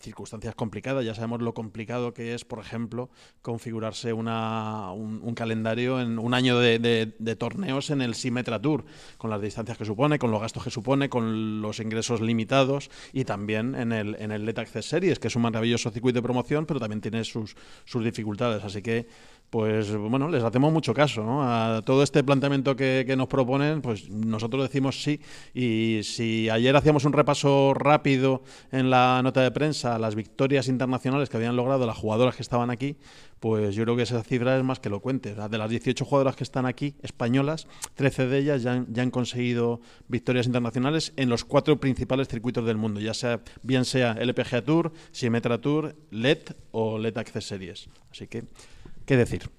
circunstancias 0.00 0.54
complicadas, 0.54 1.04
ya 1.04 1.14
sabemos 1.14 1.42
lo 1.42 1.54
complicado 1.54 2.14
que 2.14 2.34
es, 2.34 2.44
por 2.44 2.58
ejemplo, 2.60 3.10
configurarse 3.42 4.12
una, 4.12 4.92
un, 4.92 5.34
calendario 5.34 6.00
en 6.00 6.18
un 6.18 6.34
año 6.34 6.58
de, 6.58 6.78
de- 6.78 7.14
de 7.18 7.36
torneos 7.36 7.90
en 7.90 8.00
el 8.02 8.14
Symetra 8.14 8.60
Tour, 8.60 8.84
con 9.18 9.30
las 9.30 9.40
distancias 9.40 9.76
que 9.78 9.84
supone, 9.84 10.18
con 10.18 10.30
los 10.30 10.40
gastos 10.40 10.64
que 10.64 10.70
supone, 10.70 11.08
con 11.08 11.60
los 11.60 11.78
ingresos 11.80 12.20
limitados 12.20 12.90
y 13.12 13.24
también 13.24 13.74
en 13.74 13.92
el, 13.92 14.16
en 14.18 14.32
el 14.32 14.44
Let 14.44 14.58
Access 14.58 14.86
Series, 14.86 15.18
que 15.18 15.28
es 15.28 15.36
un 15.36 15.42
maravilloso 15.42 15.90
circuito 15.90 16.18
de 16.18 16.22
promoción, 16.22 16.66
pero 16.66 16.80
también 16.80 17.00
tiene 17.00 17.24
sus, 17.24 17.56
sus 17.84 18.04
dificultades, 18.04 18.64
así 18.64 18.82
que 18.82 19.06
pues 19.50 19.96
bueno, 19.96 20.28
les 20.28 20.44
hacemos 20.44 20.72
mucho 20.72 20.92
caso 20.92 21.24
¿no? 21.24 21.42
a 21.42 21.82
todo 21.82 22.02
este 22.02 22.22
planteamiento 22.22 22.76
que, 22.76 23.04
que 23.06 23.16
nos 23.16 23.28
proponen, 23.28 23.80
pues 23.80 24.10
nosotros 24.10 24.62
decimos 24.62 25.02
sí. 25.02 25.20
Y 25.54 26.00
si 26.02 26.50
ayer 26.50 26.76
hacíamos 26.76 27.04
un 27.04 27.12
repaso 27.12 27.72
rápido 27.74 28.42
en 28.72 28.90
la 28.90 29.20
nota 29.22 29.42
de 29.42 29.50
prensa 29.50 29.98
las 29.98 30.14
victorias 30.14 30.68
internacionales 30.68 31.28
que 31.28 31.36
habían 31.36 31.56
logrado 31.56 31.86
las 31.86 31.96
jugadoras 31.96 32.36
que 32.36 32.42
estaban 32.42 32.70
aquí, 32.70 32.96
pues 33.40 33.74
yo 33.74 33.84
creo 33.84 33.96
que 33.96 34.02
esa 34.02 34.22
cifra 34.22 34.56
es 34.56 34.64
más 34.64 34.80
que 34.80 34.88
elocuente. 34.88 35.34
De 35.34 35.58
las 35.58 35.70
18 35.70 36.04
jugadoras 36.04 36.36
que 36.36 36.44
están 36.44 36.66
aquí, 36.66 36.94
españolas, 37.02 37.66
13 37.94 38.26
de 38.26 38.38
ellas 38.38 38.62
ya 38.62 38.72
han, 38.72 38.92
ya 38.92 39.02
han 39.02 39.10
conseguido 39.10 39.80
victorias 40.08 40.46
internacionales 40.46 41.12
en 41.16 41.28
los 41.28 41.44
cuatro 41.44 41.78
principales 41.78 42.28
circuitos 42.28 42.66
del 42.66 42.76
mundo, 42.76 43.00
ya 43.00 43.14
sea 43.14 43.40
bien 43.62 43.84
sea 43.84 44.12
LPGA 44.12 44.62
Tour, 44.62 44.92
Symetra 45.12 45.58
Tour, 45.60 45.96
LED 46.10 46.38
o 46.72 46.98
LED 46.98 47.16
Access 47.18 47.44
Series. 47.46 47.88
Así 48.10 48.26
que, 48.26 48.44
¿qué 49.08 49.16
decir? 49.16 49.50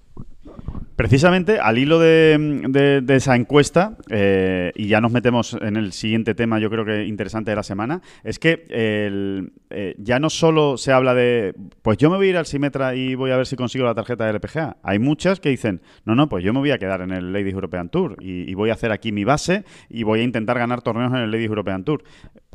Precisamente 0.96 1.58
al 1.58 1.78
hilo 1.78 1.98
de, 1.98 3.02
esa 3.08 3.34
encuesta, 3.34 3.96
eh, 4.10 4.70
y 4.74 4.86
ya 4.86 5.00
nos 5.00 5.12
metemos 5.12 5.56
en 5.60 5.76
el 5.76 5.92
siguiente 5.92 6.34
tema, 6.34 6.58
yo 6.58 6.68
creo 6.68 6.84
que 6.84 7.06
interesante 7.06 7.52
de 7.52 7.56
la 7.56 7.62
semana, 7.62 8.02
es 8.22 8.38
que 8.38 8.66
eh, 8.68 9.94
ya 9.96 10.18
no 10.18 10.28
solo 10.28 10.76
se 10.76 10.92
habla 10.92 11.14
de, 11.14 11.54
pues 11.80 11.96
yo 11.96 12.10
me 12.10 12.16
voy 12.18 12.26
a 12.26 12.30
ir 12.30 12.36
al 12.36 12.44
Simetra 12.44 12.94
y 12.94 13.14
voy 13.14 13.30
a 13.30 13.38
ver 13.38 13.46
si 13.46 13.56
consigo 13.56 13.86
la 13.86 13.94
tarjeta 13.94 14.26
de 14.26 14.34
LPGA. 14.34 14.76
Hay 14.82 14.98
muchas 14.98 15.40
que 15.40 15.48
dicen, 15.48 15.80
no, 16.04 16.14
no, 16.14 16.28
pues 16.28 16.44
yo 16.44 16.52
me 16.52 16.58
voy 16.58 16.70
a 16.70 16.78
quedar 16.78 17.00
en 17.00 17.12
el 17.12 17.32
Ladies 17.32 17.54
European 17.54 17.88
Tour 17.88 18.16
y, 18.20 18.50
y 18.50 18.52
voy 18.52 18.68
a 18.68 18.74
hacer 18.74 18.92
aquí 18.92 19.10
mi 19.10 19.24
base 19.24 19.64
y 19.88 20.02
voy 20.02 20.20
a 20.20 20.22
intentar 20.22 20.58
ganar 20.58 20.82
torneos 20.82 21.12
en 21.12 21.20
el 21.20 21.30
Ladies 21.30 21.48
European 21.48 21.82
Tour. 21.82 22.02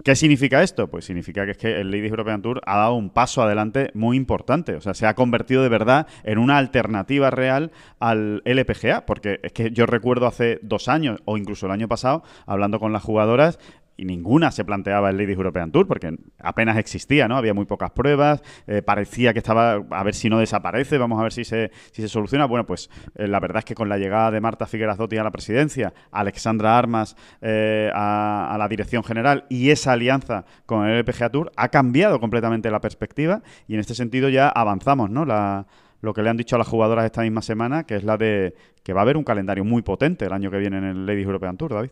¿Qué 0.04 0.15
significa 0.15 0.62
esto? 0.62 0.88
Pues 0.88 1.06
significa 1.06 1.45
que 1.45 1.52
es 1.52 1.58
que 1.58 1.80
el 1.80 1.89
Ladies 1.89 2.12
European 2.12 2.41
Tour 2.41 2.62
ha 2.65 2.78
dado 2.78 2.95
un 2.95 3.10
paso 3.10 3.41
adelante 3.41 3.91
muy 3.93 4.17
importante. 4.17 4.76
O 4.76 4.82
sea, 4.82 4.93
se 4.93 5.08
ha 5.08 5.15
convertido 5.15 5.63
de 5.63 5.69
verdad 5.69 6.06
en 6.24 6.38
una 6.38 6.58
alternativa 6.58 7.32
real 7.32 7.71
al 8.00 8.42
LPGA. 8.46 9.06
Porque 9.06 9.40
es 9.44 9.54
que 9.54 9.72
yo 9.72 9.86
recuerdo 9.86 10.28
hace 10.28 10.60
dos 10.62 10.88
años 10.88 11.22
o 11.26 11.38
incluso 11.38 11.66
el 11.66 11.72
año 11.72 11.88
pasado, 11.88 12.24
hablando 12.46 12.80
con 12.80 12.94
las 12.94 13.04
jugadoras, 13.04 13.60
y 13.98 14.06
ninguna 14.06 14.52
se 14.52 14.66
planteaba 14.66 15.10
el 15.10 15.18
Ladies 15.18 15.38
European 15.38 15.72
Tour 15.72 15.88
porque 15.88 16.18
apenas 16.40 16.78
existía, 16.78 17.28
¿no? 17.28 17.38
Había 17.38 17.54
muy 17.54 17.66
pocas 17.66 17.92
pruebas, 17.92 18.42
eh, 18.68 18.82
parecía 18.82 19.34
que 19.34 19.40
estaba 19.40 19.84
a 19.90 20.04
ver 20.04 20.14
si 20.14 20.30
no 20.30 20.40
desaparece, 20.40 20.98
vamos 20.98 21.20
a 21.20 21.24
ver 21.24 21.34
si 21.34 21.44
se, 21.44 21.72
si 21.92 22.02
se 22.02 22.08
soluciona. 22.08 22.46
Bueno, 22.46 22.66
pues 22.66 22.90
eh, 23.16 23.28
la 23.28 23.40
verdad 23.40 23.60
es 23.60 23.66
que 23.66 23.76
con 23.76 23.90
la 23.90 23.98
llegada 23.98 24.32
de 24.32 24.42
Marta 24.42 24.66
Figuerazzotti 24.66 25.18
a 25.18 25.24
la 25.24 25.32
presidencia, 25.32 25.94
Alexandra 26.12 26.78
Armas 26.78 27.16
eh, 27.42 27.90
a, 27.94 28.54
a 28.54 28.58
la 28.58 28.68
dirección 28.68 29.04
general 29.04 29.46
y 29.50 29.70
esa 29.70 29.94
alianza 29.94 30.46
con 30.66 30.86
el 30.86 30.98
LPGA 31.00 31.30
Tour 31.30 31.52
ha 31.56 31.70
cambiado 31.70 32.20
completamente 32.20 32.70
la 32.72 32.82
perspectiva 32.82 33.42
y 33.68 33.76
en 33.76 33.80
este 33.80 33.96
sentido 33.96 34.30
ya 34.30 34.50
avanzamos, 34.50 35.10
¿no? 35.10 35.26
La, 35.26 35.68
lo 36.01 36.13
que 36.13 36.21
le 36.21 36.29
han 36.29 36.38
dicho 36.38 36.55
a 36.55 36.60
las 36.60 36.67
jugadoras 36.67 37.05
esta 37.05 37.21
misma 37.21 37.41
semana, 37.41 37.86
que 37.86 37.95
es 37.95 38.03
la 38.03 38.17
de 38.17 38.55
que 38.84 38.93
va 38.93 39.01
a 39.01 39.03
haber 39.03 39.17
un 39.17 39.23
calendario 39.23 39.63
muy 39.63 39.81
potente 39.81 40.25
el 40.25 40.34
año 40.34 40.51
que 40.51 40.58
viene 40.58 40.77
en 40.77 40.84
el 40.84 41.05
Ladies 41.05 41.25
European 41.25 41.58
Tour, 41.58 41.73
David. 41.73 41.91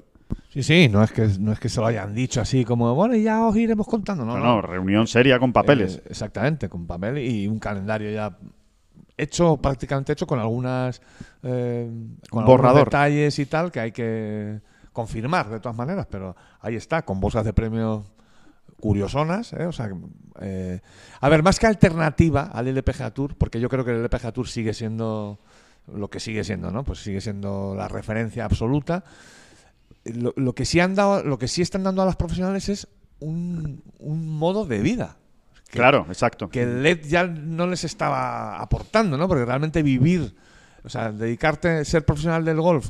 Sí, 0.49 0.63
sí, 0.63 0.89
no 0.89 1.03
es 1.03 1.11
que 1.11 1.27
no 1.39 1.51
es 1.51 1.59
que 1.59 1.69
se 1.69 1.79
lo 1.79 1.87
hayan 1.87 2.13
dicho 2.13 2.41
así 2.41 2.63
como, 2.63 2.93
bueno, 2.95 3.15
y 3.15 3.23
ya 3.23 3.45
os 3.45 3.55
iremos 3.55 3.87
contando, 3.87 4.25
no, 4.25 4.37
No, 4.37 4.43
no, 4.43 4.61
reunión 4.61 5.07
seria 5.07 5.39
con 5.39 5.51
papeles. 5.51 5.97
Eh, 5.97 6.03
exactamente, 6.09 6.69
con 6.69 6.87
papel 6.87 7.17
y 7.19 7.47
un 7.47 7.59
calendario 7.59 8.11
ya 8.11 8.37
hecho, 9.17 9.57
prácticamente 9.57 10.13
hecho 10.13 10.25
con 10.25 10.39
algunas 10.39 11.01
eh, 11.43 11.87
con 12.29 12.41
algunos 12.41 12.45
Borrador. 12.45 12.85
detalles 12.85 13.37
y 13.37 13.45
tal 13.45 13.71
que 13.71 13.79
hay 13.79 13.91
que 13.91 14.61
confirmar 14.91 15.49
de 15.49 15.59
todas 15.59 15.75
maneras, 15.75 16.07
pero 16.09 16.35
ahí 16.61 16.75
está, 16.75 17.03
con 17.03 17.19
bolsas 17.19 17.45
de 17.45 17.53
premios 17.53 18.03
curiosonas, 18.83 19.53
¿eh? 19.53 19.65
o 19.65 19.71
sea, 19.71 19.89
eh, 20.41 20.81
a 21.21 21.29
ver, 21.29 21.41
más 21.41 21.57
que 21.57 21.67
alternativa 21.67 22.49
al 22.53 22.67
LPGA 22.67 23.11
Tour, 23.11 23.37
porque 23.37 23.61
yo 23.61 23.69
creo 23.69 23.85
que 23.85 23.91
el 23.91 24.03
LPGA 24.03 24.33
Tour 24.33 24.49
sigue 24.49 24.73
siendo 24.73 25.39
lo 25.87 26.09
que 26.09 26.19
sigue 26.19 26.43
siendo, 26.43 26.69
¿no? 26.69 26.83
Pues 26.83 26.99
sigue 26.99 27.21
siendo 27.21 27.75
la 27.77 27.87
referencia 27.87 28.43
absoluta. 28.43 29.05
Lo, 30.03 30.33
lo 30.35 30.53
que 30.53 30.65
sí 30.65 30.81
han 30.81 30.95
dado, 30.95 31.23
lo 31.23 31.37
que 31.37 31.47
sí 31.47 31.61
están 31.61 31.83
dando 31.83 32.01
a 32.01 32.05
las 32.05 32.17
profesionales 32.17 32.67
es 32.67 32.89
un, 33.21 33.81
un 33.99 34.27
modo 34.37 34.65
de 34.65 34.79
vida. 34.81 35.15
Que- 35.69 35.77
claro, 35.79 36.05
exacto. 36.09 36.49
que 36.49 36.63
el 36.63 36.83
LED 36.83 37.05
ya 37.05 37.25
no 37.25 37.67
les 37.67 37.85
estaba 37.85 38.59
aportando, 38.61 39.17
¿no? 39.17 39.29
Porque 39.29 39.45
realmente 39.45 39.81
vivir, 39.81 40.35
o 40.83 40.89
sea, 40.89 41.13
dedicarte, 41.13 41.85
ser 41.85 42.03
profesional 42.05 42.43
del 42.43 42.59
golf, 42.59 42.89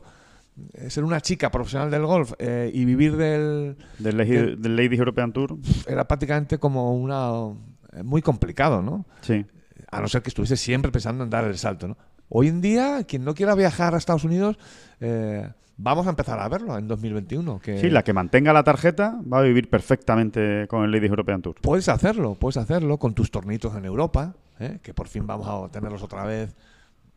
ser 0.88 1.04
una 1.04 1.22
chica 1.22 1.52
profesional 1.52 1.90
del 1.90 2.06
golf 2.06 2.34
eh, 2.40 2.72
y 2.74 2.86
vivir 2.86 3.16
del 3.18 3.78
Del, 4.00 4.76
Ladies 4.76 5.00
European 5.00 5.34
Tour. 5.34 5.58
era 5.88 6.08
prácticamente 6.08 6.58
como 6.58 6.96
una 6.96 7.56
eh, 7.94 8.04
muy 8.04 8.22
complicado, 8.22 8.82
¿no? 8.82 9.06
Sí. 9.22 9.46
A 9.92 10.02
no 10.02 10.08
ser 10.08 10.22
que 10.22 10.30
estuviese 10.30 10.58
siempre 10.58 10.92
pensando 10.92 11.24
en 11.24 11.30
dar 11.30 11.46
el 11.46 11.58
salto, 11.58 11.88
¿no? 11.88 11.98
hoy 12.36 12.48
en 12.48 12.62
día, 12.62 13.04
quien 13.08 13.24
no 13.24 13.36
quiera 13.36 13.54
viajar 13.54 13.94
a 13.94 13.98
Estados 13.98 14.24
Unidos, 14.24 14.58
eh, 15.00 15.48
vamos 15.78 16.08
a 16.08 16.10
empezar 16.10 16.40
a 16.40 16.48
verlo 16.50 16.78
en 16.78 16.88
2021. 16.88 17.60
Que 17.60 17.80
Sí, 17.80 17.92
la 17.92 18.04
que 18.04 18.12
mantenga 18.12 18.52
la 18.54 18.64
tarjeta 18.64 19.20
va 19.32 19.40
a 19.40 19.42
vivir 19.42 19.70
perfectamente 19.70 20.68
con 20.68 20.84
el 20.84 20.92
Ladies 20.92 21.12
European 21.12 21.44
Tour. 21.44 21.56
Puedes 21.62 21.90
hacerlo, 21.90 22.34
puedes 22.36 22.58
hacerlo 22.58 22.98
con 22.98 23.14
tus 23.14 23.30
tornitos 23.30 23.76
en 23.76 23.86
Europa, 23.86 24.34
¿eh? 24.60 24.80
que 24.82 24.96
por 24.96 25.08
fin 25.08 25.28
vamos 25.28 25.48
a 25.48 25.72
tenerlos 25.72 26.02
otra 26.02 26.26
vez 26.26 26.56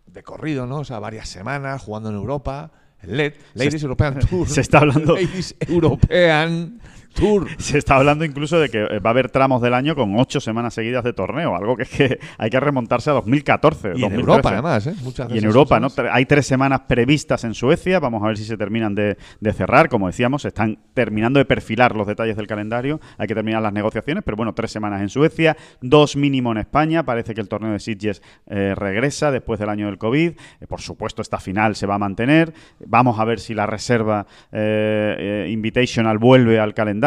de 0.07 0.22
corrido, 0.22 0.66
¿no? 0.66 0.81
O 0.81 0.85
sea, 0.85 0.99
varias 0.99 1.29
semanas 1.29 1.83
jugando 1.83 2.11
en 2.11 2.16
Europa. 2.16 2.70
LED, 3.07 3.33
Ladies 3.55 3.83
European 3.83 4.19
Tour. 4.31 4.49
se 4.49 4.61
está 4.61 4.79
hablando- 4.79 5.14
Ladies 5.14 5.55
European 5.69 6.81
Tour. 7.16 7.48
Se 7.59 7.79
está 7.79 7.96
hablando 7.96 8.24
incluso 8.24 8.61
de 8.61 8.68
que 8.68 8.83
eh, 8.83 8.98
va 9.00 9.11
a 9.11 9.12
haber 9.12 9.31
tramos 9.31 9.62
del 9.62 9.74
año 9.74 9.94
con 9.94 10.18
ocho 10.18 10.40
semanas 10.40 10.74
seguidas 10.74 11.02
de 11.02 11.12
torneo, 11.12 11.57
algo 11.57 11.76
que 11.76 11.83
es 11.85 11.88
que 11.88 12.18
hay 12.38 12.50
que 12.50 12.61
remontarse 12.61 13.11
a 13.11 13.14
2014. 13.14 13.88
Y 13.88 13.90
en 13.90 14.00
2013. 14.00 14.20
Europa, 14.20 14.48
además, 14.50 14.87
¿eh? 14.87 14.94
Muchas 15.02 15.31
Y 15.31 15.33
de 15.33 15.38
en 15.38 15.44
Europa, 15.44 15.81
¿no? 15.81 15.88
Hay 16.11 16.26
tres 16.26 16.46
semanas 16.46 16.83
previstas 16.87 17.44
en 17.44 17.55
Suecia. 17.55 17.98
Vamos 17.98 18.22
a 18.22 18.29
ver 18.29 18.37
si 18.37 18.44
se 18.44 18.57
terminan 18.57 18.94
de, 18.94 19.16
de 19.41 19.53
cerrar. 19.53 19.88
Como 19.88 20.07
decíamos, 20.07 20.43
se 20.43 20.49
están 20.49 20.78
terminando 20.95 21.38
de 21.38 21.45
perfilar 21.45 21.97
los 21.97 22.07
detalles 22.07 22.36
del 22.36 22.47
calendario. 22.47 23.01
Hay 23.18 23.26
que 23.26 23.34
terminar 23.34 23.62
las 23.62 23.72
negociaciones, 23.72 24.22
pero 24.24 24.36
bueno, 24.36 24.55
tres 24.55 24.70
semanas 24.70 25.01
en 25.01 25.09
Suecia, 25.09 25.57
dos 25.80 26.16
mínimo 26.16 26.53
en 26.53 26.59
España. 26.59 27.05
Parece 27.05 27.34
que 27.34 27.41
el 27.41 27.49
torneo 27.49 27.72
de 27.72 27.80
Sitges 27.80 28.22
eh, 28.47 28.74
regresa 28.76 29.30
después 29.30 29.59
del 29.59 29.68
año 29.68 29.86
del 29.86 29.99
COVID. 29.99 30.32
Eh, 30.61 30.66
por 30.68 30.80
supuesto, 30.80 31.22
esta 31.22 31.38
final 31.38 31.76
se 31.76 31.86
va 31.86 31.95
a 31.95 31.99
mantener. 31.99 32.53
Vamos 32.86 33.18
a 33.18 33.24
ver 33.24 33.41
si 33.41 33.55
la 33.55 33.66
reserva 33.66 34.26
eh, 34.53 35.49
Invitational 35.51 36.18
vuelve 36.18 36.59
al 36.59 36.74
calendario. 36.74 37.05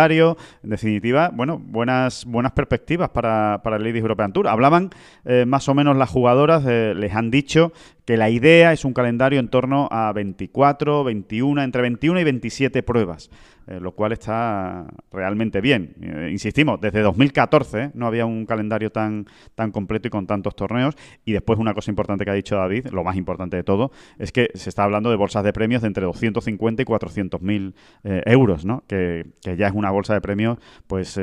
En 0.63 0.69
definitiva, 0.69 1.29
bueno, 1.33 1.59
buenas, 1.59 2.25
buenas 2.25 2.53
perspectivas 2.53 3.09
para, 3.09 3.61
para 3.63 3.75
el 3.75 3.83
Ladies 3.83 4.01
European 4.01 4.31
Tour. 4.31 4.47
Hablaban 4.47 4.89
eh, 5.25 5.45
más 5.45 5.67
o 5.67 5.73
menos 5.73 5.97
las 5.97 6.09
jugadoras, 6.09 6.63
eh, 6.67 6.93
les 6.95 7.13
han 7.13 7.31
dicho 7.31 7.73
que 8.09 8.17
la 8.17 8.31
idea 8.31 8.73
es 8.73 8.85
un 8.85 8.93
calendario 8.93 9.39
en 9.39 9.49
torno 9.49 9.87
a 9.91 10.11
24, 10.13 11.03
21, 11.03 11.61
entre 11.61 11.83
21 11.83 12.19
y 12.19 12.23
27 12.23 12.81
pruebas, 12.81 13.29
eh, 13.67 13.79
lo 13.79 13.91
cual 13.91 14.13
está 14.13 14.87
realmente 15.11 15.61
bien. 15.61 15.93
Eh, 16.01 16.29
insistimos, 16.31 16.81
desde 16.81 17.01
2014 17.01 17.79
¿eh? 17.79 17.91
no 17.93 18.07
había 18.07 18.25
un 18.25 18.47
calendario 18.47 18.91
tan, 18.91 19.27
tan 19.53 19.69
completo 19.69 20.07
y 20.07 20.09
con 20.09 20.25
tantos 20.25 20.55
torneos. 20.55 20.95
Y 21.23 21.33
después 21.33 21.59
una 21.59 21.75
cosa 21.75 21.91
importante 21.91 22.25
que 22.25 22.31
ha 22.31 22.33
dicho 22.33 22.55
David, 22.55 22.87
lo 22.87 23.03
más 23.03 23.15
importante 23.15 23.57
de 23.57 23.63
todo, 23.63 23.91
es 24.17 24.31
que 24.31 24.49
se 24.55 24.69
está 24.69 24.85
hablando 24.85 25.11
de 25.11 25.15
bolsas 25.15 25.43
de 25.43 25.53
premios 25.53 25.83
de 25.83 25.89
entre 25.89 26.03
250 26.05 26.81
y 26.81 26.85
400 26.85 27.39
mil 27.43 27.75
eh, 28.03 28.23
euros, 28.25 28.65
¿no? 28.65 28.85
Que, 28.87 29.27
que 29.43 29.55
ya 29.55 29.67
es 29.67 29.73
una 29.75 29.91
bolsa 29.91 30.15
de 30.15 30.21
premios 30.21 30.57
pues 30.87 31.19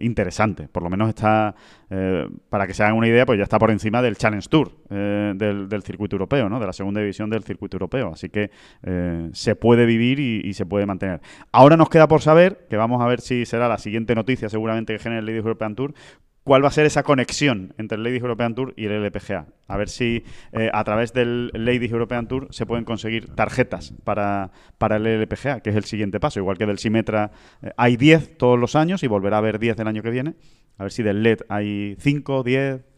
interesante. 0.00 0.66
Por 0.66 0.82
lo 0.82 0.90
menos 0.90 1.10
está, 1.10 1.54
para 2.48 2.66
que 2.66 2.74
se 2.74 2.82
hagan 2.82 2.96
una 2.96 3.06
idea, 3.06 3.24
pues 3.24 3.38
ya 3.38 3.44
está 3.44 3.60
por 3.60 3.70
encima 3.70 4.02
del 4.02 4.16
Challenge 4.16 4.48
Tour 4.48 4.72
eh, 4.90 5.32
del, 5.34 5.68
del 5.68 5.82
circuito 5.82 6.16
europeo, 6.16 6.48
¿no? 6.48 6.60
De 6.60 6.66
la 6.66 6.72
segunda 6.72 7.00
división 7.00 7.30
del 7.30 7.42
circuito 7.42 7.76
europeo. 7.76 8.10
Así 8.12 8.28
que 8.28 8.50
eh, 8.82 9.30
se 9.32 9.56
puede 9.56 9.86
vivir 9.86 10.20
y, 10.20 10.54
se 10.54 10.66
puede 10.66 10.86
mantener. 10.86 11.20
Ahora 11.52 11.76
nos 11.76 11.88
queda 11.88 12.08
por 12.08 12.20
saber, 12.20 12.66
que 12.68 12.76
vamos 12.76 13.02
a 13.02 13.06
ver 13.06 13.20
si 13.20 13.44
será 13.46 13.68
la 13.68 13.78
siguiente 13.78 14.14
noticia 14.14 14.48
seguramente 14.48 14.92
que 14.92 14.98
genere 14.98 15.20
el 15.20 15.26
Ladies 15.26 15.44
European 15.44 15.74
Tour, 15.74 15.94
cuál 16.44 16.62
va 16.62 16.68
a 16.68 16.70
ser 16.70 16.86
esa 16.86 17.02
conexión 17.02 17.74
entre 17.78 17.96
el 17.96 18.04
Ladies 18.04 18.22
European 18.22 18.54
Tour 18.54 18.74
y 18.76 18.84
el 18.84 18.92
LPGA. 19.04 19.46
A 19.66 19.76
ver 19.76 19.88
si 19.88 20.24
eh, 20.52 20.70
a 20.72 20.84
través 20.84 21.12
del 21.12 21.50
Ladies 21.54 21.90
European 21.90 22.28
Tour 22.28 22.48
se 22.50 22.66
pueden 22.66 22.84
conseguir 22.84 23.34
tarjetas 23.34 23.94
para, 24.04 24.52
para 24.78 24.96
el 24.96 25.06
LPGA, 25.06 25.60
que 25.60 25.70
es 25.70 25.76
el 25.76 25.84
siguiente 25.84 26.20
paso. 26.20 26.38
Igual 26.38 26.58
que 26.58 26.66
del 26.66 26.78
Simetra 26.78 27.32
eh, 27.62 27.70
hay 27.76 27.96
10 27.96 28.36
todos 28.36 28.58
los 28.58 28.76
años 28.76 29.02
y 29.02 29.06
volverá 29.06 29.36
a 29.36 29.38
haber 29.38 29.58
10 29.58 29.76
del 29.76 29.88
año 29.88 30.02
que 30.02 30.10
viene. 30.10 30.34
A 30.76 30.84
ver 30.84 30.92
si 30.92 31.02
del 31.02 31.22
LED 31.22 31.40
hay 31.48 31.96
5, 31.98 32.42
10. 32.42 32.93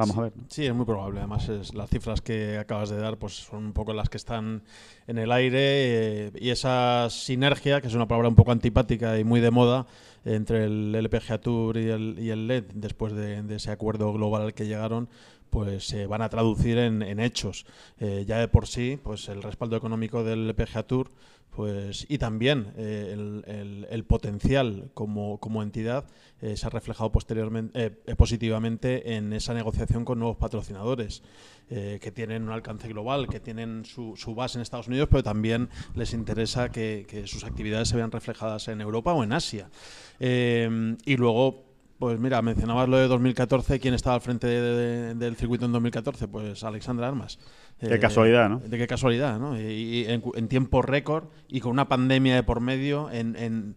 Vamos 0.00 0.16
a 0.16 0.20
ver. 0.22 0.32
¿no? 0.34 0.44
Sí, 0.48 0.64
es 0.64 0.74
muy 0.74 0.86
probable. 0.86 1.18
Además, 1.18 1.48
es, 1.48 1.74
las 1.74 1.90
cifras 1.90 2.20
que 2.22 2.58
acabas 2.58 2.88
de 2.88 2.96
dar 2.96 3.18
pues 3.18 3.34
son 3.34 3.66
un 3.66 3.72
poco 3.72 3.92
las 3.92 4.08
que 4.08 4.16
están 4.16 4.62
en 5.06 5.18
el 5.18 5.30
aire 5.30 5.58
eh, 5.60 6.32
y 6.40 6.50
esa 6.50 7.08
sinergia, 7.10 7.80
que 7.80 7.88
es 7.88 7.94
una 7.94 8.08
palabra 8.08 8.28
un 8.28 8.34
poco 8.34 8.52
antipática 8.52 9.18
y 9.18 9.24
muy 9.24 9.40
de 9.40 9.50
moda, 9.50 9.86
entre 10.24 10.64
el 10.64 10.94
LPGA 10.94 11.38
Tour 11.38 11.76
y 11.76 11.90
el, 11.90 12.16
y 12.18 12.30
el 12.30 12.46
LED, 12.46 12.64
después 12.74 13.12
de, 13.12 13.42
de 13.42 13.56
ese 13.56 13.70
acuerdo 13.70 14.12
global 14.12 14.42
al 14.42 14.54
que 14.54 14.66
llegaron, 14.66 15.08
pues 15.50 15.86
se 15.86 16.06
van 16.06 16.22
a 16.22 16.28
traducir 16.28 16.78
en, 16.78 17.20
hechos. 17.20 17.66
Eh, 17.98 18.24
ya 18.26 18.38
de 18.38 18.48
por 18.48 18.66
sí, 18.66 18.98
pues 19.02 19.28
el 19.28 19.42
respaldo 19.42 19.76
económico 19.76 20.24
del 20.24 20.48
LPGA 20.48 20.84
Tour 20.84 21.10
pues, 21.50 22.06
y 22.08 22.18
también 22.18 22.72
eh, 22.76 23.86
el, 23.90 24.04
potencial 24.04 24.90
como, 24.94 25.38
como 25.38 25.62
entidad 25.62 26.06
eh, 26.40 26.56
se 26.56 26.66
ha 26.66 26.70
reflejado 26.70 27.10
posteriormente, 27.10 27.90
positivamente 28.16 29.16
en 29.16 29.32
esa 29.32 29.52
negociación 29.52 30.04
con 30.04 30.20
nuevos 30.20 30.36
patrocinadores 30.36 31.22
que 31.68 32.10
tienen 32.10 32.42
un 32.42 32.50
alcance 32.50 32.88
global, 32.88 33.28
que 33.28 33.38
tienen 33.38 33.84
su, 33.84 34.16
base 34.34 34.58
en 34.58 34.62
Estados 34.62 34.88
Unidos, 34.88 35.06
pero 35.08 35.22
también 35.22 35.68
les 35.94 36.14
interesa 36.14 36.68
que, 36.72 37.06
que 37.08 37.28
sus 37.28 37.44
actividades 37.44 37.86
se 37.86 37.96
vean 37.96 38.10
reflejadas 38.10 38.66
en 38.66 38.80
Europa 38.80 39.12
o 39.12 39.22
en 39.22 39.32
Asia. 39.32 39.70
Y 40.18 41.16
luego, 41.16 41.69
pues 42.00 42.18
mira, 42.18 42.42
mencionabas 42.42 42.88
lo 42.88 42.96
de 42.96 43.06
2014, 43.06 43.78
¿quién 43.78 43.94
estaba 43.94 44.16
al 44.16 44.20
frente 44.22 44.48
de- 44.48 44.60
de- 44.60 45.14
del 45.14 45.36
circuito 45.36 45.66
en 45.66 45.72
2014? 45.72 46.26
Pues 46.26 46.64
Alexandra 46.64 47.06
Armas. 47.06 47.38
Qué 47.78 48.00
casualidad, 48.00 48.48
¿no? 48.48 48.58
De 48.58 48.76
qué 48.78 48.86
casualidad, 48.88 49.38
¿no? 49.38 49.56
Y, 49.60 49.62
y 49.64 50.04
en, 50.06 50.22
en 50.34 50.48
tiempo 50.48 50.82
récord 50.82 51.24
y 51.46 51.60
con 51.60 51.70
una 51.70 51.88
pandemia 51.88 52.34
de 52.34 52.42
por 52.42 52.60
medio, 52.60 53.08
en, 53.12 53.36
en, 53.36 53.76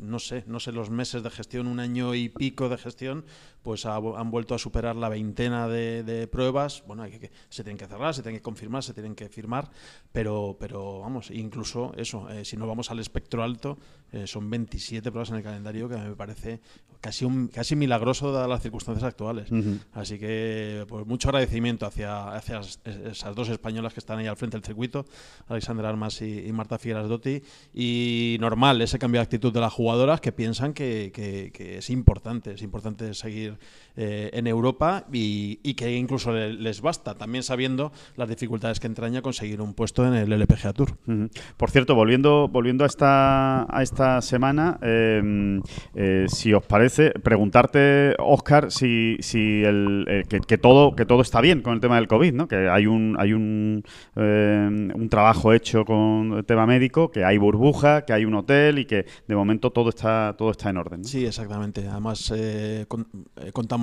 no 0.00 0.18
sé, 0.18 0.44
no 0.46 0.58
sé 0.60 0.72
los 0.72 0.90
meses 0.90 1.22
de 1.22 1.30
gestión, 1.30 1.66
un 1.66 1.80
año 1.80 2.14
y 2.14 2.28
pico 2.28 2.68
de 2.68 2.78
gestión, 2.78 3.24
pues 3.62 3.86
ha- 3.86 3.96
han 3.96 4.30
vuelto 4.30 4.54
a 4.54 4.58
superar 4.58 4.96
la 4.96 5.08
veintena 5.08 5.68
de, 5.68 6.02
de 6.02 6.26
pruebas. 6.26 6.82
Bueno, 6.86 7.02
hay 7.02 7.12
que, 7.18 7.30
se 7.48 7.62
tienen 7.62 7.78
que 7.78 7.86
cerrar, 7.86 8.14
se 8.14 8.22
tienen 8.22 8.38
que 8.40 8.42
confirmar, 8.42 8.82
se 8.82 8.94
tienen 8.94 9.14
que 9.14 9.28
firmar, 9.28 9.70
pero, 10.12 10.56
pero 10.58 11.00
vamos, 11.00 11.30
incluso 11.30 11.92
eso, 11.96 12.28
eh, 12.30 12.44
si 12.44 12.56
no 12.56 12.66
vamos 12.66 12.90
al 12.90 12.98
espectro 12.98 13.42
alto, 13.42 13.78
eh, 14.12 14.26
son 14.26 14.48
27 14.50 15.10
pruebas 15.10 15.30
en 15.30 15.36
el 15.36 15.42
calendario 15.42 15.88
que 15.88 15.96
me 15.96 16.14
parece 16.16 16.60
casi 17.00 17.24
un 17.24 17.48
casi 17.48 17.74
milagroso 17.74 18.30
dadas 18.30 18.48
las 18.48 18.62
circunstancias 18.62 19.02
actuales. 19.04 19.48
Así 19.92 20.18
que 20.20 20.84
pues 20.88 21.04
mucho 21.04 21.28
agradecimiento 21.30 21.84
hacia, 21.84 22.28
hacia 22.32 22.60
es- 22.60 22.78
esas 22.84 23.34
dos 23.34 23.48
españolas 23.48 23.92
que 23.92 23.98
están 24.00 24.18
ahí 24.18 24.26
al 24.28 24.36
frente 24.36 24.56
del 24.56 24.64
circuito, 24.64 25.04
Alexandra 25.48 25.88
Armas 25.88 26.22
y, 26.22 26.46
y 26.46 26.52
Marta 26.52 26.78
Figueras 26.78 27.08
Dotti. 27.08 27.42
Y 27.74 28.36
normal 28.40 28.80
ese 28.82 28.98
cambio 28.98 29.20
de 29.20 29.24
actitud 29.24 29.52
de 29.52 29.60
las 29.60 29.72
jugadoras 29.82 30.20
que 30.20 30.30
piensan 30.30 30.74
que, 30.74 31.10
que- 31.12 31.50
que 31.52 31.78
es 31.78 31.90
importante, 31.90 32.52
es 32.52 32.62
importante 32.62 33.14
seguir 33.14 33.58
eh, 33.96 34.30
en 34.32 34.46
Europa 34.46 35.04
y, 35.12 35.60
y 35.62 35.74
que 35.74 35.94
incluso 35.96 36.32
le- 36.32 36.52
les 36.54 36.80
basta, 36.80 37.14
también 37.16 37.42
sabiendo 37.42 37.92
las 38.16 38.28
dificultades 38.28 38.80
que 38.80 38.86
entraña 38.86 39.22
conseguir 39.22 39.60
un 39.60 39.74
puesto 39.74 40.06
en 40.06 40.14
el 40.14 40.32
LPGA 40.32 40.72
Tour. 40.72 40.92
Ujú. 41.06 41.28
Por 41.56 41.70
cierto, 41.70 41.94
volviendo, 41.94 42.48
volviendo 42.48 42.84
a 42.84 42.86
esta, 42.86 43.62
a 43.76 43.82
esta 43.82 44.20
semana, 44.22 44.78
eh, 44.82 45.60
eh, 45.94 46.26
si 46.28 46.52
os 46.52 46.64
parece, 46.64 47.10
preguntarte, 47.10 48.14
Oscar, 48.18 48.70
si, 48.70 49.16
si 49.20 49.62
el, 49.64 50.04
eh, 50.08 50.22
que, 50.28 50.40
que 50.40 50.58
todo, 50.58 50.94
que 50.96 51.04
todo 51.06 51.22
está 51.22 51.40
bien 51.40 51.60
con 51.62 51.74
el 51.74 51.80
tema 51.80 51.96
del 51.96 52.08
COVID, 52.08 52.32
¿no? 52.32 52.48
Que 52.48 52.68
hay 52.68 52.86
un, 52.86 53.16
hay 53.18 53.32
un, 53.32 53.82
eh, 54.16 54.68
un 54.94 55.08
trabajo 55.08 55.52
hecho 55.52 55.84
con 55.84 56.34
el 56.38 56.44
tema 56.44 56.66
médico, 56.66 57.10
que 57.10 57.24
hay 57.24 57.38
burbuja, 57.38 58.04
que 58.04 58.12
hay 58.12 58.24
un 58.24 58.34
hotel 58.34 58.78
y 58.78 58.84
que 58.86 59.06
de 59.26 59.34
momento 59.36 59.70
todo 59.70 59.88
está, 59.90 60.34
todo 60.38 60.50
está 60.50 60.70
en 60.70 60.76
orden. 60.76 61.02
¿no? 61.02 61.08
Sí, 61.08 61.24
exactamente. 61.26 61.86
Además, 61.88 62.32
eh, 62.34 62.86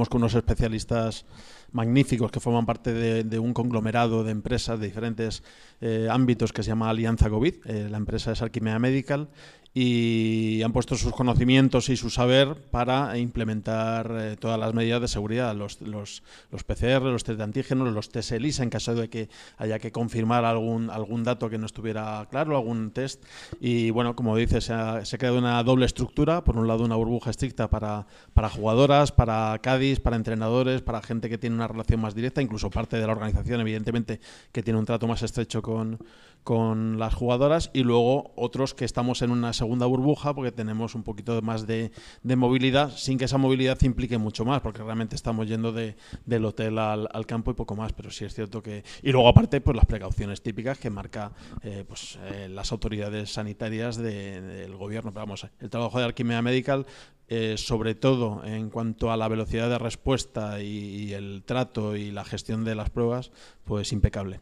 con- 0.08 0.20
unos 0.22 0.36
especialistas 0.36 1.26
magníficos 1.72 2.32
que 2.32 2.40
forman 2.40 2.66
parte 2.66 2.94
de, 2.94 3.24
de 3.24 3.40
un 3.40 3.54
conglomerado 3.54 4.24
de 4.24 4.32
empresas 4.32 4.80
de 4.80 4.88
diferentes 4.88 5.44
eh, 5.82 6.08
ámbitos 6.12 6.54
que 6.54 6.62
se 6.64 6.70
llama 6.70 6.90
Alianza 6.90 7.30
COVID. 7.30 7.56
Eh, 7.66 7.88
la 7.90 7.98
empresa 7.98 8.32
es 8.32 8.42
Alquimia 8.42 8.78
Medical 8.80 9.30
y 9.74 10.62
han 10.64 10.74
puesto 10.74 10.96
sus 10.96 11.12
conocimientos 11.14 11.90
y 11.90 11.96
su 11.96 12.10
saber 12.10 12.56
para 12.72 13.18
implementar 13.18 14.12
eh, 14.18 14.36
todas 14.38 14.60
las 14.60 14.74
medidas 14.74 15.00
de 15.02 15.08
seguridad, 15.08 15.56
los, 15.56 15.80
los, 15.82 16.24
los 16.52 16.64
PCR, 16.64 17.04
los 17.04 17.24
test 17.24 17.38
de 17.38 17.44
antígenos, 17.44 17.94
los 17.94 18.10
test 18.10 18.32
ELISA 18.32 18.64
en 18.64 18.70
caso 18.72 18.96
de 18.96 19.10
que 19.10 19.30
haya 19.58 19.78
que 19.78 19.92
confirmar 19.92 20.44
algún, 20.44 20.90
algún 20.90 21.24
dato 21.24 21.50
que 21.50 21.60
no 21.60 21.68
estuviera 21.68 22.28
claro, 22.32 22.58
algún 22.58 22.92
test. 22.92 23.24
Y 23.60 23.92
bueno, 23.92 24.16
como 24.16 24.36
dices, 24.36 24.66
se 24.66 24.74
ha, 24.74 25.06
se 25.06 25.16
ha 25.16 25.20
creado 25.20 25.38
una 25.38 25.62
doble 25.64 25.86
estructura, 25.86 26.44
por 26.44 26.58
un 26.58 26.68
lado 26.68 26.84
una 26.84 26.96
burbuja 26.96 27.30
estricta 27.30 27.70
para, 27.70 28.08
para 28.34 28.50
jugadoras, 28.50 29.12
para 29.12 29.60
Cádiz, 29.62 30.00
para 30.00 30.16
entrenadores, 30.16 30.82
para 30.82 31.02
gente 31.02 31.30
que 31.30 31.38
tiene 31.38 31.56
una 31.56 31.68
relación 31.68 32.02
más 32.02 32.16
directa, 32.16 32.42
incluso 32.42 32.72
parte 32.72 32.98
de 32.98 33.06
la 33.06 33.12
organización, 33.12 33.62
evidentemente, 33.62 34.20
que 34.52 34.64
tiene 34.64 34.80
un 34.80 34.86
trato 34.86 35.08
más 35.08 35.22
estrecho 35.22 35.62
con, 35.62 36.00
con 36.44 36.98
las 36.98 37.14
jugadoras, 37.14 37.70
y 37.74 37.84
luego 37.84 38.32
otros 38.36 38.74
que 38.74 38.86
estamos 38.86 39.22
en 39.22 39.30
una 39.32 39.54
segunda 39.54 39.86
burbuja 39.86 40.34
porque 40.34 40.52
tenemos 40.52 40.96
un 40.96 41.04
poquito 41.04 41.42
más 41.42 41.68
de, 41.68 41.92
de 42.24 42.36
movilidad, 42.36 42.92
sin 42.96 43.18
que 43.18 43.26
esa 43.26 43.38
movilidad 43.38 43.78
implique 43.82 44.18
mucho 44.18 44.46
más, 44.46 44.62
porque 44.62 44.82
realmente 44.82 45.16
estamos 45.16 45.48
yendo 45.48 45.72
de, 45.72 45.96
del 46.26 46.46
hotel 46.46 46.80
al, 46.80 47.08
al 47.12 47.26
campo 47.26 47.52
y 47.52 47.54
poco 47.54 47.76
más, 47.76 47.94
pero 47.94 48.10
sí 48.10 48.26
es 48.26 48.34
cierto 48.34 48.64
que... 48.64 48.84
Y 49.04 49.12
luego 49.12 49.28
aparte, 49.28 49.62
pues 49.62 49.76
las 49.76 49.86
precauciones 49.86 50.42
típicas 50.42 50.80
que 50.80 50.90
marca 50.90 51.32
eh, 51.62 51.86
pues, 51.88 52.18
eh, 52.24 52.48
las 52.50 52.72
autoridades 52.72 53.32
sanitarias 53.32 53.98
de- 53.98 54.42
del 54.42 54.76
gobierno, 54.76 55.12
pero 55.12 55.26
vamos, 55.26 55.46
el 55.60 55.70
trabajo 55.70 56.00
de 56.00 56.06
Arquimea 56.06 56.42
Medical, 56.42 56.86
eh, 57.30 57.56
sobre 57.58 57.96
todo 57.96 58.44
en 58.44 58.70
cuanto 58.70 59.12
a 59.12 59.18
la 59.18 59.28
velocidad 59.28 59.70
de 59.70 59.78
respuesta 59.78 60.62
y, 60.62 61.06
y 61.06 61.14
el 61.14 61.44
trato 61.46 61.96
y 61.96 62.12
la 62.12 62.26
gestión 62.26 62.66
de 62.66 62.76
las 62.76 62.90
pruebas, 62.90 63.32
pues 63.64 63.94
impecable. 63.94 64.40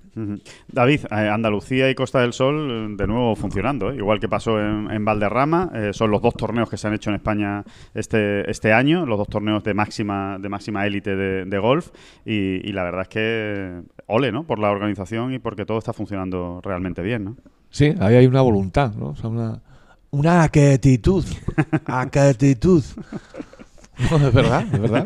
David, 0.68 1.02
eh, 1.12 1.30
Andalucía 1.30 1.90
y 1.90 1.96
Costa 1.96 2.22
del 2.22 2.34
Sol 2.34 2.70
eh, 2.72 2.96
de 2.98 3.08
nuevo 3.08 3.36
funcionando, 3.36 3.92
¿eh? 3.92 3.98
igual 3.98 4.20
que 4.20 4.30
pasó 4.30 4.60
en, 4.60 4.90
en 4.90 5.04
Valderrama. 5.04 5.70
eh, 5.74 5.90
son 5.92 6.12
los 6.12 6.22
dos 6.22 6.34
torneos 6.34 6.70
que 6.70 6.78
se 6.78 6.88
han 6.88 6.94
hecho 6.94 7.10
en 7.10 7.18
España 7.18 7.64
este, 7.94 8.50
este 8.50 8.72
año, 8.72 9.06
los 9.06 9.18
dos 9.18 9.28
torneos 9.28 9.64
de 9.64 9.74
máxima 9.74 10.38
de 10.40 10.50
máxima 10.50 10.88
élite 10.88 11.16
de, 11.16 11.46
de 11.46 11.60
golf. 11.60 11.90
Y, 12.26 12.68
y 12.68 12.72
la 12.72 12.84
verdad 12.84 13.02
es 13.02 13.08
que 13.10 13.82
ole, 14.08 14.32
¿no? 14.32 14.46
Por 14.46 14.60
la 14.60 14.72
organización 14.72 15.34
y 15.34 15.40
porque 15.40 15.66
todo 15.66 15.78
está 15.78 15.92
funcionando 15.92 16.62
realmente 16.64 17.02
bien, 17.02 17.26
¿no? 17.26 17.36
Sí, 17.70 17.94
ahí 18.00 18.16
hay 18.16 18.26
una 18.28 18.42
voluntad, 18.42 18.94
¿no? 18.96 19.08
O 19.10 19.16
sea, 19.16 19.30
una, 19.30 19.62
una 20.12 20.44
actitud. 20.44 21.26
actitud. 21.86 22.84
No, 24.12 24.28
es 24.28 24.34
verdad, 24.34 24.66
es 24.72 24.80
verdad. 24.80 25.06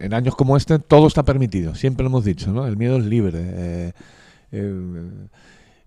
En, 0.00 0.12
años 0.12 0.34
como 0.34 0.56
este 0.56 0.78
todo 0.78 1.06
está 1.06 1.22
permitido, 1.22 1.74
siempre 1.74 2.02
lo 2.02 2.08
hemos 2.08 2.24
dicho, 2.24 2.52
¿no? 2.52 2.66
El 2.66 2.76
miedo 2.76 2.96
es 2.96 3.04
libre. 3.04 3.40
eh, 3.42 3.92
eh, 4.52 5.28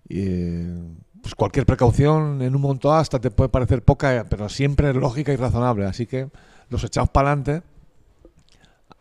eh, 0.08 0.74
pues 1.22 1.34
cualquier 1.34 1.66
precaución 1.66 2.42
en 2.42 2.54
un 2.54 2.62
momento 2.62 2.92
hasta 2.92 3.20
te 3.20 3.30
puede 3.30 3.48
parecer 3.48 3.82
poca, 3.82 4.26
pero 4.28 4.48
siempre 4.48 4.90
es 4.90 4.96
lógica 4.96 5.32
y 5.32 5.36
razonable. 5.36 5.84
Así 5.84 6.06
que 6.06 6.28
los 6.70 6.84
echados 6.84 7.10
para 7.10 7.32
adelante, 7.32 7.62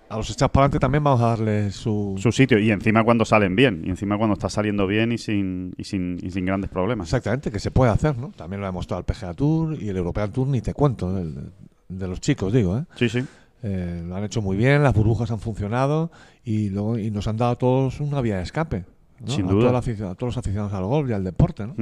a 0.10 0.18
los 0.18 0.30
echados 0.30 0.52
para 0.52 0.66
adelante 0.66 0.80
también 0.80 1.04
vamos 1.04 1.22
a 1.22 1.28
darle 1.28 1.72
su, 1.72 2.16
Su 2.18 2.32
sitio 2.32 2.58
y 2.60 2.72
encima 2.72 3.04
cuando 3.04 3.26
salen 3.26 3.56
bien, 3.56 3.84
y 3.86 3.90
encima 3.90 4.18
cuando 4.18 4.34
está 4.34 4.50
saliendo 4.50 4.88
bien 4.88 5.12
y 5.12 5.18
sin, 5.18 5.74
y 5.78 5.84
sin, 5.84 6.18
y 6.22 6.32
sin 6.32 6.46
grandes 6.46 6.70
problemas. 6.70 7.08
Exactamente, 7.08 7.52
que 7.52 7.60
se 7.60 7.72
puede 7.72 7.92
hacer, 7.92 8.18
¿no? 8.18 8.30
También 8.36 8.60
lo 8.62 8.68
ha 8.68 8.70
demostrado 8.70 9.00
el 9.00 9.06
PGA 9.06 9.34
Tour 9.34 9.78
y 9.82 9.90
el 9.90 9.98
European 9.98 10.32
Tour, 10.32 10.48
ni 10.48 10.62
te 10.62 10.74
cuento, 10.74 11.18
el- 11.18 11.52
de 11.90 12.08
los 12.08 12.20
chicos, 12.20 12.52
digo, 12.52 12.78
¿eh? 12.78 12.84
Sí, 12.96 13.08
sí. 13.10 13.24
Eh, 13.64 14.04
lo 14.06 14.16
han 14.16 14.24
hecho 14.24 14.42
muy 14.42 14.56
bien, 14.58 14.84
las 14.84 14.94
burbujas 14.94 15.32
han 15.32 15.40
funcionado 15.40 16.12
y, 16.44 16.70
luego, 16.70 16.98
y 17.00 17.10
nos 17.12 17.28
han 17.28 17.38
dado 17.38 17.52
a 17.52 17.56
todos 17.56 18.00
una 18.02 18.22
vía 18.22 18.38
de 18.38 18.44
escape. 18.44 18.86
¿No? 19.20 19.32
Sin 19.32 19.46
a, 19.46 19.52
duda. 19.52 19.72
la 19.72 19.80
a 19.80 20.16
todos 20.16 20.36
los 20.36 20.38
aficionados 20.38 20.74
al 20.74 20.86
golf 20.86 21.10
y 21.10 21.14
al 21.14 21.24
deporte, 21.24 21.66
¿no? 21.68 21.76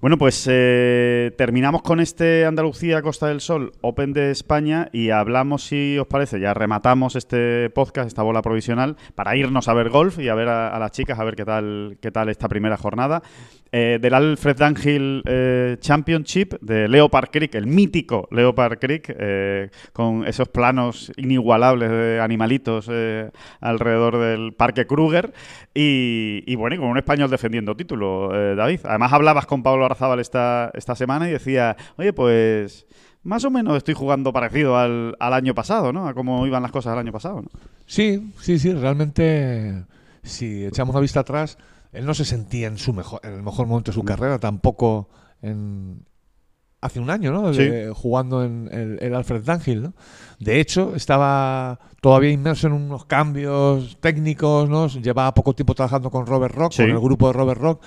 Bueno, 0.00 0.18
pues 0.18 0.46
eh, 0.50 1.32
terminamos 1.36 1.82
con 1.82 2.00
este 2.00 2.46
Andalucía 2.46 3.02
Costa 3.02 3.28
del 3.28 3.40
Sol 3.40 3.72
Open 3.80 4.12
de 4.12 4.30
España 4.30 4.88
y 4.92 5.10
hablamos, 5.10 5.64
si 5.64 5.98
os 5.98 6.06
parece, 6.06 6.40
ya 6.40 6.54
rematamos 6.54 7.16
este 7.16 7.70
podcast, 7.70 8.08
esta 8.08 8.22
bola 8.22 8.42
provisional, 8.42 8.96
para 9.14 9.36
irnos 9.36 9.68
a 9.68 9.74
ver 9.74 9.90
golf 9.90 10.18
y 10.18 10.28
a 10.28 10.34
ver 10.34 10.48
a, 10.48 10.74
a 10.74 10.78
las 10.78 10.92
chicas, 10.92 11.18
a 11.18 11.24
ver 11.24 11.36
qué 11.36 11.44
tal, 11.44 11.98
qué 12.00 12.10
tal 12.10 12.28
esta 12.28 12.48
primera 12.48 12.76
jornada. 12.76 13.22
Eh, 13.72 13.98
del 14.00 14.14
Alfred 14.14 14.56
Dunhill 14.56 15.22
eh, 15.26 15.76
Championship 15.78 16.54
de 16.60 16.88
Leopard 16.88 17.30
Creek, 17.30 17.54
el 17.54 17.68
mítico 17.68 18.26
Leopard 18.32 18.80
Creek, 18.80 19.14
eh, 19.16 19.70
con 19.92 20.26
esos 20.26 20.48
planos 20.48 21.12
inigualables 21.16 21.88
de 21.88 22.20
animalitos 22.20 22.90
alrededor 23.60 24.18
del 24.18 24.54
Parque 24.54 24.86
Kruger. 24.86 25.32
Y, 25.72 26.54
bueno, 26.56 26.74
y 26.74 26.78
con 26.78 26.88
un 26.88 26.98
español 26.98 27.30
defendiendo 27.30 27.76
título, 27.76 28.30
David. 28.56 28.80
Además, 28.84 29.12
hablabas 29.12 29.46
con 29.46 29.62
Pablo 29.62 29.84
Arzábal 29.84 30.18
esta, 30.18 30.70
esta 30.74 30.96
semana 30.96 31.28
y 31.28 31.32
decía, 31.32 31.76
oye, 31.96 32.12
pues 32.12 32.86
más 33.22 33.44
o 33.44 33.50
menos 33.50 33.76
estoy 33.76 33.94
jugando 33.94 34.32
parecido 34.32 34.76
al, 34.76 35.16
al 35.20 35.32
año 35.32 35.54
pasado, 35.54 35.92
¿no? 35.92 36.08
A 36.08 36.14
cómo 36.14 36.46
iban 36.46 36.62
las 36.62 36.72
cosas 36.72 36.94
el 36.94 36.98
año 36.98 37.12
pasado, 37.12 37.42
¿no? 37.42 37.48
Sí, 37.86 38.32
sí, 38.40 38.58
sí, 38.58 38.72
realmente, 38.72 39.84
si 40.22 40.64
echamos 40.64 40.94
la 40.94 41.00
vista 41.00 41.20
atrás, 41.20 41.58
él 41.92 42.06
no 42.06 42.14
se 42.14 42.24
sentía 42.24 42.66
en, 42.68 42.78
su 42.78 42.92
mejor, 42.92 43.20
en 43.24 43.34
el 43.34 43.42
mejor 43.42 43.66
momento 43.66 43.90
de 43.90 43.94
su 43.94 44.02
carrera, 44.04 44.38
tampoco 44.38 45.08
en, 45.42 46.04
hace 46.80 47.00
un 47.00 47.10
año, 47.10 47.32
¿no? 47.32 47.52
Sí. 47.52 47.64
De- 47.64 47.92
jugando 47.94 48.44
en 48.44 48.68
el, 48.72 48.98
el 49.00 49.14
Alfred 49.14 49.42
Dunhill, 49.44 49.82
¿no? 49.82 49.92
De 50.38 50.60
hecho, 50.60 50.94
estaba 50.94 51.78
todavía 52.00 52.30
inmerso 52.30 52.66
en 52.68 52.72
unos 52.74 53.04
cambios 53.04 53.98
técnicos, 54.00 54.68
¿no? 54.70 54.86
Llevaba 54.88 55.34
poco 55.34 55.52
tiempo 55.54 55.74
trabajando 55.74 56.10
con 56.10 56.26
Robert 56.26 56.54
Rock, 56.54 56.72
Sí. 56.72 56.82
con 56.82 56.90
el 56.92 57.00
grupo 57.00 57.26
de 57.26 57.32
Robert 57.34 57.60
Rock. 57.60 57.82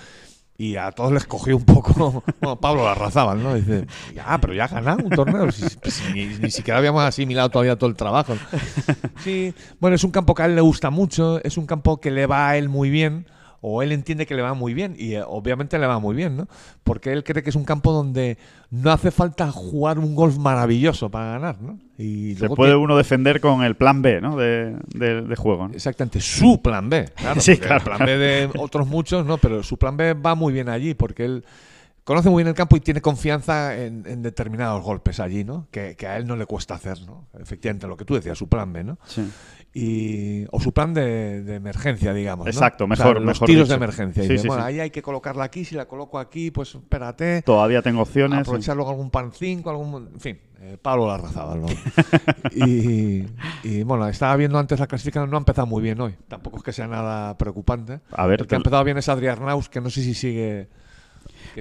Y 0.55 0.75
a 0.75 0.91
todos 0.91 1.11
les 1.11 1.25
cogió 1.25 1.57
un 1.57 1.65
poco. 1.65 2.23
Bueno, 2.39 2.59
Pablo 2.59 2.83
Larrazábal, 2.83 3.41
¿no? 3.41 3.55
Dice, 3.55 3.87
ya, 4.13 4.37
pero 4.39 4.53
ya 4.53 4.65
ha 4.65 4.67
ganado 4.67 5.03
un 5.03 5.09
torneo. 5.09 5.51
Si- 5.51 5.67
si 5.67 6.13
ni, 6.13 6.25
ni 6.27 6.51
siquiera 6.51 6.77
habíamos 6.77 7.01
asimilado 7.03 7.49
todavía 7.49 7.75
todo 7.75 7.89
el 7.89 7.95
trabajo. 7.95 8.35
Sí, 9.23 9.53
bueno, 9.79 9.95
es 9.95 10.03
un 10.03 10.11
campo 10.11 10.35
que 10.35 10.43
a 10.43 10.45
él 10.45 10.55
le 10.55 10.61
gusta 10.61 10.89
mucho, 10.91 11.41
es 11.43 11.57
un 11.57 11.65
campo 11.65 11.99
que 11.99 12.11
le 12.11 12.25
va 12.27 12.49
a 12.49 12.57
él 12.57 12.69
muy 12.69 12.89
bien, 12.91 13.25
o 13.65 13.81
él 13.81 13.93
entiende 13.93 14.25
que 14.25 14.35
le 14.35 14.41
va 14.41 14.53
muy 14.53 14.73
bien, 14.73 14.93
y 14.99 15.13
eh, 15.13 15.23
obviamente 15.25 15.79
le 15.79 15.87
va 15.87 15.97
muy 15.97 16.15
bien, 16.15 16.35
¿no? 16.35 16.47
Porque 16.83 17.13
él 17.13 17.23
cree 17.23 17.41
que 17.43 17.49
es 17.49 17.55
un 17.55 17.63
campo 17.63 17.93
donde 17.93 18.37
no 18.71 18.91
hace 18.91 19.09
falta 19.09 19.49
jugar 19.51 19.99
un 19.99 20.15
golf 20.15 20.37
maravilloso 20.37 21.09
para 21.09 21.31
ganar, 21.31 21.61
¿no? 21.61 21.79
Y 21.97 22.35
Se 22.35 22.49
puede 22.49 22.75
uno 22.75 22.97
defender 22.97 23.39
con 23.39 23.63
el 23.63 23.75
plan 23.75 24.01
B, 24.01 24.19
¿no? 24.19 24.35
De, 24.35 24.75
de- 24.93 25.21
de 25.21 25.35
juego, 25.37 25.69
¿no? 25.69 25.73
Exactamente, 25.73 26.19
su 26.19 26.61
plan 26.61 26.89
B. 26.89 27.05
Claro, 27.15 27.39
Sí, 27.41 27.57
claro, 27.57 27.77
El 27.77 27.83
plan 27.83 28.05
B 28.05 28.17
de 28.17 28.49
otros 28.59 28.85
muchos, 28.87 29.25
no, 29.25 29.37
pero 29.37 29.63
su 29.63 29.77
plan 29.77 29.95
B 29.95 30.13
va 30.13 30.35
muy 30.35 30.51
bien 30.51 30.67
allí 30.67 30.93
porque 30.93 31.23
él 31.25 31.45
conoce 32.03 32.29
muy 32.29 32.41
bien 32.43 32.49
el 32.49 32.53
campo 32.53 32.75
y 32.75 32.79
tiene 32.81 33.01
confianza 33.01 33.75
en, 33.77 34.03
en 34.07 34.21
determinados 34.21 34.81
golpes 34.83 35.19
allí, 35.19 35.43
¿no? 35.43 35.67
Que, 35.71 35.95
que 35.95 36.07
a 36.07 36.17
él 36.17 36.27
no 36.27 36.35
le 36.35 36.45
cuesta 36.45 36.75
hacer, 36.75 37.01
¿no? 37.05 37.27
Efectivamente, 37.39 37.87
lo 37.87 37.95
que 37.97 38.05
tú 38.05 38.15
decías, 38.15 38.37
su 38.37 38.47
plan 38.49 38.71
B, 38.73 38.83
¿no? 38.83 38.97
Sí. 39.05 39.29
y 39.75 40.45
o 40.51 40.59
su 40.59 40.71
plan 40.73 40.93
de, 40.93 41.41
de 41.43 41.55
emergencia, 41.55 42.13
digamos. 42.13 42.45
¿no? 42.45 42.51
Exacto, 42.51 42.83
O 42.85 42.95
sea, 42.95 43.05
mejor- 43.05 43.15
los 43.21 43.25
mejor 43.25 43.45
tiros 43.47 43.67
dicho. 43.67 43.73
de 43.79 43.83
emergencia. 43.85 44.23
Y 44.23 44.27
Sí, 44.27 44.37
sí, 44.37 44.47
bueno, 44.47 44.63
ahí 44.63 44.79
hay 44.79 44.89
que 44.91 45.01
colocarla 45.01 45.45
aquí, 45.45 45.65
si 45.65 45.75
la 45.75 45.85
coloco 45.87 46.19
aquí, 46.19 46.51
pues 46.51 46.75
espérate. 46.75 47.41
Todavía 47.41 47.81
tengo 47.81 48.01
opciones. 48.01 48.39
Aprovechar 48.41 48.75
luego 48.75 48.91
algún 48.91 49.09
pan 49.09 49.31
5, 49.31 49.69
algún. 49.69 50.09
En 50.13 50.19
fin, 50.19 50.39
eh, 50.61 50.77
Pablo 50.81 51.07
Larrazábal. 51.07 51.61
¿no? 51.61 51.67
y, 52.51 53.25
y, 53.63 53.83
bueno, 53.83 54.07
estaba 54.07 54.35
viendo 54.35 54.57
antes 54.59 54.79
la 54.79 54.87
clasificación, 54.87 55.29
no 55.29 55.37
ha 55.37 55.39
empezado 55.39 55.67
muy 55.67 55.81
bien 55.81 55.99
hoy. 56.01 56.15
Tampoco 56.27 56.57
es 56.57 56.63
que 56.63 56.73
sea 56.73 56.87
nada 56.87 57.37
preocupante. 57.37 58.01
A 58.11 58.27
ver, 58.27 58.41
el 58.41 58.47
que 58.47 58.55
ha 58.55 58.57
empezado 58.57 58.83
bien 58.83 58.97
es 58.97 59.09
Adrián 59.09 59.43
Naus, 59.45 59.69
que 59.69 59.81
no 59.81 59.89
sé 59.89 60.01
si 60.03 60.13
sigue. 60.13 60.67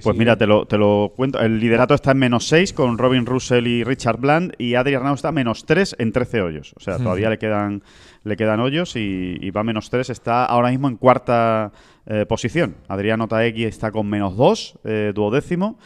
Pues 0.00 0.04
sigue- 0.04 0.18
mira, 0.18 0.36
te 0.36 0.46
lo, 0.46 0.66
te 0.66 0.78
lo 0.78 1.12
cuento. 1.16 1.40
El 1.40 1.58
liderato 1.60 1.94
está 1.94 2.12
en 2.12 2.18
menos 2.18 2.46
6 2.48 2.72
con 2.72 2.98
Robin 2.98 3.26
Russell 3.26 3.66
y 3.66 3.84
Richard 3.84 4.18
Bland 4.18 4.54
y 4.58 4.74
Adrian 4.74 5.02
Arnaud 5.02 5.16
está 5.16 5.28
a 5.28 5.32
menos 5.32 5.64
3 5.66 5.96
en 5.98 6.12
13 6.12 6.40
hoyos. 6.42 6.72
O 6.76 6.80
sea, 6.80 6.96
todavía 6.98 7.28
le 7.30 7.38
quedan 7.38 7.82
le 8.24 8.36
quedan 8.36 8.60
hoyos 8.60 8.94
y, 8.96 9.36
y 9.40 9.50
va 9.50 9.62
a 9.62 9.64
menos 9.64 9.90
3. 9.90 10.08
Está 10.10 10.44
ahora 10.44 10.70
mismo 10.70 10.88
en 10.88 10.96
cuarta 10.96 11.72
eh, 12.06 12.24
posición. 12.28 12.76
Adriano 12.88 13.26
Taegui 13.28 13.64
está 13.64 13.90
con 13.90 14.06
menos 14.08 14.36
2, 14.36 14.78
eh, 14.84 15.12
duodécimo. 15.14 15.78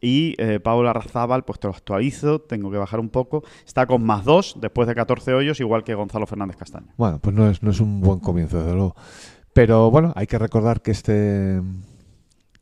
Y 0.00 0.34
eh, 0.38 0.60
Paula 0.60 0.92
Razábal, 0.92 1.44
pues 1.44 1.58
te 1.60 1.66
lo 1.66 1.72
actualizo, 1.72 2.38
tengo 2.40 2.70
que 2.70 2.76
bajar 2.76 3.00
un 3.00 3.08
poco. 3.08 3.42
Está 3.64 3.86
con 3.86 4.04
más 4.04 4.24
2 4.24 4.56
después 4.60 4.86
de 4.86 4.94
14 4.94 5.32
hoyos, 5.32 5.60
igual 5.60 5.82
que 5.82 5.94
Gonzalo 5.94 6.26
Fernández 6.26 6.56
Castaño. 6.56 6.88
Bueno, 6.98 7.20
pues 7.22 7.34
no 7.34 7.48
es, 7.48 7.62
no 7.62 7.70
es 7.70 7.80
un 7.80 8.00
buen 8.02 8.18
comienzo, 8.20 8.58
desde 8.58 8.72
luego. 8.74 8.94
Pero 9.54 9.90
bueno, 9.90 10.12
hay 10.16 10.26
que 10.26 10.36
recordar 10.38 10.82
que 10.82 10.90
este 10.90 11.62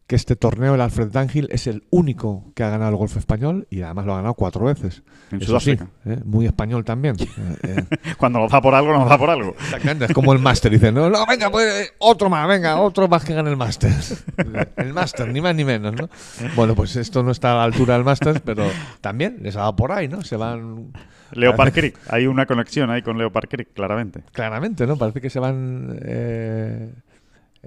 que 0.07 0.17
este 0.17 0.37
torneo, 0.37 0.75
el 0.75 0.81
Alfred 0.81 1.09
Dunhill, 1.09 1.49
es 1.51 1.67
el 1.67 1.85
único 1.91 2.53
que 2.55 2.65
ha 2.65 2.69
ganado 2.71 2.91
el 2.91 2.97
golf 2.97 3.17
español 3.17 3.67
y 3.71 3.81
además 3.83 4.05
lo 4.05 4.13
ha 4.13 4.17
ganado 4.17 4.35
cuatro 4.35 4.65
veces. 4.67 5.03
En 5.31 5.41
Eso 5.41 5.59
sí, 5.61 5.77
Sudáfrica. 5.77 5.87
¿eh? 6.05 6.19
muy 6.25 6.45
español 6.47 6.85
también. 6.85 7.17
Eh, 7.63 7.77
eh, 7.89 8.15
Cuando 8.19 8.41
nos 8.41 8.51
da 8.51 8.61
por 8.61 8.75
algo, 8.75 8.93
nos 8.93 9.09
da 9.09 9.17
por 9.17 9.31
algo. 9.31 9.55
exactamente, 9.59 10.07
es 10.07 10.13
como 10.13 10.33
el 10.33 10.39
máster. 10.39 10.71
Dice, 10.73 10.91
no, 10.93 11.09
no, 11.09 11.25
venga, 11.27 11.51
pues 11.51 11.93
otro 11.99 12.29
más, 12.29 12.47
venga, 12.49 12.81
otro 12.81 13.09
más 13.09 13.25
que 13.25 13.35
gane 13.35 13.49
el 13.51 13.57
máster. 13.57 13.93
El 14.77 14.93
máster, 14.93 15.29
ni 15.29 15.41
más 15.41 15.55
ni 15.55 15.65
menos, 15.65 15.95
¿no? 15.95 16.09
Bueno, 16.57 16.75
pues 16.75 16.97
esto 16.97 17.23
no 17.23 17.31
está 17.31 17.53
a 17.53 17.57
la 17.57 17.65
altura 17.65 17.95
del 17.95 18.05
máster, 18.05 18.43
pero 18.45 18.65
también 19.01 19.39
les 19.43 19.57
ha 19.57 19.61
dado 19.61 19.77
por 19.77 19.93
ahí, 19.93 20.09
¿no? 20.09 20.23
Se 20.23 20.37
van... 20.37 20.93
Leopard 21.33 21.73
Creek, 21.73 21.99
hay 22.09 22.27
una 22.27 22.45
conexión 22.47 22.91
ahí 22.91 23.01
con 23.03 23.17
Leopard 23.17 23.49
Creek, 23.49 23.73
claramente. 23.73 24.23
Claramente, 24.33 24.87
¿no? 24.87 24.97
Parece 24.97 25.21
que 25.21 25.31
se 25.31 25.39
van... 25.41 25.99
eh, 26.03 26.93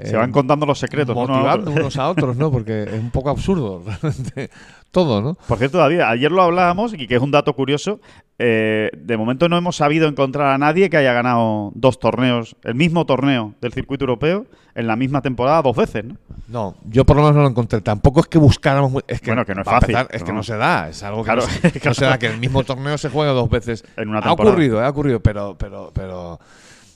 Se 0.02 0.14
eh, 0.14 0.18
van 0.18 0.32
contando 0.32 0.66
los 0.66 0.78
secretos. 0.78 1.16
uno 1.16 1.24
a 1.36 1.38
motivando 1.38 1.72
unos 1.72 1.98
a 1.98 2.10
otros, 2.10 2.36
¿no? 2.36 2.52
Porque 2.52 2.84
es 2.84 2.94
un 3.00 3.12
poco 3.12 3.30
absurdo 3.30 3.82
realmente 4.02 4.50
todo, 4.92 5.22
¿no? 5.22 5.36
Por 5.48 5.58
cierto, 5.58 5.78
David, 5.78 6.02
ayer 6.02 6.32
lo 6.32 6.42
hablábamos 6.42 6.94
y 6.94 7.08
que 7.08 7.16
es 7.16 7.22
un 7.22 7.32
dato 7.32 7.54
curioso. 7.54 8.00
eh, 8.38 8.90
de 8.98 9.18
momento 9.18 9.48
no 9.48 9.58
hemos 9.58 9.78
sabido 9.78 10.08
encontrar 10.10 10.48
a 10.48 10.58
nadie 10.58 10.90
que 10.90 10.98
haya 10.98 11.14
ganado 11.14 11.72
dos 11.76 12.00
torneos, 12.00 12.56
el 12.64 12.76
mismo 12.76 13.06
torneo 13.06 13.54
del 13.62 13.72
circuito 13.72 14.04
europeo, 14.04 14.46
en 14.74 14.88
la 14.88 14.98
misma 14.98 15.22
temporada 15.22 15.62
dos 15.62 15.76
veces, 15.78 16.04
¿no? 16.04 16.18
No, 16.48 16.76
yo 16.90 17.06
por 17.06 17.16
lo 17.16 17.22
menos 17.24 17.38
no 17.38 17.42
lo 17.44 17.50
encontré. 17.50 17.80
Tampoco 17.82 18.20
es 18.20 18.28
que 18.28 18.38
buscáramos. 18.38 19.02
Es 19.08 19.20
que, 19.22 19.32
Bueno, 19.32 19.46
que 19.46 19.56
no 19.56 19.62
es 19.62 19.66
fácil, 19.66 19.96
empezar, 19.96 20.08
es 20.16 20.24
que 20.24 20.30
¿no? 20.32 20.38
no 20.38 20.44
se 20.44 20.58
da. 20.58 20.90
Es 20.90 21.02
algo 21.04 21.24
que 21.24 21.32
Claro, 21.32 21.42
no, 21.44 21.48
se, 21.48 21.82
no 21.86 21.94
se 21.94 22.06
da. 22.06 22.20
Que 22.20 22.28
el 22.28 22.38
mismo 22.40 22.64
torneo 22.64 22.98
se 22.98 23.10
juega 23.10 23.32
dos 23.32 23.50
veces. 23.50 23.84
En 23.98 24.10
una 24.10 24.20
ha 24.20 24.22
temporada. 24.22 24.52
ocurrido, 24.54 24.84
ha 24.84 24.90
ocurrido, 24.90 25.20
pero, 25.22 25.56
pero, 25.58 25.92
pero 25.94 26.40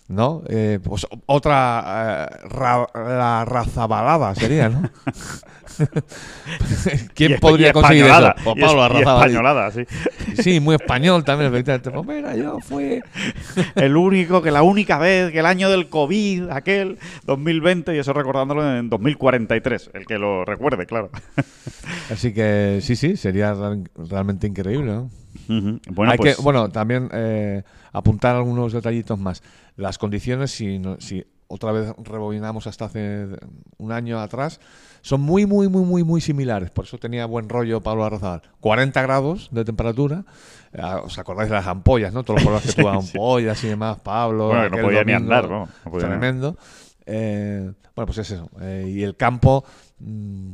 ¿no? 0.09 0.41
Eh, 0.49 0.79
pues 0.83 1.07
otra 1.27 2.27
eh, 2.43 2.47
ra- 2.49 2.87
la 2.95 3.45
razabalada 3.45 4.35
sería, 4.35 4.67
¿no? 4.69 4.81
¿Quién 7.13 7.39
podría 7.39 7.71
conseguir 7.73 8.05
eso? 8.05 8.33
Pues 8.43 8.55
Pablo 8.59 8.83
es- 8.99 9.07
españolada, 9.23 9.71
sí. 9.71 9.83
Sí, 10.41 10.59
muy 10.59 10.75
español 10.75 11.23
también, 11.23 11.51
efectivamente. 11.53 11.91
Pues 11.91 12.05
mira, 12.05 12.35
yo 12.35 12.59
fui 12.59 13.01
El 13.75 13.95
único, 13.95 14.41
que 14.41 14.51
la 14.51 14.61
única 14.61 14.97
vez, 14.97 15.31
que 15.31 15.39
el 15.39 15.45
año 15.45 15.69
del 15.69 15.87
COVID, 15.89 16.49
aquel 16.49 16.97
2020, 17.25 17.95
y 17.95 17.99
eso 17.99 18.11
recordándolo 18.13 18.77
en 18.77 18.89
2043, 18.89 19.91
el 19.93 20.05
que 20.05 20.17
lo 20.17 20.43
recuerde, 20.45 20.85
claro. 20.85 21.09
Así 22.11 22.33
que 22.33 22.79
sí, 22.81 22.95
sí, 22.95 23.15
sería 23.15 23.53
real- 23.53 23.89
realmente 23.95 24.47
increíble, 24.47 24.91
¿no? 24.91 25.09
Bueno, 25.91 26.11
Hay 26.11 26.17
pues, 26.17 26.35
que, 26.37 26.41
bueno, 26.41 26.69
también 26.69 27.09
eh, 27.11 27.63
apuntar 27.91 28.35
algunos 28.35 28.71
detallitos 28.73 29.17
más. 29.19 29.41
Las 29.75 29.97
condiciones, 29.97 30.51
si, 30.51 30.77
no- 30.79 30.99
si 30.99 31.25
otra 31.47 31.71
vez 31.71 31.91
rebobinamos 32.03 32.67
hasta 32.67 32.85
hace 32.85 33.25
un 33.77 33.91
año 33.91 34.19
atrás, 34.19 34.59
son 35.01 35.21
muy, 35.21 35.47
muy, 35.47 35.67
muy, 35.67 35.83
muy, 35.83 36.03
muy 36.03 36.21
similares. 36.21 36.69
Por 36.69 36.85
eso 36.85 36.99
tenía 36.99 37.25
buen 37.25 37.49
rollo 37.49 37.81
Pablo 37.81 38.05
Arrozabal. 38.05 38.43
40 38.59 39.01
grados 39.01 39.49
de 39.51 39.65
temperatura. 39.65 40.25
Ah, 40.77 41.01
¿Os 41.03 41.17
acordáis 41.17 41.49
de 41.49 41.55
las 41.55 41.65
ampollas, 41.65 42.13
no? 42.13 42.23
Todos 42.23 42.41
los 42.41 42.43
jugadores 42.43 42.75
que 42.75 42.81
tuvo 42.83 42.89
ampollas 42.91 43.63
y 43.63 43.67
demás, 43.69 43.97
Pablo. 44.01 44.49
Bueno, 44.49 44.69
no 44.69 44.77
podía 44.83 45.03
ni 45.03 45.13
andar, 45.13 45.49
no 45.49 45.67
podía- 45.89 46.07
Tremendo. 46.09 46.55
Eh, 47.07 47.71
bueno, 47.95 48.05
pues 48.05 48.19
es 48.19 48.29
eso. 48.31 48.49
Eh, 48.61 48.85
y 48.95 49.01
el 49.01 49.15
campo, 49.15 49.65
mm, 49.99 50.51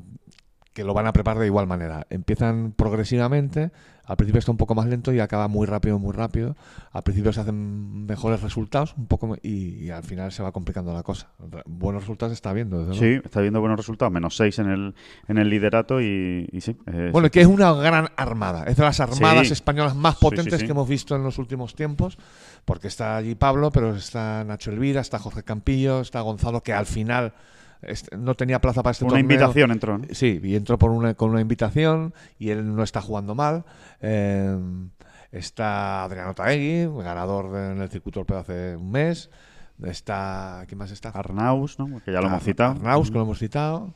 que 0.73 0.83
lo 0.85 0.93
van 0.93 1.07
a 1.07 1.11
preparar 1.13 1.39
de 1.41 1.47
igual 1.47 1.67
manera. 1.67 2.07
Empiezan 2.09 2.71
progresivamente, 2.71 3.71
al 4.07 4.17
principio 4.17 4.39
está 4.39 4.51
un 4.51 4.57
poco 4.57 4.75
más 4.75 4.85
lento 4.87 5.11
y 5.13 5.19
acaba 5.19 5.47
muy 5.47 5.65
rápido, 5.65 5.97
muy 5.99 6.13
rápido. 6.13 6.55
Al 6.91 7.03
principio 7.03 7.33
se 7.33 7.41
hacen 7.41 8.05
mejores 8.05 8.41
resultados 8.41 8.93
un 8.97 9.07
poco 9.07 9.35
y, 9.41 9.85
y 9.85 9.89
al 9.89 10.03
final 10.03 10.31
se 10.31 10.43
va 10.43 10.51
complicando 10.51 10.93
la 10.93 11.03
cosa. 11.03 11.29
Buenos 11.65 12.03
resultados 12.03 12.33
está 12.33 12.53
viendo, 12.53 12.85
desde 12.85 12.99
luego. 12.99 13.19
sí, 13.19 13.21
está 13.25 13.41
viendo 13.41 13.59
buenos 13.59 13.77
resultados, 13.77 14.11
menos 14.13 14.35
6 14.37 14.59
en 14.59 14.69
el, 14.69 14.95
en 15.27 15.37
el 15.37 15.49
liderato 15.49 16.01
y, 16.01 16.47
y 16.51 16.61
sí. 16.61 16.77
eh, 16.87 17.09
Bueno, 17.11 17.29
que 17.31 17.41
es 17.41 17.47
una 17.47 17.73
gran 17.73 18.09
armada. 18.15 18.63
Es 18.65 18.77
de 18.77 18.83
las 18.83 18.99
armadas 18.99 19.47
Sí. 19.47 19.53
españolas 19.53 19.95
más 19.95 20.15
sí, 20.15 20.21
potentes 20.21 20.59
sí. 20.59 20.65
que 20.65 20.71
hemos 20.71 20.87
visto 20.87 21.15
en 21.15 21.23
los 21.23 21.37
últimos 21.37 21.75
tiempos. 21.75 22.17
Porque 22.65 22.87
está 22.87 23.15
allí 23.17 23.35
Pablo, 23.35 23.71
pero 23.71 23.95
está 23.95 24.43
Nacho 24.43 24.71
Elvira, 24.71 25.01
está 25.01 25.19
Jorge 25.19 25.43
Campillo, 25.43 26.01
está 26.01 26.21
Gonzalo, 26.21 26.61
que 26.63 26.73
al 26.73 26.85
final 26.87 27.33
este, 27.81 28.15
no 28.17 28.35
tenía 28.35 28.59
plaza 28.61 28.81
para 28.83 28.91
este 28.91 29.03
una 29.05 29.11
torneo. 29.13 29.23
invitación 29.23 29.71
entró, 29.71 29.97
¿no? 29.97 30.05
Sí, 30.11 30.39
y 30.43 30.55
entró 30.55 30.77
por 30.77 30.91
una, 30.91 31.13
con 31.13 31.29
una 31.31 31.41
invitación 31.41 32.13
y 32.39 32.49
él 32.49 32.75
no 32.75 32.83
está 32.83 33.01
jugando 33.01 33.35
mal. 33.35 33.63
Eh, 34.01 34.57
está 35.31 36.03
Adriano 36.03 36.33
Taegui, 36.33 36.87
ganador 37.03 37.51
de- 37.51 37.71
en 37.73 37.81
el 37.81 37.89
circuito 37.89 38.19
europeo 38.19 38.37
hace 38.39 38.75
un 38.75 38.91
mes. 38.91 39.29
Está. 39.83 40.63
¿Quién 40.67 40.77
más 40.77 40.91
está? 40.91 41.09
Arnaus, 41.09 41.77
¿no? 41.79 42.01
que 42.03 42.11
ya 42.13 42.21
lo 42.21 42.27
hemos 42.27 42.37
Ar- 42.37 42.43
citado. 42.43 42.71
Arnaus, 42.71 43.09
que 43.11 43.17
lo 43.17 43.23
hemos 43.23 43.39
citado. 43.39 43.93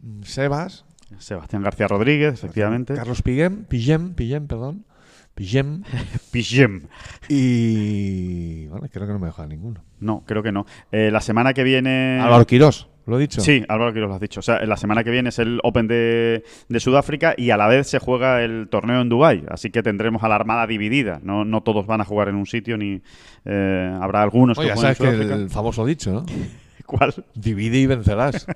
Mm, 0.00 0.22
Sebas. 0.22 0.84
Sebastián 1.18 1.62
García 1.62 1.88
Rodríguez, 1.88 2.32
efectivamente. 2.34 2.94
Carlos 2.94 3.20
Piguem, 3.20 3.64
Piguem, 3.64 4.14
Piguem, 4.14 4.46
perdón. 4.46 4.86
Piguem. 5.34 5.82
Pijem. 6.32 6.86
Y. 7.28 8.66
Bueno, 8.68 8.86
creo 8.90 9.06
que 9.06 9.12
no 9.12 9.18
me 9.18 9.26
deja 9.26 9.46
ninguno. 9.46 9.82
No, 9.98 10.22
creo 10.26 10.42
que 10.42 10.52
no. 10.52 10.66
Eh, 10.92 11.10
la 11.10 11.20
semana 11.20 11.52
que 11.52 11.64
viene. 11.64 12.20
Álvaro 12.22 12.46
Quirós, 12.46 12.88
lo 13.06 13.16
he 13.16 13.20
dicho. 13.20 13.40
Sí, 13.40 13.64
Álvaro 13.68 13.92
Quiroz 13.92 14.08
lo 14.08 14.14
has 14.14 14.20
dicho. 14.20 14.40
O 14.40 14.42
sea, 14.42 14.64
la 14.64 14.76
semana 14.76 15.02
que 15.04 15.10
viene 15.10 15.30
es 15.30 15.38
el 15.38 15.60
Open 15.62 15.88
de, 15.88 16.44
de 16.68 16.80
Sudáfrica 16.80 17.34
y 17.36 17.50
a 17.50 17.56
la 17.56 17.66
vez 17.66 17.88
se 17.88 17.98
juega 17.98 18.42
el 18.42 18.68
torneo 18.68 19.00
en 19.00 19.08
Dubái. 19.08 19.44
Así 19.48 19.70
que 19.70 19.82
tendremos 19.82 20.22
a 20.22 20.28
la 20.28 20.36
Armada 20.36 20.66
dividida. 20.66 21.20
No, 21.22 21.44
no 21.44 21.62
todos 21.62 21.86
van 21.86 22.00
a 22.00 22.04
jugar 22.04 22.28
en 22.28 22.36
un 22.36 22.46
sitio 22.46 22.76
ni 22.76 23.00
eh, 23.44 23.98
habrá 24.00 24.22
algunos 24.22 24.58
Oye, 24.58 24.68
que 24.68 24.74
jueguen 24.74 24.90
en 24.90 24.96
sabes 24.96 24.98
que 24.98 25.16
Sudáfrica. 25.16 25.42
el 25.42 25.50
famoso 25.50 25.84
dicho, 25.86 26.12
¿no? 26.12 26.26
¿Cuál? 26.86 27.14
Divide 27.34 27.78
y 27.78 27.86
vencerás. 27.86 28.46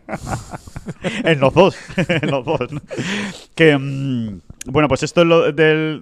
en 1.24 1.40
los 1.40 1.54
dos. 1.54 1.76
en 2.08 2.30
los 2.30 2.44
dos. 2.44 2.72
¿no? 2.72 2.80
Que. 3.54 3.78
mm, 3.78 4.40
bueno, 4.66 4.88
pues 4.88 5.02
esto 5.02 5.20
es 5.22 5.26
lo 5.26 5.52
del, 5.52 6.00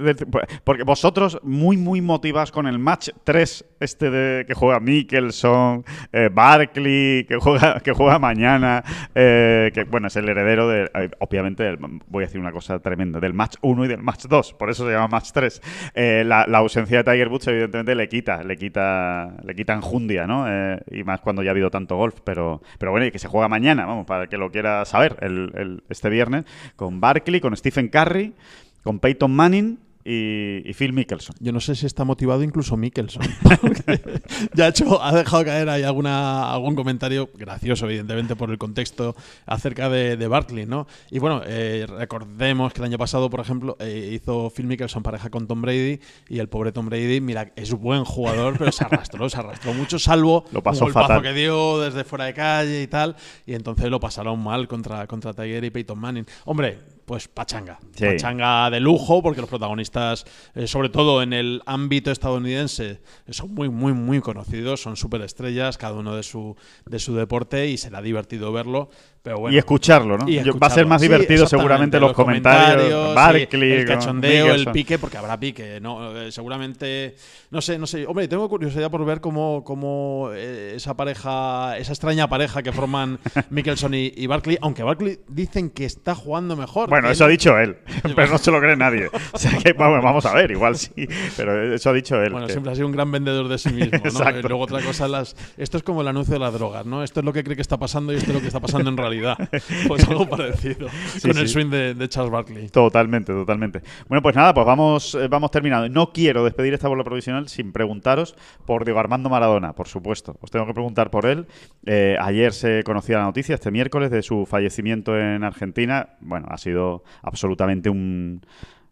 Porque 0.64 0.84
vosotros, 0.84 1.38
muy, 1.42 1.76
muy 1.76 2.00
motivados 2.00 2.52
con 2.52 2.66
el 2.66 2.78
match 2.78 3.10
3, 3.24 3.64
este 3.80 4.10
de 4.10 4.46
que 4.46 4.54
juega 4.54 4.78
Mikkelson, 4.80 5.84
eh, 6.12 6.28
Barkley, 6.32 7.24
que 7.24 7.36
juega, 7.40 7.80
que 7.80 7.92
juega 7.92 8.18
mañana, 8.18 8.84
eh, 9.14 9.70
que 9.74 9.84
bueno, 9.84 10.06
es 10.08 10.16
el 10.16 10.28
heredero 10.28 10.68
de. 10.68 10.90
eh, 10.94 11.10
obviamente, 11.18 11.64
del- 11.64 11.78
voy 12.06 12.22
a 12.24 12.26
decir 12.26 12.40
una 12.40 12.52
cosa 12.52 12.78
tremenda, 12.78 13.18
del 13.20 13.34
match 13.34 13.56
1 13.62 13.84
y 13.84 13.88
del 13.88 14.02
match 14.02 14.26
2, 14.26 14.54
por 14.54 14.70
eso 14.70 14.86
se 14.86 14.92
llama 14.92 15.08
match 15.08 15.30
3. 15.32 15.60
Eh, 15.94 16.22
la, 16.24 16.42
ausencia 16.58 17.02
de 17.02 17.10
Tiger 17.12 17.28
Woods, 17.28 17.48
evidentemente, 17.48 17.94
le 17.94 18.08
quita, 18.08 18.42
le 18.44 18.56
quita, 18.56 19.36
le 19.44 19.54
quita 19.54 19.72
enjundia, 19.74 20.26
¿no? 20.26 20.44
Eh, 20.48 20.78
y 20.92 21.02
más 21.04 21.20
cuando 21.20 21.42
ya 21.42 21.50
ha 21.50 21.52
habido 21.52 21.70
tanto 21.70 21.96
golf, 21.96 22.20
pero, 22.24 22.62
pero 22.78 22.92
bueno, 22.92 23.06
y 23.06 23.10
que 23.10 23.18
se 23.18 23.26
juega 23.28 23.48
mañana, 23.48 23.86
vamos, 23.86 24.06
para 24.06 24.22
el 24.24 24.28
que 24.28 24.36
lo 24.38 24.50
quiera 24.52 24.84
saber, 24.84 25.16
el, 25.20 25.50
el- 25.56 25.82
este 25.88 26.08
viernes, 26.10 26.44
con 26.76 27.00
Barkley, 27.00 27.40
con 27.40 27.56
Stephen 27.56 27.88
Curry, 27.88 28.34
con 28.82 28.98
Peyton 28.98 29.30
Manning 29.30 29.78
y, 30.04 30.68
y 30.68 30.74
Phil 30.74 30.92
Mickelson. 30.92 31.36
Yo 31.40 31.52
no 31.52 31.60
sé 31.60 31.74
si 31.74 31.86
está 31.86 32.04
motivado 32.04 32.42
incluso 32.42 32.76
Mickelson. 32.76 33.22
ya 34.54 34.66
ha, 34.66 34.68
hecho, 34.68 35.02
ha 35.02 35.14
dejado 35.14 35.44
caer 35.44 35.68
ahí 35.68 35.82
alguna, 35.82 36.52
algún 36.52 36.74
comentario 36.74 37.30
gracioso, 37.34 37.86
evidentemente, 37.86 38.36
por 38.36 38.50
el 38.50 38.58
contexto 38.58 39.14
acerca 39.46 39.88
de, 39.88 40.16
de 40.16 40.28
Barkley, 40.28 40.66
¿no? 40.66 40.86
Y 41.10 41.18
bueno, 41.18 41.42
eh, 41.46 41.86
recordemos 41.88 42.72
que 42.72 42.80
el 42.80 42.86
año 42.86 42.98
pasado, 42.98 43.30
por 43.30 43.40
ejemplo, 43.40 43.76
eh, 43.78 44.10
hizo 44.12 44.50
Phil 44.50 44.66
Mickelson 44.66 45.02
pareja 45.02 45.30
con 45.30 45.46
Tom 45.46 45.62
Brady 45.62 46.00
y 46.28 46.38
el 46.38 46.48
pobre 46.48 46.72
Tom 46.72 46.86
Brady, 46.86 47.20
mira, 47.20 47.52
es 47.56 47.72
buen 47.72 48.04
jugador, 48.04 48.58
pero 48.58 48.72
se 48.72 48.84
arrastró, 48.84 49.28
se 49.28 49.38
arrastró 49.38 49.72
mucho, 49.74 49.98
salvo 49.98 50.44
Lo 50.52 50.62
pasó 50.62 50.84
un 50.84 50.92
golpazo 50.92 51.08
fatal. 51.08 51.22
que 51.22 51.32
dio 51.32 51.80
desde 51.80 52.04
fuera 52.04 52.24
de 52.24 52.34
calle 52.34 52.82
y 52.82 52.86
tal, 52.86 53.16
y 53.46 53.54
entonces 53.54 53.88
lo 53.88 54.00
pasaron 54.00 54.42
mal 54.42 54.66
contra, 54.66 55.06
contra 55.06 55.32
Tiger 55.32 55.64
y 55.64 55.70
Peyton 55.70 55.98
Manning. 55.98 56.26
Hombre, 56.44 56.78
pues 57.04 57.28
pachanga. 57.28 57.78
Sí. 57.94 58.06
Pachanga 58.06 58.70
de 58.70 58.80
lujo, 58.80 59.22
porque 59.22 59.40
los 59.40 59.50
protagonistas, 59.50 60.24
eh, 60.54 60.66
sobre 60.66 60.88
todo 60.88 61.22
en 61.22 61.32
el 61.32 61.62
ámbito 61.66 62.10
estadounidense, 62.10 63.00
eh, 63.26 63.32
son 63.32 63.54
muy, 63.54 63.68
muy, 63.68 63.92
muy 63.92 64.20
conocidos, 64.20 64.82
son 64.82 64.96
superestrellas, 64.96 65.78
cada 65.78 65.94
uno 65.94 66.16
de 66.16 66.22
su, 66.22 66.56
de 66.86 66.98
su 66.98 67.14
deporte, 67.14 67.68
y 67.68 67.76
será 67.76 68.00
divertido 68.02 68.52
verlo. 68.52 68.90
Pero 69.22 69.38
bueno, 69.38 69.54
y 69.54 69.58
escucharlo, 69.58 70.18
¿no? 70.18 70.28
y 70.28 70.38
va 70.38 70.66
a 70.66 70.70
ser 70.70 70.84
más 70.84 71.00
divertido 71.00 71.46
seguramente 71.46 72.00
los, 72.00 72.12
comentarios. 72.12 73.10
sí, 73.10 73.14
Barkley, 73.14 73.72
el 73.72 73.86
cachondeo, 73.86 74.52
el 74.52 74.66
pique, 74.72 74.98
porque 74.98 75.16
habrá 75.16 75.38
pique, 75.38 75.78
¿no? 75.80 76.20
Eh, 76.20 76.32
seguramente, 76.32 77.14
no 77.50 77.60
sé, 77.60 77.78
no 77.78 77.86
sé. 77.86 78.04
Hombre, 78.04 78.26
tengo 78.26 78.48
curiosidad 78.48 78.90
por 78.90 79.04
ver 79.04 79.20
cómo, 79.20 79.62
cómo 79.62 80.30
eh, 80.34 80.72
esa 80.74 80.96
pareja, 80.96 81.78
esa 81.78 81.92
extraña 81.92 82.28
pareja 82.28 82.64
que 82.64 82.72
forman 82.72 83.20
Mickelson 83.50 83.94
y, 83.94 84.12
y 84.16 84.26
Barkley, 84.26 84.58
aunque 84.60 84.82
Barkley 84.82 85.20
dicen 85.28 85.70
que 85.70 85.84
está 85.84 86.16
jugando 86.16 86.56
mejor. 86.56 86.90
Bueno, 86.90 87.08
eso 87.08 87.24
ha 87.24 87.28
dicho 87.28 87.56
él, 87.60 87.76
pero 88.16 88.26
no 88.26 88.38
se 88.38 88.50
lo 88.50 88.58
cree 88.58 88.76
nadie. 88.76 89.08
O 89.32 89.38
sea 89.38 89.56
que 89.56 89.72
vamos, 89.72 90.02
vamos 90.02 90.26
a 90.26 90.34
ver, 90.34 90.50
igual 90.50 90.76
sí, 90.76 91.06
pero 91.36 91.72
eso 91.72 91.90
ha 91.90 91.92
dicho 91.92 92.20
él. 92.20 92.32
Bueno, 92.32 92.48
que- 92.48 92.54
siempre 92.54 92.72
ha 92.72 92.74
sido 92.74 92.88
un 92.88 92.92
gran 92.92 93.12
vendedor 93.12 93.46
de 93.46 93.58
sí 93.58 93.68
mismo, 93.68 94.00
¿no? 94.04 94.30
Luego 94.42 94.64
otra 94.64 94.82
cosa, 94.82 95.06
las, 95.06 95.36
esto 95.56 95.76
es 95.76 95.84
como 95.84 96.00
el 96.00 96.08
anuncio 96.08 96.34
de 96.34 96.40
las 96.40 96.52
drogas, 96.52 96.84
¿no? 96.86 97.04
Esto 97.04 97.20
es 97.20 97.26
lo 97.26 97.32
que 97.32 97.44
cree 97.44 97.54
que 97.54 97.62
está 97.62 97.78
pasando 97.78 98.12
y 98.12 98.16
esto 98.16 98.30
es 98.30 98.34
lo 98.34 98.40
que 98.40 98.48
está 98.48 98.58
pasando 98.58 98.90
en 98.90 98.96
realidad. 98.96 99.11
Pues 99.88 100.08
algo 100.08 100.28
parecido 100.28 100.88
con 101.22 101.36
el 101.36 101.48
swing 101.48 101.70
de, 101.70 101.94
de 101.94 102.08
Charles 102.08 102.30
Barkley. 102.30 102.68
Totalmente, 102.68 103.32
totalmente. 103.32 103.82
Bueno, 104.08 104.22
pues 104.22 104.34
nada, 104.36 104.54
pues 104.54 104.66
vamos, 104.66 105.14
eh, 105.14 105.28
vamos 105.28 105.50
terminando. 105.50 105.88
No 105.88 106.12
quiero 106.12 106.44
despedir 106.44 106.74
esta 106.74 106.88
bola 106.88 107.04
provisional 107.04 107.48
sin 107.48 107.72
preguntaros 107.72 108.34
por 108.66 108.84
Diego 108.84 109.00
Armando 109.00 109.28
Maradona, 109.28 109.72
por 109.72 109.88
supuesto. 109.88 110.36
Os 110.40 110.50
tengo 110.50 110.66
que 110.66 110.74
preguntar 110.74 111.10
por 111.10 111.26
él. 111.26 111.46
Eh, 111.86 112.16
ayer 112.20 112.52
se 112.52 112.82
conocía 112.84 113.18
la 113.18 113.24
noticia, 113.24 113.54
este 113.54 113.70
miércoles, 113.70 114.10
de 114.10 114.22
su 114.22 114.46
fallecimiento 114.46 115.18
en 115.18 115.44
Argentina. 115.44 116.10
Bueno, 116.20 116.46
ha 116.50 116.58
sido 116.58 117.04
absolutamente 117.22 117.90
un 117.90 118.42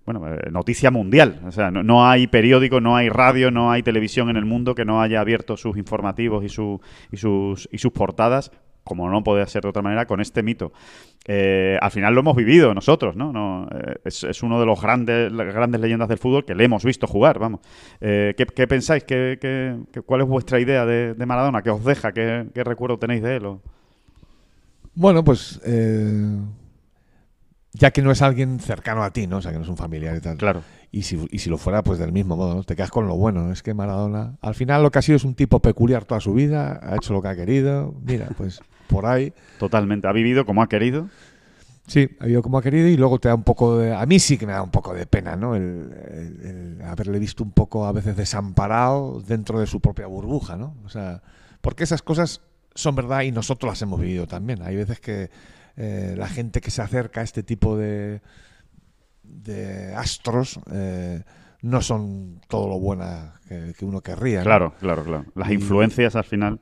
bueno, 0.05 0.27
eh, 0.27 0.51
noticia 0.51 0.91
mundial. 0.91 1.41
O 1.47 1.53
sea, 1.53 1.71
no, 1.71 1.83
no 1.83 2.09
hay 2.09 2.27
periódico, 2.27 2.81
no 2.81 2.97
hay 2.97 3.09
radio, 3.09 3.51
no 3.51 3.71
hay 3.71 3.83
televisión 3.83 4.31
en 4.31 4.37
el 4.37 4.45
mundo 4.45 4.75
que 4.75 4.85
no 4.85 5.01
haya 5.01 5.21
abierto 5.21 5.57
sus 5.57 5.77
informativos 5.77 6.45
y, 6.45 6.49
su, 6.49 6.81
y, 7.13 7.17
sus, 7.17 7.69
y 7.71 7.79
sus 7.79 7.93
portadas, 7.93 8.51
como 8.85 9.09
no 9.11 9.23
podía 9.23 9.47
ser 9.47 9.63
de 9.63 9.69
otra 9.69 9.83
manera, 9.83 10.07
con 10.07 10.21
este 10.21 10.43
mito. 10.43 10.73
Eh, 11.27 11.79
al 11.81 11.91
final 11.91 12.15
lo 12.15 12.21
hemos 12.21 12.35
vivido 12.35 12.73
nosotros, 12.75 13.15
¿no? 13.15 13.33
no 13.33 13.69
eh, 13.71 13.97
es, 14.05 14.25
es 14.25 14.43
uno 14.43 14.59
de 14.59 14.67
los 14.67 14.81
grandes, 14.81 15.31
las 15.31 15.53
grandes 15.55 15.81
leyendas 15.81 16.09
del 16.09 16.19
fútbol 16.19 16.45
que 16.45 16.55
le 16.55 16.65
hemos 16.65 16.85
visto 16.85 17.07
jugar, 17.07 17.39
vamos. 17.39 17.61
Eh, 18.01 18.35
¿qué, 18.37 18.47
qué 18.47 18.67
pensáis? 18.67 19.05
¿Qué, 19.05 19.39
qué- 19.41 20.01
cuál 20.03 20.23
es 20.23 20.27
vuestra 20.27 20.59
idea 20.61 20.87
de, 20.87 21.15
de 21.15 21.27
Maradona? 21.27 21.63
¿Qué 21.63 21.71
os 21.71 21.85
deja? 21.85 22.13
¿Qué, 22.13 22.47
qué 22.55 22.65
recuerdo 22.65 22.99
tenéis 22.99 23.23
de 23.23 23.37
él? 23.37 23.47
o? 23.47 23.61
Bueno, 24.95 25.23
pues 25.23 25.61
eh, 25.65 26.39
ya 27.73 27.91
que 27.91 28.03
no 28.03 28.11
es 28.11 28.23
alguien 28.23 28.59
cercano 28.61 29.03
a 29.05 29.11
ti, 29.13 29.27
¿no? 29.27 29.39
O 29.39 29.43
sea, 29.43 29.53
que 29.53 29.59
no 29.59 29.65
es 29.65 29.71
un 29.71 29.77
familiar 29.77 30.17
y 30.17 30.21
tal. 30.21 30.37
Claro. 30.37 30.63
Y 30.93 31.03
si, 31.03 31.25
y 31.31 31.39
si 31.39 31.49
lo 31.51 31.57
fuera, 31.57 31.83
pues 31.85 31.99
del 32.01 32.13
mismo 32.13 32.37
modo, 32.37 32.55
¿no? 32.57 32.65
Te 32.65 32.75
quedas 32.75 32.91
con 32.91 33.07
lo 33.07 33.17
bueno. 33.17 33.45
¿no? 33.45 33.53
Es 33.53 33.63
que 33.63 33.75
Maradona, 33.75 34.35
al 34.41 34.55
final 34.55 34.83
lo 34.83 34.91
que 34.91 34.99
ha 34.99 35.03
sido 35.03 35.17
es 35.17 35.25
un 35.25 35.35
tipo 35.35 35.61
peculiar 35.61 36.05
toda 36.05 36.21
su 36.21 36.35
vida, 36.35 36.81
ha 36.83 36.97
hecho 36.97 37.13
lo 37.13 37.23
que 37.23 37.29
ha 37.29 37.37
querido. 37.37 37.95
Mira, 38.05 38.29
pues 38.37 38.61
por 38.89 39.07
ahí. 39.07 39.33
Totalmente. 39.59 40.09
Ha 40.09 40.13
vivido 40.13 40.45
como 40.45 40.63
ha 40.63 40.69
querido. 40.69 41.09
Sí, 41.87 42.09
ha 42.21 42.29
ido 42.29 42.43
como 42.43 42.59
ha 42.59 42.63
querido 42.63 42.89
y 42.89 42.97
luego 42.97 43.19
te 43.19 43.29
da 43.29 43.35
un 43.35 43.43
poco 43.43 43.79
de... 43.79 43.95
A 43.95 44.05
mí 44.07 44.19
sí 44.21 44.37
que 44.39 44.47
me 44.47 44.53
da 44.53 44.63
un 44.63 44.71
poco 44.71 44.93
de 44.95 45.07
pena, 45.07 45.35
¿no? 45.37 45.55
El, 45.57 45.93
el- 46.43 46.47
el 46.79 46.83
haberle 46.83 47.19
visto 47.19 47.43
un 47.43 47.51
poco 47.53 47.87
a 47.87 47.93
veces 47.93 48.17
desamparado 48.17 49.21
dentro 49.27 49.59
de 49.61 49.67
su 49.67 49.81
propia 49.81 50.07
burbuja, 50.07 50.57
¿no? 50.57 50.75
O 50.85 50.89
sea, 50.89 51.23
Porque 51.61 51.85
esas 51.85 52.03
cosas 52.03 52.41
son 52.75 52.95
verdad 52.95 53.23
y 53.23 53.33
nosotros 53.33 53.73
las 53.73 53.83
hemos 53.83 54.01
vivido 54.01 54.27
también. 54.27 54.63
Hay 54.63 54.77
veces 54.77 55.01
que 55.01 55.31
eh, 55.77 56.15
la 56.17 56.29
gente 56.29 56.61
que 56.61 56.71
se 56.71 56.83
acerca 56.83 57.21
a 57.21 57.25
este 57.25 57.43
tipo 57.43 57.77
de, 57.77 58.21
de 59.31 59.95
astros 59.95 60.59
eh, 60.73 61.23
no 61.63 61.81
son 61.83 62.41
todo 62.49 62.69
lo 62.69 62.79
buena 62.79 63.35
que, 63.49 63.75
que 63.79 63.85
uno 63.85 64.01
querría. 64.01 64.39
¿no? 64.39 64.45
Claro, 64.45 64.75
claro, 64.81 65.05
claro. 65.05 65.25
Las 65.35 65.51
Y- 65.51 65.55
influencias 65.55 66.17
al 66.17 66.25
final 66.25 66.61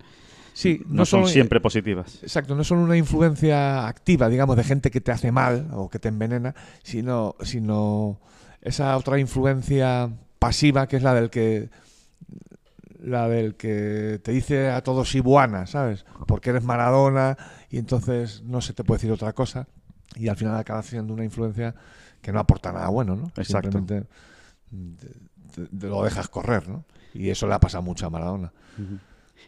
Sí, 0.54 0.82
no, 0.88 1.06
son 1.06 1.28
siempre 1.28 1.60
positivas. 1.60 2.18
Exacto, 2.20 2.56
no 2.56 2.64
son 2.64 2.78
una 2.78 2.96
influencia 2.96 3.86
activa, 3.86 4.28
digamos, 4.28 4.56
de 4.56 4.64
gente 4.64 4.90
que 4.90 5.00
te 5.00 5.12
hace 5.12 5.30
mal 5.30 5.68
o 5.72 5.88
que 5.88 6.00
te 6.00 6.08
envenena, 6.08 6.52
sino, 6.82 7.36
sino 7.42 8.18
esa 8.60 8.96
otra 8.96 9.20
influencia 9.20 10.10
pasiva 10.40 10.88
que 10.88 10.96
es 10.96 11.04
la 11.04 11.14
del 11.14 11.30
que 11.30 11.70
la 13.00 13.28
del 13.28 13.54
que 13.54 14.20
te 14.24 14.32
dice 14.32 14.70
a 14.70 14.82
todos 14.82 15.14
Ibuana, 15.14 15.66
¿sabes? 15.68 16.04
Porque 16.26 16.50
eres 16.50 16.64
Maradona 16.64 17.36
y 17.70 17.78
entonces 17.78 18.42
no 18.42 18.60
se 18.60 18.72
te 18.72 18.82
puede 18.82 18.98
decir 18.98 19.12
otra 19.12 19.32
cosa 19.34 19.68
y 20.16 20.26
al 20.26 20.36
final 20.36 20.56
acaba 20.56 20.82
siendo 20.82 21.14
una 21.14 21.22
influencia 21.24 21.76
que 22.20 22.32
no 22.32 22.40
aporta 22.40 22.72
nada 22.72 22.88
bueno, 22.88 23.16
¿no? 23.16 23.26
Exacto. 23.36 23.70
Simplemente 23.72 24.08
te- 24.70 25.62
te- 25.62 25.76
te 25.76 25.86
lo 25.86 26.02
dejas 26.02 26.28
correr, 26.28 26.68
¿no? 26.68 26.84
Y 27.14 27.30
eso 27.30 27.46
le 27.48 27.54
ha 27.54 27.60
pasado 27.60 27.82
mucho 27.82 28.06
a 28.06 28.10
Maradona. 28.10 28.52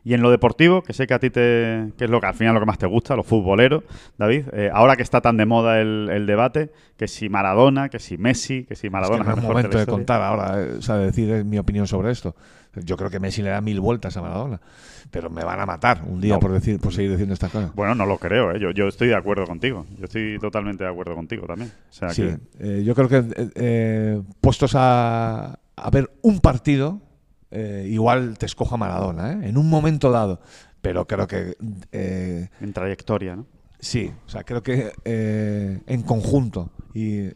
Y 0.03 0.15
en 0.15 0.23
lo 0.23 0.31
deportivo, 0.31 0.83
que 0.83 0.95
sé 0.95 1.07
que 1.07 1.13
a 1.13 1.19
ti 1.19 1.29
te, 1.29 1.93
que 1.99 2.05
es 2.05 2.11
lo 2.11 2.21
que 2.21 2.27
al 2.27 2.35
final 2.35 2.55
lo 2.55 2.61
que 2.61 2.67
más 2.67 2.79
te 2.79 2.87
gusta, 2.87 3.15
los 3.17 3.27
futboleros, 3.27 3.85
David, 4.17 4.45
eh, 4.53 4.71
ahora 4.73 4.97
que 4.97 5.03
está 5.03 5.21
tan 5.21 5.37
de 5.37 5.45
moda 5.45 5.79
el, 5.81 6.09
el 6.11 6.27
debate, 6.27 6.73
que 6.97 7.07
si 7.07 7.29
Maradona, 7.29 7.91
que 7.91 7.99
si 7.99 8.17
Messi, 8.17 8.65
que 8.65 8.77
si 8.77 8.89
Maradona 8.89 9.19
es 9.19 9.21
que 9.23 9.27
no 9.27 9.33
el 9.33 9.39
es 9.39 9.43
mejor 9.43 9.57
momento 9.57 9.79
de 9.79 9.85
contar 9.87 10.23
ahora, 10.23 10.63
eh, 10.63 10.77
o 10.79 10.83
sea, 10.83 10.97
de 10.97 11.07
decir 11.07 11.31
eh, 11.31 11.45
mi 11.45 11.59
opinión 11.59 11.87
sobre 11.87 12.11
esto. 12.13 12.35
Yo 12.77 12.97
creo 12.97 13.11
que 13.11 13.21
Messi 13.21 13.43
le 13.43 13.51
da 13.51 13.61
mil 13.61 13.79
vueltas 13.81 14.17
a 14.17 14.23
Maradona, 14.23 14.61
pero 15.11 15.29
me 15.31 15.43
van 15.45 15.61
a 15.61 15.67
matar 15.67 16.03
un 16.07 16.21
día 16.21 16.35
No. 16.35 16.41
por 16.41 16.53
decir, 16.53 16.79
por 16.81 16.93
seguir 16.93 17.11
diciendo 17.11 17.35
estas 17.35 17.51
cosas. 17.51 17.75
Bueno, 17.75 17.95
no 17.95 18.07
lo 18.07 18.19
creo, 18.19 18.53
¿eh? 18.53 18.61
yo, 18.61 18.71
yo 18.71 18.89
estoy 18.89 19.09
de 19.09 19.17
acuerdo 19.17 19.45
contigo. 19.47 19.87
Yo 19.99 20.05
estoy 20.05 20.39
totalmente 20.39 20.85
de 20.85 20.91
acuerdo 20.91 21.15
contigo 21.15 21.47
también. 21.47 21.71
O 21.91 21.93
sea 21.93 22.11
Sí, 22.11 22.23
que- 22.23 22.39
eh, 22.81 22.85
yo 22.85 22.95
creo 22.95 23.09
que 23.09 23.17
eh, 23.19 23.51
eh, 23.57 24.23
puestos 24.41 24.73
a, 24.75 25.59
a 25.77 25.91
ver 25.91 26.11
un 26.23 26.41
partido, 26.41 27.01
igual 27.87 28.39
te 28.39 28.47
escojo 28.47 28.77
a 28.77 28.79
Maradona, 28.79 29.33
¿eh? 29.33 29.49
en 29.49 29.57
un 29.59 29.69
momento 29.69 30.11
dado. 30.13 30.41
Pero 30.81 31.07
creo 31.07 31.27
que 31.27 31.57
eh, 31.93 32.49
en 32.61 32.73
trayectoria, 32.73 33.37
¿no? 33.37 33.47
Sí, 33.81 34.11
o 34.27 34.29
sea, 34.29 34.45
creo 34.45 34.63
que 34.63 34.93
eh, 35.05 35.81
en 35.87 36.03
conjunto 36.03 36.71
y 36.95 37.29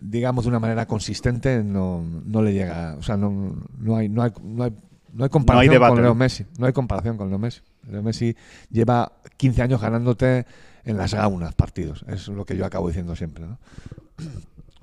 digamos 0.00 0.44
de 0.44 0.50
una 0.50 0.60
manera 0.60 0.86
consistente 0.86 1.62
no, 1.64 2.02
no 2.24 2.42
le 2.42 2.52
llega, 2.52 2.94
o 2.98 3.02
sea, 3.02 3.16
no, 3.16 3.56
no 3.78 3.96
hay 3.96 4.08
no 4.08 4.22
hay 4.22 4.30
no 4.42 4.64
hay 4.64 4.72
no 5.18 5.24
hay 5.24 5.30
comparación 5.30 5.74
con 5.78 5.96
Leo 5.96 6.04
¿no? 6.10 6.14
Messi, 6.14 6.46
no 6.58 6.66
hay 6.66 6.72
comparación 6.72 7.16
con 7.16 7.28
Leo 7.28 7.38
Messi. 7.38 7.60
Leo 7.90 8.02
Messi 8.02 8.34
lleva 8.70 9.12
15 9.36 9.62
años 9.62 9.80
ganándote 9.80 10.46
en 10.84 10.96
las 10.96 11.12
gaunas 11.12 11.54
partidos, 11.54 12.04
es 12.08 12.28
lo 12.28 12.44
que 12.46 12.56
yo 12.56 12.64
acabo 12.64 12.88
diciendo 12.88 13.14
siempre, 13.16 13.44
¿no? 13.46 13.58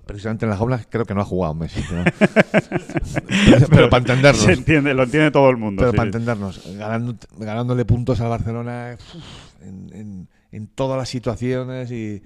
Precisamente 0.06 0.46
en 0.46 0.52
las 0.52 0.60
gaunas 0.60 0.86
creo 0.88 1.04
que 1.06 1.16
no 1.16 1.22
ha 1.22 1.26
jugado 1.26 1.56
Messi, 1.56 1.84
pero, 1.90 2.04
pero, 2.20 3.68
pero 3.70 3.90
para 3.90 4.02
entendernos. 4.02 4.44
Se 4.46 4.54
entiende, 4.54 4.94
lo 4.94 5.04
entiende 5.04 5.32
todo 5.32 5.50
el 5.50 5.58
mundo. 5.58 5.80
Pero 5.82 5.92
sí, 5.92 5.98
para 5.98 6.08
entendernos, 6.08 6.62
ganando- 6.78 7.16
ganándole 7.40 7.86
puntos 7.86 8.20
al 8.22 8.30
Barcelona 8.30 8.98
uf, 9.16 9.64
en, 9.64 9.90
en- 9.94 10.28
en 10.52 10.68
todas 10.68 10.98
las 10.98 11.10
situaciones 11.10 11.90
y 11.92 12.22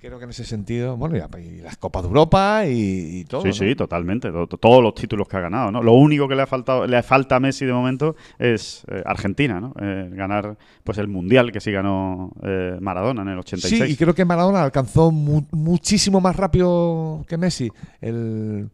creo 0.00 0.18
que 0.18 0.24
en 0.24 0.30
ese 0.30 0.44
sentido, 0.44 0.96
bueno, 0.96 1.16
y 1.16 1.60
las 1.60 1.76
Copas 1.76 2.02
de 2.02 2.08
Europa 2.08 2.64
y, 2.66 3.20
y 3.20 3.24
todo. 3.24 3.42
Sí, 3.42 3.48
¿no? 3.48 3.54
sí, 3.54 3.74
totalmente. 3.74 4.30
To- 4.30 4.46
to- 4.46 4.56
Todos 4.58 4.82
los 4.82 4.94
títulos 4.94 5.26
que 5.28 5.36
ha 5.36 5.40
ganado, 5.40 5.70
¿no? 5.72 5.82
Lo 5.82 5.92
único 5.94 6.28
que 6.28 6.34
le 6.34 6.42
ha 6.42 6.46
faltado, 6.46 6.86
le 6.86 7.02
falta 7.02 7.36
a 7.36 7.40
Messi 7.40 7.64
de 7.66 7.72
momento 7.72 8.16
es 8.38 8.84
eh, 8.88 9.02
Argentina, 9.04 9.60
¿no? 9.60 9.74
Eh, 9.80 10.08
ganar, 10.12 10.56
pues 10.84 10.98
el 10.98 11.08
mundial 11.08 11.50
que 11.52 11.60
sí 11.60 11.70
ganó 11.72 12.32
eh, 12.42 12.76
Maradona 12.80 13.22
en 13.22 13.28
el 13.28 13.38
86. 13.38 13.84
Sí, 13.84 13.92
y 13.92 13.96
creo 13.96 14.14
que 14.14 14.24
Maradona 14.24 14.62
alcanzó 14.62 15.10
mu- 15.10 15.46
muchísimo 15.52 16.20
más 16.20 16.36
rápido 16.36 17.24
que 17.28 17.36
Messi 17.36 17.70
el- 18.00 18.70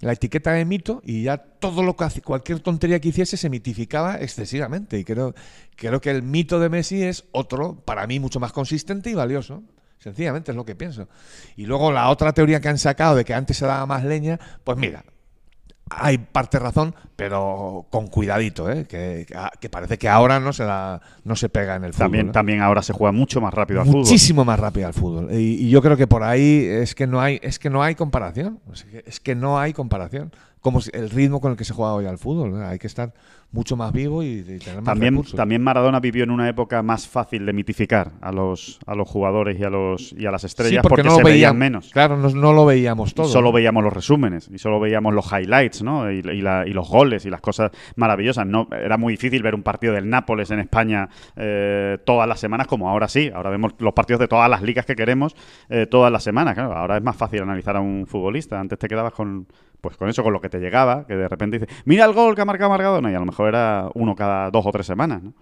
la 0.00 0.12
etiqueta 0.12 0.52
de 0.52 0.64
mito 0.66 1.00
y 1.04 1.22
ya 1.22 1.38
todo 1.38 1.82
lo 1.82 1.96
que 1.96 2.04
hace, 2.04 2.20
cualquier 2.20 2.60
tontería 2.60 3.00
que 3.00 3.08
hiciese 3.08 3.36
se 3.38 3.48
mitificaba 3.48 4.16
excesivamente. 4.16 4.98
Y 4.98 5.04
creo, 5.04 5.34
creo 5.76 6.00
que 6.00 6.10
el 6.10 6.22
mito 6.22 6.60
de 6.60 6.68
Messi 6.68 7.02
es 7.02 7.24
otro, 7.32 7.76
para 7.84 8.06
mí, 8.06 8.20
mucho 8.20 8.38
más 8.38 8.52
consistente 8.52 9.08
y 9.10 9.14
valioso. 9.14 9.62
Sencillamente 10.04 10.50
es 10.52 10.56
lo 10.56 10.64
que 10.66 10.74
pienso. 10.76 11.08
Y 11.56 11.64
luego 11.66 11.90
la 11.90 12.10
otra 12.10 12.32
teoría 12.34 12.60
que 12.60 12.68
han 12.68 12.76
sacado 12.78 13.16
de 13.16 13.24
que 13.24 13.32
antes 13.34 13.56
se 13.56 13.64
daba 13.66 13.86
más 13.86 14.04
leña, 14.04 14.38
pues 14.62 14.76
mira, 14.76 15.02
hay 15.90 16.18
parte 16.18 16.58
razón, 16.58 16.94
pero 17.16 17.86
con 17.90 18.08
cuidadito, 18.08 18.70
¿eh? 18.70 18.84
que, 18.86 19.26
que 19.60 19.68
parece 19.70 19.96
que 19.98 20.08
ahora 20.08 20.40
no 20.40 20.52
se 20.52 20.64
da, 20.64 21.00
no 21.24 21.36
se 21.36 21.48
pega 21.48 21.76
en 21.76 21.84
el 21.84 21.92
fútbol. 21.94 22.04
también, 22.04 22.28
¿eh? 22.28 22.32
también 22.32 22.60
ahora 22.60 22.82
se 22.82 22.92
juega 22.92 23.12
mucho 23.12 23.40
más 23.40 23.52
rápido 23.54 23.80
al 23.80 23.86
fútbol. 23.86 24.00
muchísimo 24.00 24.44
más 24.44 24.58
rápido 24.60 24.86
al 24.86 24.94
fútbol 24.94 25.28
y, 25.32 25.54
y 25.66 25.70
yo 25.70 25.80
creo 25.82 25.96
que 25.96 26.06
por 26.06 26.22
ahí 26.22 26.66
es 26.68 26.94
que 26.94 27.06
no 27.06 27.20
hay 27.20 27.38
es 27.42 27.58
que 27.58 27.70
no 27.70 27.82
hay 27.82 27.94
comparación 27.94 28.60
es 28.72 28.84
que, 28.84 29.04
es 29.06 29.20
que 29.20 29.34
no 29.34 29.58
hay 29.58 29.72
comparación 29.74 30.32
como 30.60 30.80
si- 30.80 30.90
el 30.94 31.10
ritmo 31.10 31.40
con 31.42 31.52
el 31.52 31.58
que 31.58 31.64
se 31.66 31.74
juega 31.74 31.92
hoy 31.92 32.06
al 32.06 32.16
fútbol 32.18 32.52
¿no? 32.58 32.66
hay 32.66 32.78
que 32.78 32.86
estar 32.86 33.12
mucho 33.54 33.76
más 33.76 33.92
vivo 33.92 34.22
y, 34.22 34.42
tener 34.42 34.76
más 34.76 34.84
También, 34.84 35.14
recursos. 35.14 35.36
también 35.36 35.62
Maradona 35.62 36.00
vivió 36.00 36.24
en 36.24 36.30
una 36.30 36.48
época 36.48 36.82
más 36.82 37.08
fácil 37.08 37.46
de 37.46 37.52
mitificar 37.52 38.12
a 38.20 38.32
los, 38.32 38.78
a 38.86 38.94
los 38.94 39.08
jugadores 39.08 39.58
y 39.58 39.64
a, 39.64 39.70
los, 39.70 40.12
y 40.18 40.26
a 40.26 40.30
las 40.30 40.42
Sí, 40.42 40.46
estrellas 40.48 40.82
porque, 40.82 41.02
porque, 41.02 41.08
no 41.08 41.14
se 41.16 41.22
lo 41.22 41.28
veían 41.28 41.56
menos. 41.56 41.90
claro 41.92 42.16
no, 42.16 42.28
no 42.30 42.52
lo 42.52 42.66
veíamos 42.66 43.14
todo 43.14 43.26
solo 43.28 43.52
veíamos 43.52 43.82
los 43.84 43.92
resúmenes 43.92 44.50
y 44.52 44.58
solo 44.58 44.80
veíamos 44.80 45.14
los 45.14 45.30
highlights, 45.32 45.82
¿no? 45.82 46.10
Y, 46.10 46.16
y 46.18 46.42
la- 46.42 46.66
y 46.66 46.72
los 46.72 46.88
goles 46.88 47.24
y 47.26 47.30
las 47.30 47.40
cosas 47.40 47.70
maravillosas. 47.96 48.46
No, 48.46 48.68
era 48.72 48.96
muy 48.98 49.12
difícil 49.14 49.42
ver 49.42 49.54
un 49.54 49.62
partido 49.62 49.92
del 49.94 50.08
Nápoles 50.10 50.50
en 50.50 50.58
España 50.58 51.08
eh, 51.36 51.98
todas 52.04 52.28
las 52.28 52.40
semanas, 52.40 52.66
como 52.66 52.88
ahora 52.90 53.08
sí. 53.08 53.30
Ahora 53.34 53.50
vemos 53.50 53.74
los 53.78 53.92
partidos 53.92 54.20
de 54.20 54.28
todas 54.28 54.50
las 54.50 54.62
ligas 54.62 54.84
que 54.86 54.96
queremos 54.96 55.34
eh, 55.68 55.86
todas 55.86 56.10
las 56.12 56.22
semanas. 56.24 56.54
Claro, 56.54 56.74
ahora 56.74 56.96
es 56.96 57.02
más 57.02 57.16
fácil 57.16 57.42
analizar 57.42 57.76
a 57.76 57.80
un 57.80 58.06
futbolista. 58.06 58.58
Antes 58.58 58.78
te 58.78 58.88
quedabas 58.88 59.12
con, 59.12 59.46
pues 59.84 59.98
con 59.98 60.08
eso, 60.08 60.22
con 60.22 60.32
lo 60.32 60.40
que 60.40 60.48
te 60.48 60.60
llegaba, 60.60 61.06
que 61.06 61.14
de 61.14 61.28
repente 61.28 61.58
dices, 61.58 61.82
mira 61.84 62.06
el 62.06 62.14
gol 62.14 62.34
que 62.34 62.40
ha 62.40 62.46
marcado 62.46 62.70
Maradona, 62.70 63.12
y 63.12 63.14
a 63.14 63.18
lo 63.18 63.26
mejor 63.26 63.48
era 63.48 63.90
uno 63.92 64.16
cada 64.16 64.50
dos 64.50 64.64
o 64.64 64.72
tres 64.72 64.86
semanas, 64.86 65.22
¿no? 65.22 65.34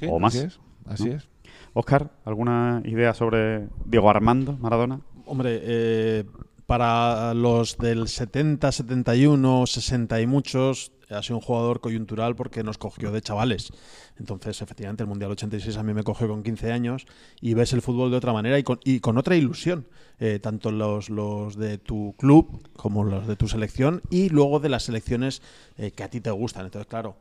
Sí, 0.00 0.06
o 0.10 0.18
más. 0.18 0.34
así 0.34 0.46
es, 0.46 0.60
así 0.86 1.08
¿no? 1.10 1.14
es. 1.14 1.28
Oscar, 1.72 2.10
¿alguna 2.24 2.82
idea 2.84 3.14
sobre 3.14 3.68
Diego 3.84 4.10
Armando 4.10 4.58
Maradona? 4.58 5.00
Hombre, 5.26 5.60
eh, 5.62 6.24
para 6.70 7.34
los 7.34 7.78
del 7.78 8.06
70, 8.06 8.70
71, 8.70 9.66
60 9.66 10.20
y 10.20 10.26
muchos, 10.28 10.92
ha 11.08 11.20
sido 11.20 11.38
un 11.38 11.42
jugador 11.42 11.80
coyuntural 11.80 12.36
porque 12.36 12.62
nos 12.62 12.78
cogió 12.78 13.10
de 13.10 13.20
chavales. 13.20 13.72
Entonces, 14.20 14.62
efectivamente, 14.62 15.02
el 15.02 15.08
Mundial 15.08 15.32
86 15.32 15.76
a 15.76 15.82
mí 15.82 15.94
me 15.94 16.04
cogió 16.04 16.28
con 16.28 16.44
15 16.44 16.70
años 16.70 17.06
y 17.40 17.54
ves 17.54 17.72
el 17.72 17.82
fútbol 17.82 18.12
de 18.12 18.18
otra 18.18 18.32
manera 18.32 18.56
y 18.56 19.00
con, 19.00 19.18
otra 19.18 19.34
ilusión. 19.34 19.88
Eh, 20.20 20.38
tanto 20.38 20.70
los, 20.70 21.56
de 21.56 21.78
tu 21.78 22.14
club 22.16 22.62
como 22.74 23.02
los 23.02 23.26
de 23.26 23.34
tu 23.34 23.48
selección 23.48 24.02
y 24.08 24.28
luego 24.28 24.60
de 24.60 24.68
las 24.68 24.84
selecciones 24.84 25.42
eh, 25.76 25.90
que 25.90 26.04
a 26.04 26.08
ti 26.08 26.20
te 26.20 26.30
gustan. 26.30 26.66
Entonces, 26.66 26.86
claro, 26.86 27.16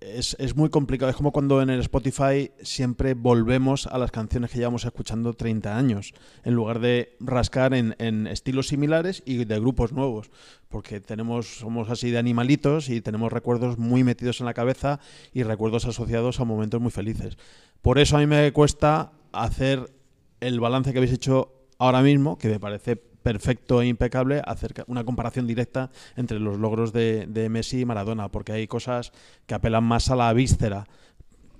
es, 0.00 0.36
es 0.38 0.56
muy 0.56 0.68
complicado. 0.68 1.10
Es 1.10 1.16
como 1.16 1.32
cuando 1.32 1.62
en 1.62 1.70
el 1.70 1.80
Spotify 1.80 2.50
siempre 2.62 3.14
volvemos 3.14 3.86
a 3.86 3.98
las 3.98 4.10
canciones 4.10 4.50
que 4.50 4.58
llevamos 4.58 4.84
escuchando 4.84 5.34
30 5.34 5.76
años, 5.76 6.14
en 6.44 6.54
lugar 6.54 6.80
de 6.80 7.16
rascar 7.20 7.74
en, 7.74 7.94
en 7.98 8.26
estilos 8.26 8.68
similares 8.68 9.22
y 9.24 9.44
de 9.44 9.60
grupos 9.60 9.92
nuevos. 9.92 10.30
Porque 10.68 11.00
tenemos, 11.00 11.58
somos 11.58 11.88
así 11.90 12.10
de 12.10 12.18
animalitos 12.18 12.88
y 12.88 13.00
tenemos 13.00 13.32
recuerdos 13.32 13.78
muy 13.78 14.04
metidos 14.04 14.40
en 14.40 14.46
la 14.46 14.54
cabeza 14.54 15.00
y 15.32 15.42
recuerdos 15.44 15.84
asociados 15.84 16.40
a 16.40 16.44
momentos 16.44 16.80
muy 16.80 16.90
felices. 16.90 17.38
Por 17.82 17.98
eso 17.98 18.16
a 18.16 18.20
mí 18.20 18.26
me 18.26 18.52
cuesta 18.52 19.12
hacer 19.32 19.92
el 20.40 20.60
balance 20.60 20.92
que 20.92 20.98
habéis 20.98 21.12
hecho 21.12 21.52
ahora 21.78 22.02
mismo, 22.02 22.38
que 22.38 22.48
me 22.48 22.60
parece 22.60 23.07
perfecto 23.28 23.82
e 23.82 23.86
impecable, 23.86 24.40
hacer 24.46 24.72
una 24.86 25.04
comparación 25.04 25.46
directa 25.46 25.90
entre 26.16 26.40
los 26.40 26.58
logros 26.58 26.94
de, 26.94 27.26
de 27.26 27.50
Messi 27.50 27.80
y 27.80 27.84
Maradona, 27.84 28.30
porque 28.30 28.52
hay 28.52 28.66
cosas 28.66 29.12
que 29.44 29.52
apelan 29.54 29.84
más 29.84 30.10
a 30.10 30.16
la 30.16 30.32
víscera, 30.32 30.86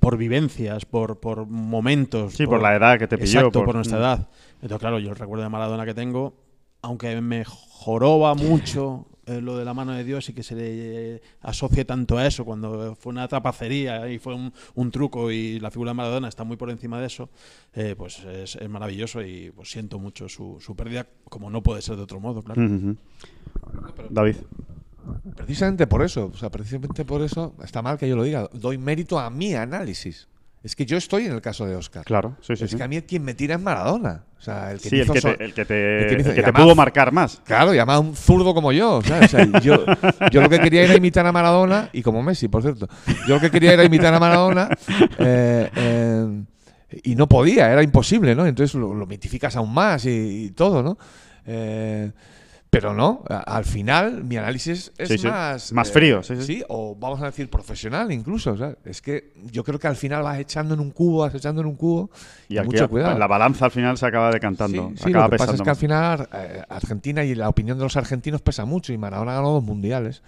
por 0.00 0.16
vivencias, 0.16 0.86
por, 0.86 1.20
por 1.20 1.46
momentos. 1.46 2.32
Sí, 2.32 2.46
por 2.46 2.62
la 2.62 2.74
edad 2.74 2.98
que 2.98 3.06
te 3.06 3.18
pilló, 3.18 3.40
Exacto, 3.40 3.58
por- 3.58 3.66
por, 3.66 3.74
nuestra 3.74 3.98
mm. 3.98 4.00
edad. 4.00 4.28
Entonces, 4.62 4.78
claro, 4.78 4.98
yo 4.98 5.10
el 5.10 5.16
recuerdo 5.16 5.44
de 5.44 5.50
Maradona 5.50 5.84
que 5.84 5.92
tengo, 5.92 6.32
aunque 6.80 7.20
me 7.20 7.44
joroba 7.44 8.34
mucho 8.34 9.04
eh, 9.29 9.41
lo 9.41 9.57
de 9.57 9.64
la 9.64 9.74
mano 9.74 9.93
de 9.93 10.05
Dios 10.05 10.29
y 10.29 10.33
que 10.33 10.43
se 10.43 10.55
le 10.55 11.16
eh, 11.16 11.22
asocie 11.43 11.85
tanto 11.85 12.18
a 12.18 12.26
eso, 12.26 12.45
cuando 12.45 12.95
fue 12.95 13.11
una 13.11 13.29
trapacería 13.29 14.09
y 14.11 14.18
fue 14.18 14.35
un, 14.35 14.53
un 14.74 14.91
truco 14.91 15.31
y 15.31 15.61
la 15.61 15.70
figura 15.70 15.91
de 15.91 15.95
Maradona 15.95 16.29
está 16.29 16.45
muy 16.45 16.57
por 16.57 16.70
encima 16.70 17.01
de 17.01 17.07
eso, 17.07 17.29
eh, 17.74 17.95
pues 17.97 18.20
es, 18.24 18.57
es 18.57 18.68
maravilloso 18.68 19.22
y 19.22 19.51
pues 19.51 19.70
siento 19.70 19.99
mucho 19.99 20.29
su, 20.29 20.59
su 20.61 20.74
pérdida, 20.74 21.07
como 21.24 21.51
no 21.51 21.62
puede 21.62 21.83
ser 21.83 21.97
de 21.97 22.03
otro 22.03 22.20
modo, 22.20 22.43
claro. 22.43 22.62
David. 24.11 24.37
Precisamente 25.37 25.87
por 25.87 26.03
eso, 26.03 26.31
o 26.33 26.37
sea, 26.37 26.51
precisamente 26.51 27.05
por 27.05 27.22
eso 27.22 27.55
está 27.62 27.81
mal 27.83 27.99
que 27.99 28.09
yo 28.09 28.16
lo 28.16 28.24
diga. 28.24 28.49
Doy 28.53 28.79
mérito 28.79 29.18
a 29.18 29.31
mi 29.31 29.55
análisis. 29.55 30.29
Es 30.62 30.74
que 30.74 30.84
yo 30.84 30.96
estoy 30.96 31.26
en 31.26 31.32
el 31.32 31.40
caso 31.40 31.66
de 31.66 31.76
Oscar. 31.76 32.04
Claro, 32.04 32.36
sí, 32.40 32.56
sí. 32.56 32.64
es 32.64 32.70
sí. 32.72 32.76
que 32.76 32.82
a 32.82 32.88
mí 32.88 33.00
quien 33.02 33.22
me 33.22 33.34
tira 33.34 33.54
es 33.54 33.61
Maradona. 33.61 34.24
O 34.38 34.40
sea, 34.42 34.72
el 34.72 34.80
que 34.80 34.88
Sí, 34.88 34.96
me 34.96 35.02
el 35.02 35.04
hizo 35.04 35.12
que 35.14 35.20
so- 35.20 35.34
te, 35.34 35.44
el 35.44 35.54
que 35.54 35.64
te, 35.64 35.98
el 36.02 36.06
que 36.16 36.20
hizo- 36.22 36.28
el 36.30 36.34
que 36.34 36.42
te 36.42 36.52
pudo 36.52 36.74
marcar 36.74 37.12
más. 37.12 37.40
Claro, 37.44 37.72
y 37.74 37.78
además 37.78 38.00
un 38.00 38.16
zurdo 38.16 38.52
como 38.54 38.72
yo. 38.72 39.00
¿sabes? 39.02 39.32
O 39.34 39.36
sea, 39.36 39.61
yo, 39.61 39.84
yo 40.32 40.40
lo 40.40 40.48
que 40.48 40.59
quería 40.59 40.82
era 40.82 40.96
imitar 40.96 41.24
a 41.26 41.32
Maradona, 41.32 41.90
y 41.92 42.02
como 42.02 42.22
Messi, 42.22 42.48
por 42.48 42.62
cierto. 42.62 42.88
Yo 43.28 43.36
lo 43.36 43.40
que 43.40 43.50
quería 43.50 43.72
era 43.72 43.84
imitar 43.84 44.12
a 44.12 44.18
Maradona, 44.20 44.68
eh, 45.18 45.70
eh, 45.76 46.42
y 47.04 47.14
no 47.14 47.28
podía, 47.28 47.70
era 47.72 47.82
imposible, 47.82 48.34
¿no? 48.34 48.44
Entonces 48.46 48.74
lo, 48.74 48.94
lo 48.94 49.06
mitificas 49.06 49.54
aún 49.56 49.72
más 49.72 50.04
y, 50.06 50.46
y 50.46 50.50
todo, 50.50 50.82
¿no? 50.82 50.98
Eh, 51.46 52.11
pero 52.70 52.92
no, 52.92 53.24
al 53.28 53.64
final 53.64 54.24
mi 54.24 54.36
análisis 54.36 54.92
es 54.98 55.08
Sí, 55.08 55.18
sí. 55.18 55.26
más... 55.26 55.72
Más 55.72 55.90
frío, 55.90 56.22
sí, 56.22 56.34
sí. 56.42 56.62
o 56.68 56.94
vamos 56.94 57.20
a 57.22 57.26
decir 57.26 57.48
profesional 57.48 58.12
incluso. 58.12 58.56
¿sabes? 58.56 58.76
Es 58.84 59.00
que 59.00 59.32
yo 59.50 59.64
creo 59.64 59.78
que 59.78 59.86
al 59.86 59.96
final 59.96 60.22
vas 60.22 60.38
echando 60.38 60.74
en 60.74 60.80
un 60.80 60.90
cubo, 60.90 61.20
vas 61.20 61.34
echando 61.34 61.62
en 61.62 61.66
un 61.68 61.76
cubo, 61.76 62.10
Y 62.48 62.54
y 62.54 62.58
aquí 62.58 62.66
mucho 62.66 62.88
cuidado. 62.90 63.18
la 63.18 63.26
balanza 63.26 63.64
al 63.64 63.70
final 63.70 63.96
se 63.96 64.06
acaba 64.06 64.30
decantando. 64.30 64.90
Sí, 64.90 65.04
sí, 65.04 65.10
acaba 65.10 65.24
lo 65.24 65.30
que 65.30 65.36
pasa 65.38 65.54
es 65.54 65.62
que 65.62 65.70
al 65.70 65.76
final 65.76 66.28
eh, 66.32 66.62
Argentina 66.68 67.24
y 67.24 67.34
la 67.34 67.48
opinión 67.48 67.78
de 67.78 67.84
los 67.84 67.96
argentinos 67.96 68.42
pesa 68.42 68.64
mucho 68.66 68.92
y 68.92 68.98
Maradona 68.98 69.32
ganó 69.34 69.50
dos 69.52 69.64
mundiales 69.64 70.22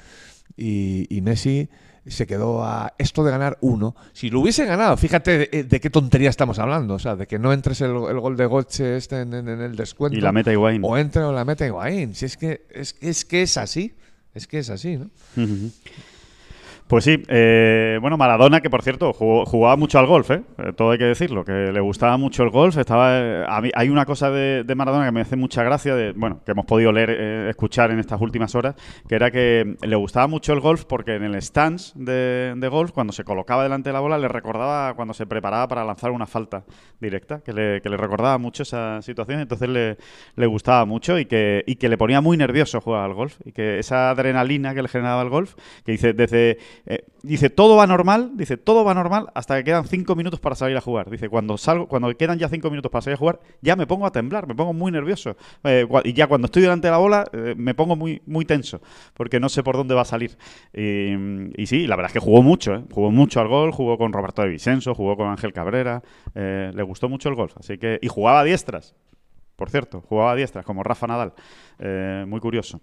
y, 0.56 1.06
y 1.14 1.20
Messi 1.20 1.68
se 2.06 2.26
quedó 2.26 2.64
a 2.64 2.94
esto 2.98 3.22
de 3.24 3.30
ganar 3.30 3.58
uno. 3.60 3.94
Si 4.12 4.30
lo 4.30 4.40
hubiese 4.40 4.64
ganado, 4.64 4.96
fíjate 4.96 5.48
de, 5.50 5.64
de 5.64 5.80
qué 5.80 5.90
tontería 5.90 6.30
estamos 6.30 6.58
hablando, 6.58 6.94
o 6.94 6.98
sea, 6.98 7.14
de 7.16 7.26
que 7.26 7.38
no 7.38 7.52
entres 7.52 7.80
el, 7.82 7.90
el 7.90 8.20
gol 8.20 8.36
de 8.36 8.46
Goche 8.46 8.96
este 8.96 9.20
en, 9.20 9.34
en- 9.34 9.48
en 9.48 9.60
el 9.60 9.76
descuento 9.76 10.16
Y 10.16 10.20
la 10.20 10.32
meta 10.32 10.50
Higuaín. 10.52 10.80
o 10.84 10.96
entre 10.96 11.22
o 11.22 11.32
la 11.32 11.44
meta 11.44 11.66
Higuaín. 11.66 12.14
Si 12.14 12.24
es 12.26 12.36
que 12.36 12.66
es, 12.70 12.96
es 13.00 13.24
que 13.24 13.42
es 13.42 13.56
así, 13.56 13.94
es 14.34 14.46
que 14.46 14.58
es 14.60 14.70
así, 14.70 14.96
¿no? 14.96 15.10
Pues 16.90 17.04
sí, 17.04 17.22
eh, 17.28 17.98
bueno, 18.00 18.16
Maradona, 18.16 18.60
que 18.60 18.68
por 18.68 18.82
cierto 18.82 19.12
jugó- 19.12 19.46
jugaba 19.46 19.76
mucho 19.76 20.00
al 20.00 20.06
golf, 20.06 20.28
¿eh? 20.32 20.42
Eh, 20.58 20.72
todo 20.76 20.90
hay 20.90 20.98
que 20.98 21.04
decirlo, 21.04 21.44
que 21.44 21.70
le 21.70 21.78
gustaba 21.78 22.16
mucho 22.16 22.42
el 22.42 22.50
golf. 22.50 22.76
Estaba, 22.78 23.16
eh, 23.16 23.44
a 23.46 23.62
hay 23.76 23.88
una 23.90 24.04
cosa 24.04 24.28
de, 24.32 24.64
de 24.64 24.74
Maradona 24.74 25.04
que 25.06 25.12
me 25.12 25.20
hace 25.20 25.36
mucha 25.36 25.62
gracia, 25.62 25.94
de, 25.94 26.10
bueno, 26.10 26.40
que 26.44 26.50
hemos 26.50 26.66
podido 26.66 26.90
leer, 26.90 27.10
eh, 27.10 27.46
escuchar 27.48 27.92
en 27.92 28.00
estas 28.00 28.20
últimas 28.20 28.56
horas, 28.56 28.74
que 29.08 29.14
era 29.14 29.30
que 29.30 29.76
le 29.80 29.94
gustaba 29.94 30.26
mucho 30.26 30.52
el 30.52 30.58
golf 30.58 30.84
porque 30.84 31.14
en 31.14 31.22
el 31.22 31.36
stance 31.40 31.92
de, 31.94 32.54
de 32.56 32.68
golf, 32.68 32.90
cuando 32.90 33.12
se 33.12 33.22
colocaba 33.22 33.62
delante 33.62 33.90
de 33.90 33.92
la 33.92 34.00
bola, 34.00 34.18
le 34.18 34.26
recordaba 34.26 34.94
cuando 34.94 35.14
se 35.14 35.26
preparaba 35.26 35.68
para 35.68 35.84
lanzar 35.84 36.10
una 36.10 36.26
falta 36.26 36.64
directa, 37.00 37.40
que 37.44 37.52
le, 37.52 37.80
que 37.82 37.88
le 37.88 37.98
recordaba 37.98 38.36
mucho 38.38 38.64
esa 38.64 39.00
situación, 39.02 39.38
entonces 39.38 39.68
le, 39.68 39.96
le 40.34 40.46
gustaba 40.46 40.84
mucho 40.86 41.20
y 41.20 41.26
que, 41.26 41.62
y 41.68 41.76
que 41.76 41.88
le 41.88 41.96
ponía 41.96 42.20
muy 42.20 42.36
nervioso 42.36 42.80
jugar 42.80 43.04
al 43.04 43.14
golf, 43.14 43.36
y 43.44 43.52
que 43.52 43.78
esa 43.78 44.10
adrenalina 44.10 44.74
que 44.74 44.82
le 44.82 44.88
generaba 44.88 45.22
el 45.22 45.28
golf, 45.28 45.54
que 45.84 45.92
dice, 45.92 46.14
desde, 46.14 46.58
eh, 46.86 47.04
dice, 47.22 47.50
todo 47.50 47.76
va 47.76 47.86
normal, 47.86 48.32
dice, 48.34 48.56
todo 48.56 48.84
va 48.84 48.94
normal 48.94 49.28
hasta 49.34 49.56
que 49.58 49.64
quedan 49.64 49.84
cinco 49.84 50.14
minutos 50.14 50.40
para 50.40 50.54
salir 50.54 50.76
a 50.76 50.80
jugar. 50.80 51.10
Dice, 51.10 51.28
cuando 51.28 51.58
salgo, 51.58 51.88
cuando 51.88 52.14
quedan 52.16 52.38
ya 52.38 52.48
cinco 52.48 52.70
minutos 52.70 52.90
para 52.90 53.02
salir 53.02 53.14
a 53.14 53.18
jugar, 53.18 53.40
ya 53.60 53.76
me 53.76 53.86
pongo 53.86 54.06
a 54.06 54.12
temblar, 54.12 54.46
me 54.46 54.54
pongo 54.54 54.72
muy 54.72 54.90
nervioso. 54.92 55.36
Eh, 55.64 55.86
y 56.04 56.12
ya 56.12 56.26
cuando 56.26 56.46
estoy 56.46 56.62
delante 56.62 56.88
de 56.88 56.92
la 56.92 56.98
bola, 56.98 57.26
eh, 57.32 57.54
me 57.56 57.74
pongo 57.74 57.96
muy, 57.96 58.22
muy 58.26 58.44
tenso, 58.44 58.80
porque 59.14 59.40
no 59.40 59.48
sé 59.48 59.62
por 59.62 59.76
dónde 59.76 59.94
va 59.94 60.02
a 60.02 60.06
salir. 60.06 60.36
Y, 60.72 61.66
sí, 61.66 61.86
la 61.86 61.96
verdad 61.96 62.10
es 62.10 62.14
que 62.14 62.20
jugó 62.20 62.42
mucho, 62.42 62.84
jugó 62.92 63.10
mucho 63.10 63.40
al 63.40 63.48
gol, 63.48 63.72
jugó 63.72 63.98
con 63.98 64.12
Roberto 64.12 64.42
de 64.42 64.48
Vicenzo, 64.48 64.94
jugó 64.94 65.16
con 65.16 65.28
Ángel 65.28 65.52
Cabrera, 65.52 66.02
le 66.34 66.82
gustó 66.82 67.08
mucho 67.08 67.28
el 67.28 67.34
golf, 67.34 67.56
así 67.58 67.78
que, 67.78 67.98
y 68.02 68.08
jugaba 68.08 68.40
a 68.40 68.44
diestras, 68.44 68.94
por 69.56 69.70
cierto, 69.70 70.00
jugaba 70.00 70.32
a 70.32 70.34
diestras, 70.34 70.64
como 70.64 70.82
Rafa 70.82 71.06
Nadal, 71.06 71.32
muy 72.26 72.40
curioso. 72.40 72.80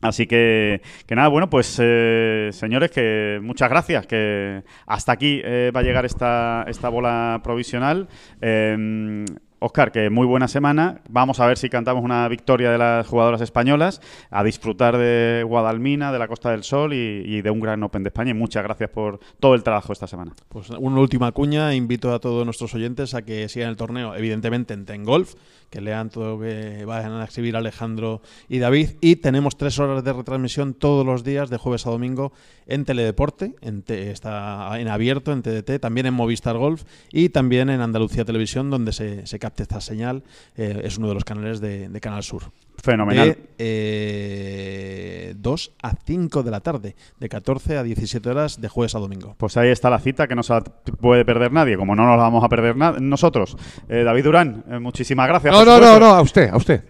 Así 0.00 0.26
que, 0.26 0.80
que 1.06 1.14
nada, 1.16 1.28
bueno, 1.28 1.50
pues 1.50 1.78
eh, 1.82 2.50
señores, 2.52 2.90
que 2.90 3.40
muchas 3.42 3.68
gracias, 3.68 4.06
que 4.06 4.62
hasta 4.86 5.12
aquí 5.12 5.40
eh, 5.44 5.72
va 5.74 5.80
a 5.80 5.82
llegar 5.82 6.04
esta, 6.04 6.64
esta 6.68 6.88
bola 6.88 7.40
provisional. 7.42 8.08
Eh, 8.40 9.24
Oscar, 9.60 9.90
que 9.90 10.10
muy 10.10 10.26
buena 10.26 10.48
semana. 10.48 11.00
Vamos 11.08 11.40
a 11.40 11.46
ver 11.46 11.58
si 11.58 11.68
cantamos 11.68 12.04
una 12.04 12.28
victoria 12.28 12.70
de 12.70 12.78
las 12.78 13.06
jugadoras 13.06 13.40
españolas, 13.40 14.00
a 14.30 14.44
disfrutar 14.44 14.96
de 14.96 15.42
Guadalmina, 15.46 16.12
de 16.12 16.18
la 16.18 16.28
Costa 16.28 16.50
del 16.50 16.62
Sol 16.62 16.94
y, 16.94 17.22
y 17.24 17.42
de 17.42 17.50
un 17.50 17.60
gran 17.60 17.82
Open 17.82 18.04
de 18.04 18.08
España. 18.08 18.30
Y 18.30 18.34
muchas 18.34 18.62
gracias 18.62 18.90
por 18.90 19.18
todo 19.40 19.54
el 19.54 19.62
trabajo 19.62 19.92
esta 19.92 20.06
semana. 20.06 20.32
Pues 20.48 20.70
una 20.70 21.00
última 21.00 21.32
cuña, 21.32 21.74
invito 21.74 22.12
a 22.12 22.20
todos 22.20 22.44
nuestros 22.44 22.74
oyentes 22.74 23.14
a 23.14 23.22
que 23.22 23.48
sigan 23.48 23.70
el 23.70 23.76
torneo, 23.76 24.14
evidentemente 24.14 24.74
en 24.74 24.84
Ten 24.84 25.04
Golf, 25.04 25.34
que 25.70 25.80
lean 25.80 26.10
todo 26.10 26.36
lo 26.36 26.40
que 26.42 26.84
vayan 26.84 27.12
a 27.12 27.24
escribir 27.24 27.56
Alejandro 27.56 28.22
y 28.48 28.58
David. 28.58 28.90
Y 29.00 29.16
tenemos 29.16 29.56
tres 29.56 29.78
horas 29.78 30.02
de 30.04 30.12
retransmisión 30.12 30.74
todos 30.74 31.04
los 31.04 31.24
días, 31.24 31.50
de 31.50 31.56
jueves 31.58 31.86
a 31.86 31.90
domingo, 31.90 32.32
en 32.66 32.84
Teledeporte, 32.84 33.54
en 33.60 33.82
te- 33.82 34.10
está 34.10 34.78
en 34.78 34.88
abierto, 34.88 35.32
en 35.32 35.42
TDT, 35.42 35.78
también 35.80 36.06
en 36.06 36.14
Movistar 36.14 36.56
Golf 36.56 36.84
y 37.12 37.28
también 37.30 37.70
en 37.70 37.80
Andalucía 37.80 38.24
Televisión, 38.24 38.70
donde 38.70 38.92
se, 38.92 39.26
se 39.26 39.38
capta 39.38 39.62
esta 39.62 39.80
señal. 39.80 40.22
Eh, 40.56 40.80
es 40.84 40.98
uno 40.98 41.08
de 41.08 41.14
los 41.14 41.24
canales 41.24 41.60
de, 41.60 41.88
de 41.88 42.00
Canal 42.00 42.22
Sur. 42.22 42.44
Fenomenal. 42.80 43.28
De 43.28 43.38
eh, 43.58 45.34
2 45.36 45.72
a 45.82 45.92
5 46.04 46.42
de 46.42 46.50
la 46.50 46.60
tarde, 46.60 46.94
de 47.18 47.28
14 47.28 47.76
a 47.78 47.82
17 47.82 48.28
horas, 48.30 48.60
de 48.60 48.68
jueves 48.68 48.94
a 48.94 48.98
domingo. 48.98 49.34
Pues 49.36 49.56
ahí 49.56 49.68
está 49.70 49.90
la 49.90 49.98
cita 49.98 50.26
que 50.28 50.34
no 50.34 50.42
se 50.42 50.54
puede 51.00 51.24
perder 51.24 51.52
nadie, 51.52 51.76
como 51.76 51.94
no 51.96 52.04
nos 52.06 52.16
la 52.16 52.22
vamos 52.22 52.44
a 52.44 52.48
perder 52.48 52.76
nosotros. 53.00 53.56
Eh, 53.88 54.02
David 54.04 54.24
Durán, 54.24 54.64
eh, 54.70 54.78
muchísimas 54.78 55.26
gracias. 55.28 55.54
No, 55.58 55.64
no, 55.64 55.80
no, 55.80 55.98
no, 55.98 56.06
a 56.06 56.22
usted, 56.22 56.50
a 56.50 56.56
usted. 56.56 56.84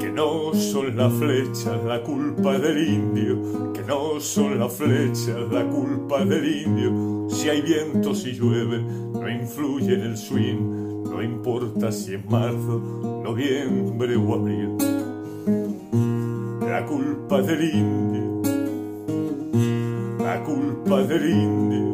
Que 0.00 0.10
no 0.10 0.54
son 0.54 0.96
las 0.96 1.12
flechas 1.12 1.84
la 1.84 2.02
culpa 2.02 2.58
del 2.58 2.88
indio, 2.88 3.72
que 3.74 3.82
no 3.82 4.18
son 4.20 4.58
las 4.58 4.72
flechas 4.72 5.36
la 5.52 5.66
culpa 5.68 6.24
del 6.24 6.62
indio. 6.62 7.28
Si 7.28 7.50
hay 7.50 7.60
viento, 7.60 8.14
si 8.14 8.32
llueve, 8.32 8.80
no 8.80 9.28
influye 9.28 9.92
en 9.92 10.00
el 10.00 10.16
swing, 10.16 11.04
no 11.04 11.22
importa 11.22 11.92
si 11.92 12.14
es 12.14 12.24
marzo, 12.24 12.80
noviembre 13.22 14.16
o 14.16 14.34
abril. 14.36 14.70
La 16.66 16.86
culpa 16.86 17.42
del 17.42 17.62
indio, 17.74 18.42
la 20.18 20.42
culpa 20.42 21.02
del 21.02 21.28
indio, 21.28 21.93